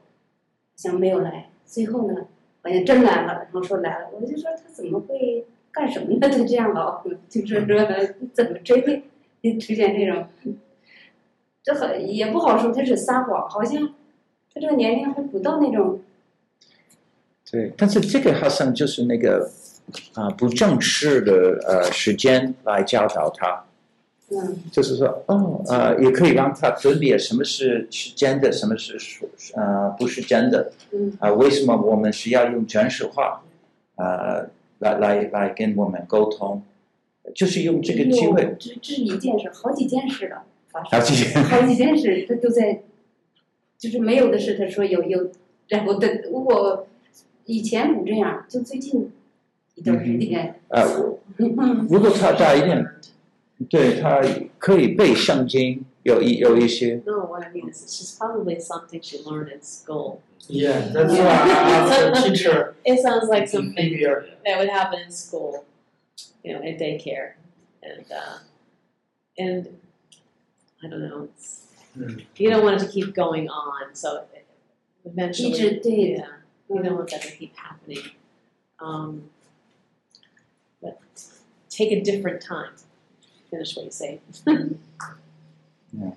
[0.77, 1.49] 像没有来。
[1.65, 2.27] 最后呢，
[2.63, 6.29] 好像真来了，然后说来了，我就说他怎么会干什么呢？
[6.29, 7.87] 就这样老， 就是说
[8.33, 9.03] 怎么真会
[9.59, 10.27] 出现这种，
[11.63, 13.95] 这很也不好说，他是撒谎，好像。
[14.53, 16.01] 他这个年龄还不到那种，
[17.49, 19.49] 对，但是这个好像就是那个
[20.15, 23.65] 啊、不正式的呃时间来教导他，
[24.31, 31.11] 嗯，就是说哦呃，也可以让他分别什么是是真的，什么是说呃不是真的，嗯。
[31.19, 33.43] 啊、呃，为什么我们需要用真实话
[33.97, 34.49] 呃
[34.79, 36.63] 来来来跟我们沟通，
[37.35, 42.83] 就是用这个机会，这这是一件事，好几件事了，好几件，好几件事，他都在。
[43.81, 45.31] 就是没有的事，他说有有，
[45.69, 46.87] 然后的我
[47.47, 49.11] 以前不这样，就最近
[49.75, 50.57] 一段时间。
[50.69, 50.85] 呃，
[51.89, 52.87] 如果他大一点，
[53.70, 54.22] 对他
[54.60, 57.02] 可以背圣经，有一有一些。
[57.06, 60.20] No, what I mean is, it's just probably something she learned in school.
[60.48, 62.76] Yeah, that's why I asked the teacher.
[62.84, 63.98] It sounds like something
[64.46, 65.66] that would happen in school,
[66.44, 67.34] you know, in daycare,
[67.82, 68.40] and uh,
[69.38, 69.68] and
[70.84, 71.30] I don't know.
[71.34, 71.64] It's,
[72.38, 74.26] You don't want it to keep going on, so
[75.06, 76.28] eventually, yeah,
[76.70, 78.04] you don't want that to keep happening.
[78.82, 79.30] Um,
[80.82, 81.00] but
[81.70, 82.74] take a different time.
[83.51, 84.21] Finish what you say.
[85.93, 86.15] yeah.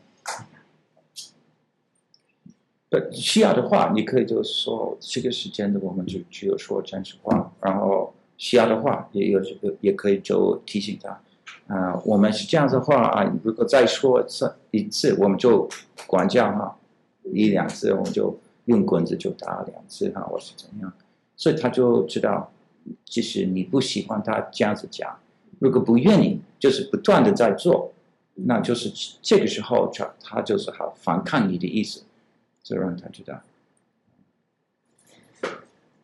[2.90, 11.20] 不需要的话，你可以就是说，这个时间的我们就只有说真实话，然后需要的话也有这个，也可以就提醒他。
[11.68, 15.68] 啊、我们是这样子话啊，如果再说一次，一次我们就
[16.06, 16.78] 管教哈，
[17.24, 20.94] 一两次我们就用棍子就打两次哈，我是怎样，
[21.36, 22.52] 所以他就知道，
[23.06, 25.18] 即使你不喜欢他这样子讲，
[25.64, 27.94] 如果不愿意，就是不断的在做，
[28.34, 28.92] 那就是
[29.22, 32.04] 这个时候他他就是好反抗你的意思，
[32.62, 33.40] 就让他知道，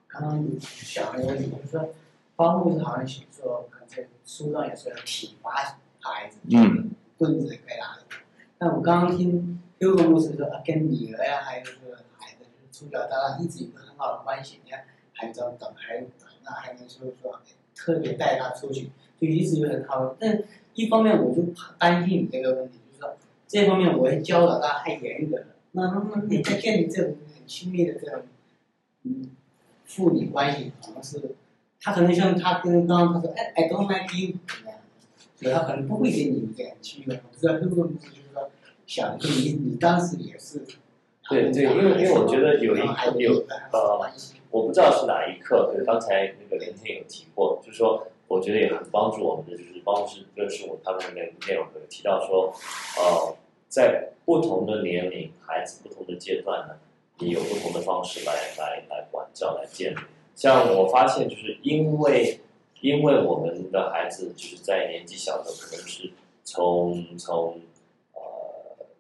[0.08, 1.94] 刚刚想了一个问题，就是说，
[2.38, 5.52] 方牧师好像写说，可能在书上也说要体罚
[6.00, 8.00] 孩子，嗯，棍子可以拿。
[8.58, 16.02] 但我刚刚听六个牧师说，跟女儿呀，还有这个孩子，就是从小到大一直有个很好的关系，你看还这样等，还
[16.46, 17.42] 那还能说说
[17.80, 18.90] 特别带他出去，
[19.20, 20.16] 就一直就很好。
[20.20, 20.44] 但
[20.74, 23.16] 一方面我就怕担心你这个问题，就是说
[23.48, 25.46] 这方面我会教导他太严格了。
[25.72, 28.22] 那那那你在建立这种很亲密的这种
[29.04, 29.30] 嗯
[29.86, 31.36] 父女关系，可能是
[31.82, 34.36] 他可能像他跟刚刚他说，哎，I don't like you，
[35.36, 37.14] 所以他可能不会给你这样亲密。
[37.14, 38.50] 我不知道优哥牧师就是说。
[38.90, 40.66] 想你，你当时也是。
[41.30, 42.80] 对对，因为因为我觉得有一
[43.20, 44.12] 有呃，
[44.52, 52.54] 我不知道是哪一刻，可是刚才那个连天有提过，就是说，我觉得也很帮助我们的，就是帮助认识我他们的内内容有提到说，
[52.98, 53.36] 呃，
[53.68, 56.76] 在不同的年龄，孩子不同的阶段呢，
[57.20, 59.98] 你有不同的方式来来来管教来建立。
[60.36, 62.40] 像我发现，就是因为
[62.82, 66.12] 因为我们的孩子就是在年纪小的，可能是
[66.44, 67.60] 从从
[68.14, 68.22] 呃。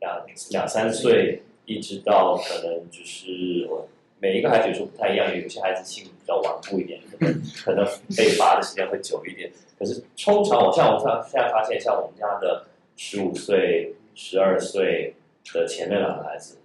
[0.01, 3.85] 两两三岁，一直到可能就是我
[4.21, 7.85] 每一个孩子有时候不太一样，有些孩子性比较顽固一点，可能可能
[8.17, 9.49] 被罚的时间会久一点。
[9.77, 12.65] 可是通常我像我现现在发现，像我们家的
[12.97, 15.15] 十五岁、十二岁
[15.53, 16.57] 的前面两个孩子，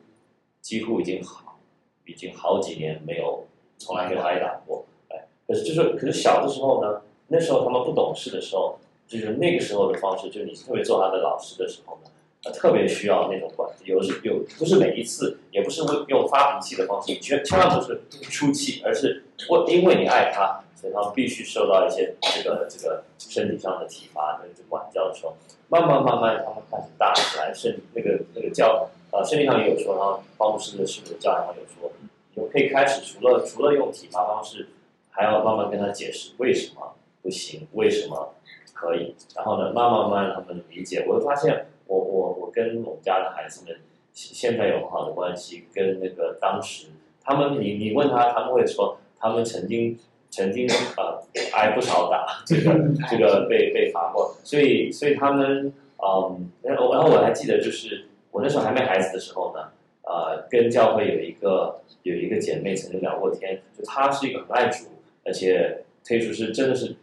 [0.61, 1.59] 几乎已经好，
[2.07, 3.47] 已经好几年没有
[3.79, 4.85] 从来没有挨打过。
[5.11, 8.77] 哎，可是就是可是小的时候呢，那时候他们不懂事的时候，
[9.07, 12.11] 就是那个时候的方式，就是你特别做他的老师的时候呢。
[12.53, 25.35] 特别需要那种管子，有时有不是每一次，也不是为用发脾气的方式，千千万不是出气，而是我因为你爱他，所以他必须受到一些这个这个身体上的体罚的这个管教的时候，
[25.69, 31.91] 慢慢慢慢他们开始大起来，身那个那个教呃身体上也有说，然后方牧师的师母教然后有说，
[32.35, 34.69] 你可以开始除了除了用体罚方式，
[35.09, 38.35] 还要慢慢跟他解释为什么不行，为什么
[38.75, 41.69] 可以，然后呢，慢慢慢慢他们理解，我会发现。
[41.87, 43.77] 我我我跟我们家的孩子们
[44.13, 46.87] 现在有很好的关系，跟那个当时
[47.23, 49.99] 他们，你你问他，他们会说他们曾经
[50.31, 51.21] 曾经呃
[51.53, 52.73] 挨不少打，这个
[53.11, 59.69] 这个被被罚过，所以所以他们嗯，然后然后我还记得就是我那时候还没孩子的时候呢，
[60.03, 64.87] 呃，跟教会有一个有一个姐妹曾经聊过天，就她是一个很爱主，
[65.25, 66.95] 而且可以说是真的是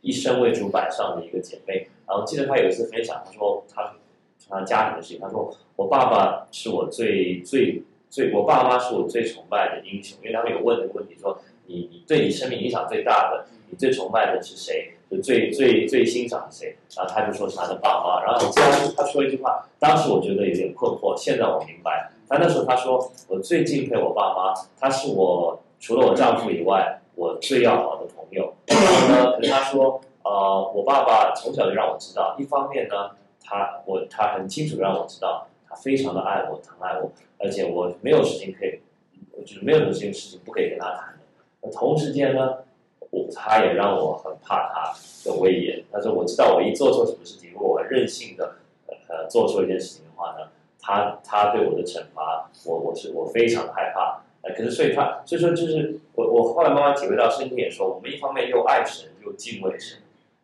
[0.00, 3.94] 一生为主摆上的一个姐妹，然后记得她有一次分享，她说她。
[4.48, 14.92] 他家庭的事情，他说我爸爸是我最最最，我爸妈是我最崇拜的英雄，因为他们有问这个问题说，你你对你生命影响最大的，你最崇拜的是谁？
[15.10, 16.76] 就最最最欣赏的谁？
[16.96, 18.22] 然后他就说是他的爸妈。
[18.24, 22.10] 然后我记得他说一句话，当时我觉得有点困惑，现在我明白。
[22.28, 28.54] 他那时候他说我最敬佩我爸妈，他是我除了我丈夫以外，我最要好的朋友。
[28.66, 33.10] 然后呢，可是他说呃，我爸爸从小就让我知道，一方面呢。
[33.48, 38.78] 他我他很清楚的让我知道，他非常的爱我，疼爱我，而且我没有事情可以，
[39.44, 41.20] 就是没有什么事情不可以跟他谈的。
[41.62, 42.58] 那同时间呢，
[43.10, 44.92] 我他也让我很怕他
[45.24, 45.82] 的威严。
[45.90, 48.56] 他说我知道我一做错什么事情，如果我任性的
[49.08, 50.48] 呃做错一件事情的话呢，
[50.78, 54.22] 他他对我的惩罚，我我是我非常害怕。
[54.42, 59.98] 呃，可是所以他所以说就是我我后来慢慢体会到，圣经也说，我们一方面又爱神又敬畏神。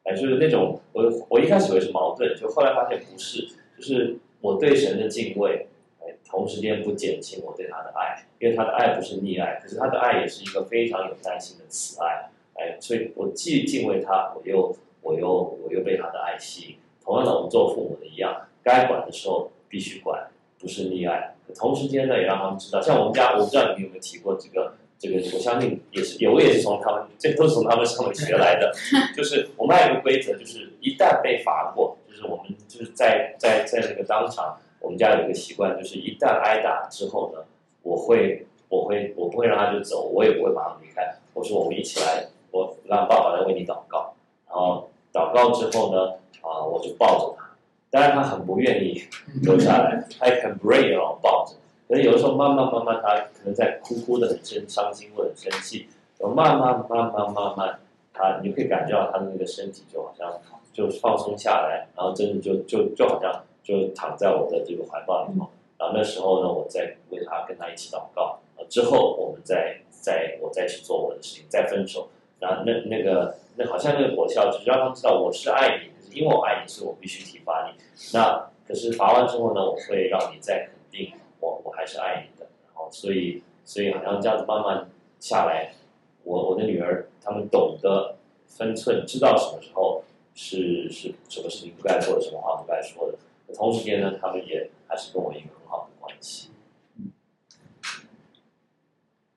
[0.04, 5.66] 哎，就是那种我我一开始以为是矛盾，就后来发现不是，就是我对神的敬畏，
[6.00, 16.76] 哎，同时间不减轻我对他的爱，因为他的爱不是溺爱，可是他的爱也是一个非常有耐心的慈爱，哎，所以我既敬畏他，我又我又我又被他的爱吸引。
[17.02, 20.26] 同样的，我们做父母的一样，该管的时候必须管，
[20.58, 21.34] 不是溺爱。
[21.54, 24.74] 同时间呢，也让他们知道，像我们家，我不知道你们有没有提过这个。
[24.98, 28.72] 这个我相信也是，有也是从他们，这都是从他们上面学来的。
[29.14, 37.44] 就是我们还有一个规则，就是一旦被罚过，就是我们就是在在在那个当场，我们家有一个习惯，就是一旦挨打之后呢，
[37.82, 41.16] 我会我会我不会让他就走，我也不会马上离开。
[41.34, 44.14] 我说我们一起来，我让爸爸来为你祷告，
[44.48, 47.44] 然后祷告之后呢，啊，我就抱着他。
[47.90, 49.04] 当然他很不愿意
[49.42, 51.54] 留下来，他也很不愿意让我抱着。
[51.94, 55.86] 可是有的时候，慢慢慢慢，他可能在哭哭的很生伤心或者生气，
[56.18, 57.78] 然后慢慢慢慢慢慢，
[58.12, 60.28] 他你就可以感觉到他的那个身体就好像
[60.72, 65.46] 就放松下来，然后真的就就就好像就躺在我的这个怀抱里头。
[65.78, 72.08] 然后那时候呢，我再为他跟他一起祷告，之后我们再再我再去做我的事情，再分手。
[72.40, 77.80] 然后那那个那好像那个果效，只让他知道我是爱你，因为我爱你，所以我必须体罚你。
[78.12, 81.12] 那可是罚完之后呢，我会让你再肯定。
[81.44, 84.88] 我我还是爱你的，然后所以所以好像这样子慢慢
[85.20, 85.74] 下来，
[86.22, 88.16] 我我的女儿他们懂得
[88.46, 90.02] 分寸，知道什么时候
[90.34, 93.18] 是是什么事情不该做的，什么话不该说的。
[93.54, 96.48] 同时间呢，他们也还是跟我一个很好的关系。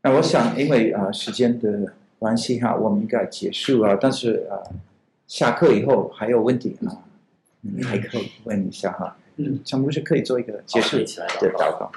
[0.04, 3.98] 那我想，因为啊、呃、时间的关系哈，我们应该结束了。
[4.00, 4.72] 但是啊、呃，
[5.28, 7.04] 下课以后还有问题啊，
[7.62, 9.18] 你，还可以问一下哈。
[9.38, 11.92] 嗯，陈牧师可以做一个结束的祷告。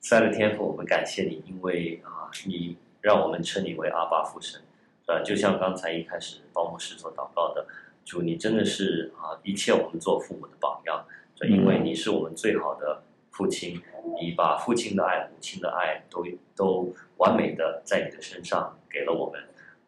[0.00, 4.62] 亲爱的天父，我们感谢你，因为啊、呃，你让我们称你为阿爸父神。
[5.06, 7.66] 啊，就像刚才一开始保姆师所祷告的，
[8.06, 11.04] 主，你真的是啊，一切我们做父母的榜样。
[11.34, 13.82] 这因为你是我们最好的父亲，
[14.18, 16.24] 你把父亲的爱、母亲的爱都
[16.56, 19.42] 都完美的在你的身上给了我们。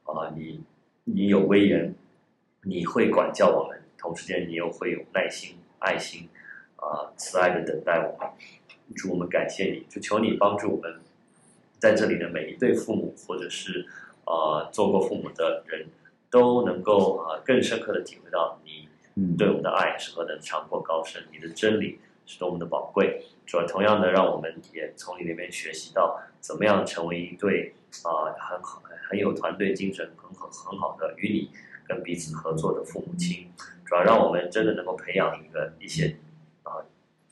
[0.04, 0.60] 啊、呃，你
[1.04, 1.94] 你有威严，
[2.64, 6.28] 你会管教我们，同时间你又会有耐心、爱心，
[6.76, 8.30] 啊、呃，慈爱的等待我们。
[8.94, 11.00] 主，我们感谢你，就求你帮助我们，
[11.80, 13.84] 在这里的每一对父母，或者是
[14.24, 15.88] 呃做过父母的人，
[16.30, 18.88] 都能够啊、呃、更深刻的体会到你
[19.36, 23.24] 对我们的爱是何等长阔高深，你的真理是多么的宝贵。
[23.44, 27.74] 主要同样的，让我们也从你那边学习到，怎么样成为一对
[28.04, 28.80] 啊、呃、很好、
[29.10, 31.50] 很有团队精神、很很很好的与你
[31.88, 33.50] 跟彼此合作的父母亲。
[33.86, 36.16] 主要让我们真的能够培养一个一些
[36.64, 36.84] 啊、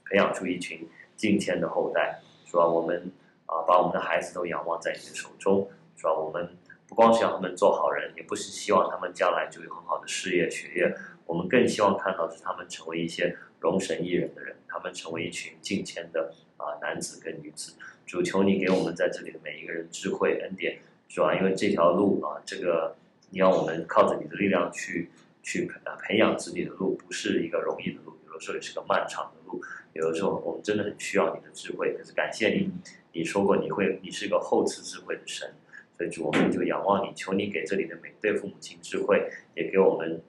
[0.07, 0.89] 培养出一群。
[1.17, 3.13] 敬虔的后代，是吧我们
[3.47, 5.71] 啊，把我们的孩子都仰望在你的手中。
[5.97, 6.57] 是吧我们
[6.89, 10.93] 不光是要他们做好人，也不是希望他们将来就有很好的事业学业。
[11.25, 17.73] 我们更希望看到是他们成为一些容神益人的人，他们成为一群敬虔的啊男子跟女子。
[18.05, 20.79] 主求你给我们在这里的每一个人智慧恩典，
[21.09, 22.97] 是吧因为这条路啊，这个
[23.31, 25.11] 你要我们靠着你的力量去
[25.45, 25.71] 去
[26.03, 29.63] 培养子女的路，不是一个容易的路，有的时候也是个漫长的路。
[29.93, 31.95] 有的时候，我们真的很需要你的智慧。
[31.97, 32.69] 可是感谢你，
[33.13, 35.55] 你说过你会，你是一个厚赐智慧的神，
[35.97, 40.21] 所以主我们就仰望你，求你给这里的每对父母亲智慧，也给我们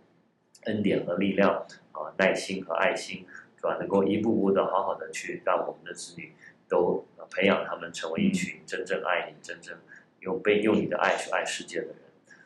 [0.65, 3.25] 恩典和力量啊，耐心和爱心，
[3.57, 3.79] 主要？
[3.79, 6.31] 能够一步步的好好的去让我们的子女
[6.69, 9.75] 都培养他们成为一群真正爱你、真正
[10.19, 11.95] 用被用你的爱去爱世界的人。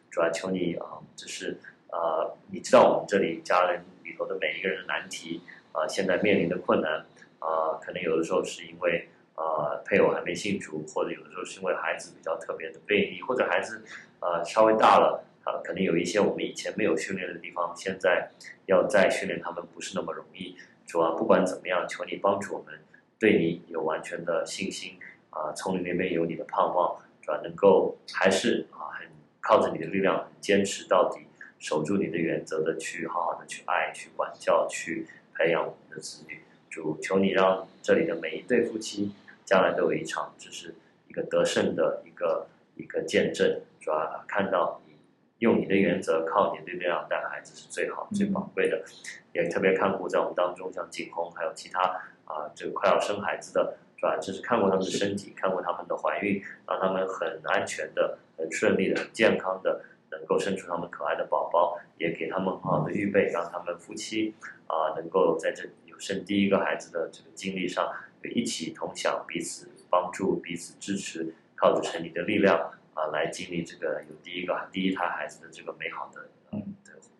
[0.10, 1.60] 主要求你啊，就是
[1.90, 5.42] 啊，你知道我们这里家人里头的每一个人的难题。
[5.72, 7.06] 啊，现在面临的困难，
[7.38, 13.84] 啊，可能有的时候是因为啊配偶还没信主，或者有的时候是因为孩子比较特别的悖逆，或者孩子
[14.20, 18.32] 啊稍微大了，啊，可能有一些我们以前没有训练的地方，现在
[18.66, 20.58] 要再训练他们不是那么容易。
[20.88, 22.74] 主啊，不管怎么样，求你帮助我们，
[23.20, 24.98] 对你有完全的信心，
[25.30, 29.08] 啊，从你那边有你的盼望，主啊，能够还是啊很
[29.40, 31.28] 靠着你的力量，坚持到底，
[31.60, 35.08] 守住你的原则的去好好的去爱，去管教，去。
[35.42, 39.14] 培养我们的子女，主求你让这里的每一对夫妻
[39.46, 40.76] 将来都有一场，就是
[41.08, 42.46] 一个得胜的一个
[42.76, 44.96] 一个见证，主要看到你
[45.38, 48.84] 用你的原则，靠你的力量带孩子是最好最宝贵的，
[49.32, 51.84] 也特别看顾在我们当中，像景红还有其他
[52.26, 54.18] 啊，这个快要生孩子的，是吧？
[54.18, 59.86] 就是看过他们的身体，看过他们的怀孕，让他们很安全的、很顺利的、很健康的。
[60.12, 64.34] 能够生出他们可爱的宝宝，也给他们很好的预备，让他们夫妻
[64.68, 67.92] 啊、呃，能够在这有生第一个孩子的这个经历上，
[68.36, 72.58] 一起同享，彼此帮助，彼此支持，靠着神你的力量
[72.94, 76.28] 啊、呃，来经历这个有第一个第一胎孩子的这个美好的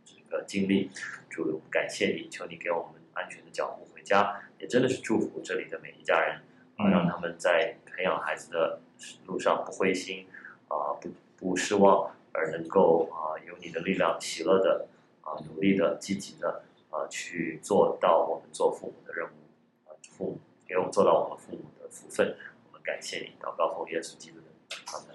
[0.04, 0.90] 这个经历。
[1.30, 6.36] 主，感谢你，求你给我们安全的脚步回家，也真的是祝福这里的每一家人
[6.78, 8.80] 啊、呃，让他们在培养孩子的
[9.26, 10.26] 路上不灰心
[10.68, 12.12] 啊、呃，不不失望。
[12.34, 14.88] 而能够啊，有你的力量，喜乐的
[15.22, 22.36] 啊，努力的，积极的啊，去做到我们做父母的任务啊，父母给我们做到我们父母的福分，
[22.68, 25.06] 我们感谢你，祷告奉耶稣基督的名，好的。